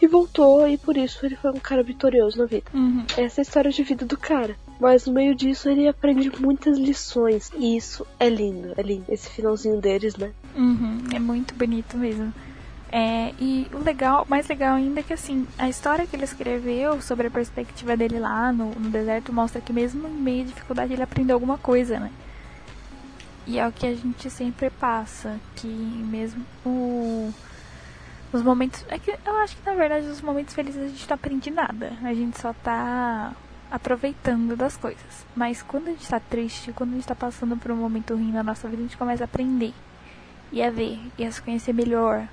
e 0.00 0.06
voltou, 0.06 0.66
e 0.66 0.76
por 0.76 0.96
isso 0.96 1.24
ele 1.24 1.36
foi 1.36 1.52
um 1.52 1.60
cara 1.60 1.82
vitorioso 1.82 2.38
na 2.38 2.46
vida. 2.46 2.68
Uhum. 2.74 3.04
Essa 3.16 3.40
é 3.40 3.42
a 3.42 3.46
história 3.46 3.70
de 3.70 3.82
vida 3.84 4.04
do 4.04 4.18
cara. 4.18 4.56
Mas 4.80 5.06
no 5.06 5.12
meio 5.12 5.34
disso 5.34 5.68
ele 5.68 5.86
aprende 5.86 6.30
muitas 6.40 6.76
lições. 6.78 7.50
E 7.56 7.76
isso 7.76 8.06
é 8.18 8.28
lindo, 8.28 8.72
é 8.76 8.82
lindo. 8.82 9.04
Esse 9.08 9.30
finalzinho 9.30 9.80
deles, 9.80 10.16
né? 10.16 10.32
Uhum. 10.56 11.04
É 11.14 11.18
muito 11.18 11.54
bonito 11.54 11.96
mesmo. 11.96 12.32
É, 12.94 13.32
e 13.40 13.66
o 13.72 13.78
legal, 13.78 14.26
mais 14.28 14.46
legal 14.48 14.74
ainda 14.74 15.00
é 15.00 15.02
que 15.02 15.14
assim, 15.14 15.46
a 15.56 15.66
história 15.66 16.06
que 16.06 16.14
ele 16.14 16.24
escreveu 16.24 17.00
sobre 17.00 17.28
a 17.28 17.30
perspectiva 17.30 17.96
dele 17.96 18.18
lá 18.18 18.52
no, 18.52 18.66
no 18.74 18.90
deserto 18.90 19.32
mostra 19.32 19.62
que 19.62 19.72
mesmo 19.72 20.06
em 20.06 20.12
meio 20.12 20.44
de 20.44 20.52
dificuldade 20.52 20.92
ele 20.92 21.02
aprendeu 21.02 21.34
alguma 21.34 21.56
coisa, 21.56 21.98
né? 21.98 22.10
E 23.46 23.58
é 23.58 23.66
o 23.66 23.72
que 23.72 23.86
a 23.86 23.94
gente 23.94 24.28
sempre 24.28 24.68
passa, 24.68 25.40
que 25.56 25.66
mesmo 25.66 26.44
o, 26.66 27.32
os 28.32 28.42
momentos. 28.42 28.84
É 28.88 28.98
que 28.98 29.10
eu 29.10 29.36
acho 29.36 29.56
que 29.56 29.66
na 29.66 29.74
verdade 29.74 30.06
os 30.06 30.20
momentos 30.20 30.54
felizes 30.54 30.82
a 30.82 30.88
gente 30.88 31.08
não 31.08 31.14
aprende 31.14 31.50
nada. 31.50 31.92
A 32.02 32.12
gente 32.12 32.38
só 32.38 32.52
tá 32.52 33.32
aproveitando 33.72 34.54
das 34.54 34.76
coisas. 34.76 35.26
Mas 35.34 35.62
quando 35.62 35.88
a 35.88 35.90
gente 35.92 36.06
tá 36.06 36.20
triste, 36.20 36.72
quando 36.72 36.92
a 36.92 36.94
gente 36.96 37.06
tá 37.08 37.14
passando 37.14 37.56
por 37.56 37.70
um 37.70 37.76
momento 37.76 38.14
ruim 38.14 38.30
na 38.30 38.42
nossa 38.42 38.68
vida, 38.68 38.82
a 38.82 38.86
gente 38.86 38.98
começa 38.98 39.24
a 39.24 39.26
aprender. 39.26 39.72
E 40.52 40.62
a 40.62 40.70
ver, 40.70 41.00
e 41.18 41.24
a 41.24 41.32
se 41.32 41.40
conhecer 41.40 41.72
melhor, 41.72 42.28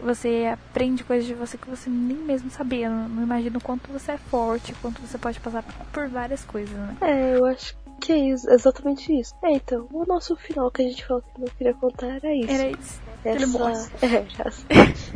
você 0.00 0.50
aprende 0.52 1.04
coisas 1.04 1.24
de 1.24 1.34
você 1.34 1.56
que 1.56 1.70
você 1.70 1.88
nem 1.88 2.16
mesmo 2.16 2.50
sabia. 2.50 2.90
Não, 2.90 3.08
não 3.08 3.22
imagina 3.22 3.58
o 3.58 3.62
quanto 3.62 3.92
você 3.92 4.12
é 4.12 4.18
forte, 4.18 4.72
o 4.72 4.76
quanto 4.76 5.00
você 5.00 5.16
pode 5.16 5.38
passar 5.38 5.62
por 5.92 6.08
várias 6.08 6.44
coisas, 6.44 6.76
né? 6.76 6.96
É, 7.00 7.36
eu 7.36 7.46
acho 7.46 7.76
que 8.00 8.12
é 8.12 8.18
isso, 8.18 8.50
exatamente 8.50 9.12
isso. 9.16 9.34
É, 9.44 9.52
então, 9.52 9.86
o 9.92 10.04
nosso 10.04 10.34
final 10.34 10.68
que 10.72 10.82
a 10.82 10.88
gente 10.88 11.06
falou 11.06 11.22
que 11.22 11.40
não 11.40 11.48
queria 11.48 11.74
contar 11.74 12.06
era 12.16 12.34
isso. 12.34 12.50
Era 12.50 12.68
isso. 12.70 13.00
Essa... 13.24 13.36
Ele 13.36 13.46
morre. 13.46 13.88
É, 14.02 14.24
já... 14.28 14.44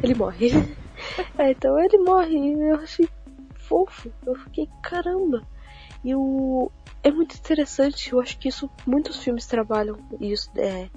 ele 0.03 0.15
morre. 0.15 0.77
é, 1.39 1.51
então 1.51 1.79
ele 1.79 1.99
morre 1.99 2.53
eu 2.71 2.77
achei 2.77 3.09
fofo. 3.71 4.13
Eu 4.27 4.35
fiquei, 4.35 4.69
caramba. 4.83 5.47
E 6.05 6.15
o. 6.15 6.71
É 7.03 7.11
muito 7.11 7.37
interessante, 7.37 8.13
eu 8.13 8.21
acho 8.21 8.37
que 8.39 8.49
isso 8.49 8.69
muitos 8.87 9.23
filmes 9.23 9.47
trabalham 9.47 9.97
isso, 10.21 10.51
é, 10.55 10.91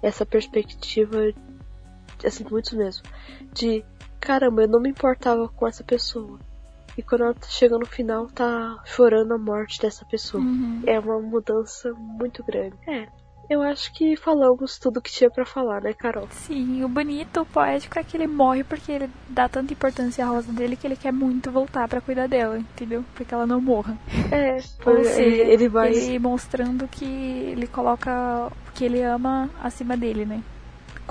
essa 0.00 0.24
perspectiva 0.24 1.32
assim, 2.24 2.44
muitos 2.48 2.72
mesmo, 2.72 3.02
de 3.52 3.84
caramba, 4.20 4.62
eu 4.62 4.68
não 4.68 4.78
me 4.78 4.90
importava 4.90 5.48
com 5.48 5.66
essa 5.66 5.82
pessoa. 5.82 6.38
E 6.96 7.02
quando 7.02 7.24
ela 7.24 7.34
chega 7.48 7.78
no 7.78 7.86
final, 7.86 8.26
tá 8.26 8.80
chorando 8.84 9.32
a 9.32 9.38
morte 9.38 9.80
dessa 9.80 10.04
pessoa. 10.04 10.42
Uhum. 10.42 10.82
É 10.86 10.98
uma 11.00 11.18
mudança 11.20 11.92
muito 11.94 12.44
grande. 12.44 12.76
É, 12.86 13.08
eu 13.50 13.60
acho 13.62 13.92
que 13.92 14.16
falamos 14.16 14.78
tudo 14.78 15.02
que 15.02 15.10
tinha 15.10 15.28
para 15.28 15.44
falar, 15.44 15.82
né, 15.82 15.92
Carol? 15.92 16.28
Sim, 16.30 16.84
o 16.84 16.88
bonito, 16.88 17.40
o 17.40 17.46
poético 17.46 17.98
é 17.98 18.04
que 18.04 18.16
ele 18.16 18.28
morre 18.28 18.62
porque 18.62 18.92
ele 18.92 19.10
dá 19.28 19.48
tanta 19.48 19.72
importância 19.72 20.24
à 20.24 20.28
rosa 20.28 20.52
dele 20.52 20.76
que 20.76 20.86
ele 20.86 20.94
quer 20.94 21.12
muito 21.12 21.50
voltar 21.50 21.88
para 21.88 22.00
cuidar 22.00 22.28
dela, 22.28 22.58
entendeu? 22.58 23.04
Porque 23.14 23.34
ela 23.34 23.46
não 23.46 23.60
morra. 23.60 23.98
É, 24.30 24.58
Ou 24.88 25.04
seja, 25.04 25.42
ele 25.42 25.68
vai 25.68 25.92
ele 25.92 26.18
mostrando 26.20 26.86
que 26.86 27.04
ele 27.04 27.66
coloca 27.66 28.46
o 28.46 28.72
que 28.72 28.84
ele 28.84 29.02
ama 29.02 29.50
acima 29.60 29.96
dele, 29.96 30.24
né? 30.24 30.40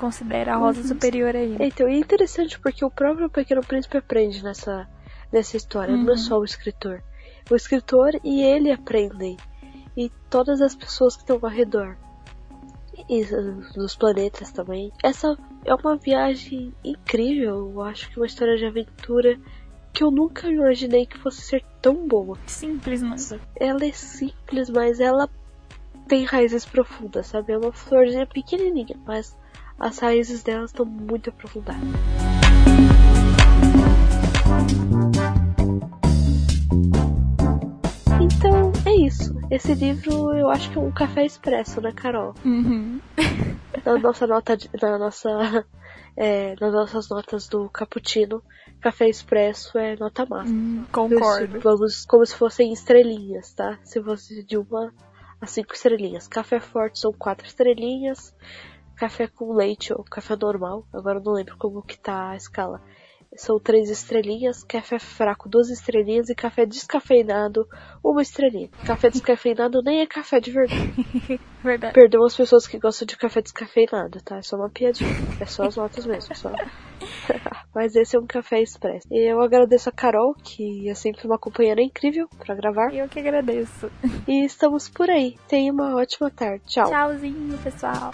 considera 0.00 0.54
a 0.54 0.56
rosa 0.56 0.80
uhum. 0.80 0.86
superior 0.86 1.36
a 1.36 1.38
ele. 1.38 1.56
Então, 1.60 1.86
é 1.86 1.94
interessante 1.94 2.58
porque 2.58 2.82
o 2.82 2.90
próprio 2.90 3.28
Pequeno 3.28 3.60
Príncipe 3.60 3.98
aprende 3.98 4.42
nessa, 4.42 4.88
nessa 5.30 5.58
história, 5.58 5.94
uhum. 5.94 6.04
não 6.04 6.08
é 6.08 6.12
uhum. 6.12 6.16
só 6.16 6.38
o 6.38 6.44
escritor. 6.44 7.02
O 7.50 7.54
escritor 7.54 8.18
e 8.24 8.40
ele 8.42 8.72
aprendem. 8.72 9.36
E 9.94 10.10
todas 10.30 10.62
as 10.62 10.74
pessoas 10.74 11.16
que 11.16 11.22
estão 11.22 11.38
ao 11.42 11.50
redor. 11.50 11.98
E 13.08 13.24
dos 13.74 13.96
planetas 13.96 14.50
também. 14.52 14.92
Essa 15.02 15.36
é 15.64 15.74
uma 15.74 15.96
viagem 15.96 16.72
incrível. 16.84 17.70
Eu 17.72 17.82
acho 17.82 18.08
que 18.08 18.18
é 18.18 18.20
uma 18.20 18.26
história 18.26 18.56
de 18.56 18.66
aventura 18.66 19.38
que 19.92 20.04
eu 20.04 20.10
nunca 20.10 20.48
imaginei 20.48 21.06
que 21.06 21.18
fosse 21.18 21.42
ser 21.42 21.64
tão 21.82 22.06
boa. 22.06 22.38
Simples, 22.46 23.02
mas. 23.02 23.34
Ela 23.56 23.84
é 23.84 23.92
simples, 23.92 24.70
mas 24.70 25.00
ela 25.00 25.28
tem 26.06 26.24
raízes 26.24 26.64
profundas, 26.64 27.28
sabe? 27.28 27.52
É 27.52 27.58
uma 27.58 27.72
florzinha 27.72 28.26
pequenininha, 28.26 28.96
mas 29.06 29.36
as 29.78 29.98
raízes 29.98 30.42
delas 30.42 30.70
estão 30.70 30.84
muito 30.84 31.30
aprofundadas. 31.30 31.80
É 39.00 39.06
isso. 39.06 39.34
Esse 39.50 39.74
livro 39.74 40.34
eu 40.34 40.48
acho 40.48 40.70
que 40.70 40.78
é 40.78 40.80
um 40.80 40.92
café 40.92 41.24
expresso, 41.24 41.80
né, 41.80 41.92
Carol? 41.92 42.34
Uhum. 42.44 43.00
Na 43.84 43.98
nossa 43.98 44.26
nota, 44.26 44.58
na 44.82 44.98
nossa, 44.98 45.64
é, 46.16 46.54
nas 46.60 46.72
nossas 46.72 47.08
notas 47.08 47.48
do 47.48 47.68
cappuccino, 47.70 48.42
café 48.80 49.08
expresso 49.08 49.78
é 49.78 49.96
nota 49.96 50.26
máxima. 50.26 50.58
Hum, 50.58 50.84
concordo. 50.92 51.60
Vamos 51.60 52.04
como 52.04 52.26
se 52.26 52.34
fossem 52.34 52.72
estrelinhas, 52.72 53.52
tá? 53.54 53.78
Se 53.84 54.02
fosse 54.02 54.42
de 54.42 54.58
uma 54.58 54.92
a 55.40 55.46
cinco 55.46 55.72
estrelinhas. 55.72 56.28
Café 56.28 56.60
forte 56.60 56.98
são 56.98 57.12
quatro 57.12 57.46
estrelinhas 57.46 58.34
café 59.00 59.26
com 59.26 59.54
leite 59.54 59.94
ou 59.94 60.04
café 60.04 60.36
normal, 60.36 60.86
agora 60.92 61.18
eu 61.18 61.22
não 61.22 61.32
lembro 61.32 61.56
como 61.56 61.82
que 61.82 61.98
tá 61.98 62.28
a 62.30 62.36
escala. 62.36 62.82
São 63.36 63.60
três 63.60 63.88
estrelinhas, 63.88 64.64
café 64.64 64.98
fraco 64.98 65.48
duas 65.48 65.70
estrelinhas 65.70 66.28
e 66.28 66.34
café 66.34 66.66
descafeinado 66.66 67.64
uma 68.02 68.22
estrelinha. 68.22 68.68
Café 68.84 69.08
descafeinado 69.08 69.80
nem 69.82 70.00
é 70.00 70.06
café 70.06 70.40
de 70.40 70.50
verdade. 70.50 71.40
verdade. 71.62 71.94
Perdão 71.94 72.24
as 72.24 72.36
pessoas 72.36 72.66
que 72.66 72.78
gostam 72.78 73.06
de 73.06 73.16
café 73.16 73.40
descafeinado, 73.40 74.20
tá? 74.24 74.38
É 74.38 74.42
só 74.42 74.56
uma 74.56 74.68
piadinha. 74.68 75.10
É 75.40 75.46
só 75.46 75.62
as 75.62 75.76
notas 75.76 76.04
mesmo, 76.06 76.34
só. 76.34 76.50
Mas 77.72 77.94
esse 77.94 78.16
é 78.16 78.18
um 78.18 78.26
café 78.26 78.60
expresso. 78.60 79.06
E 79.08 79.30
eu 79.30 79.40
agradeço 79.40 79.88
a 79.88 79.92
Carol, 79.92 80.34
que 80.34 80.88
é 80.88 80.94
sempre 80.94 81.24
uma 81.24 81.38
companheira 81.38 81.80
incrível 81.80 82.28
para 82.36 82.56
gravar. 82.56 82.92
Eu 82.92 83.08
que 83.08 83.20
agradeço. 83.20 83.90
E 84.26 84.44
estamos 84.44 84.88
por 84.88 85.08
aí. 85.08 85.36
Tenha 85.46 85.72
uma 85.72 85.94
ótima 85.94 86.30
tarde. 86.30 86.64
Tchau. 86.66 86.90
Tchauzinho, 86.90 87.56
pessoal. 87.58 88.10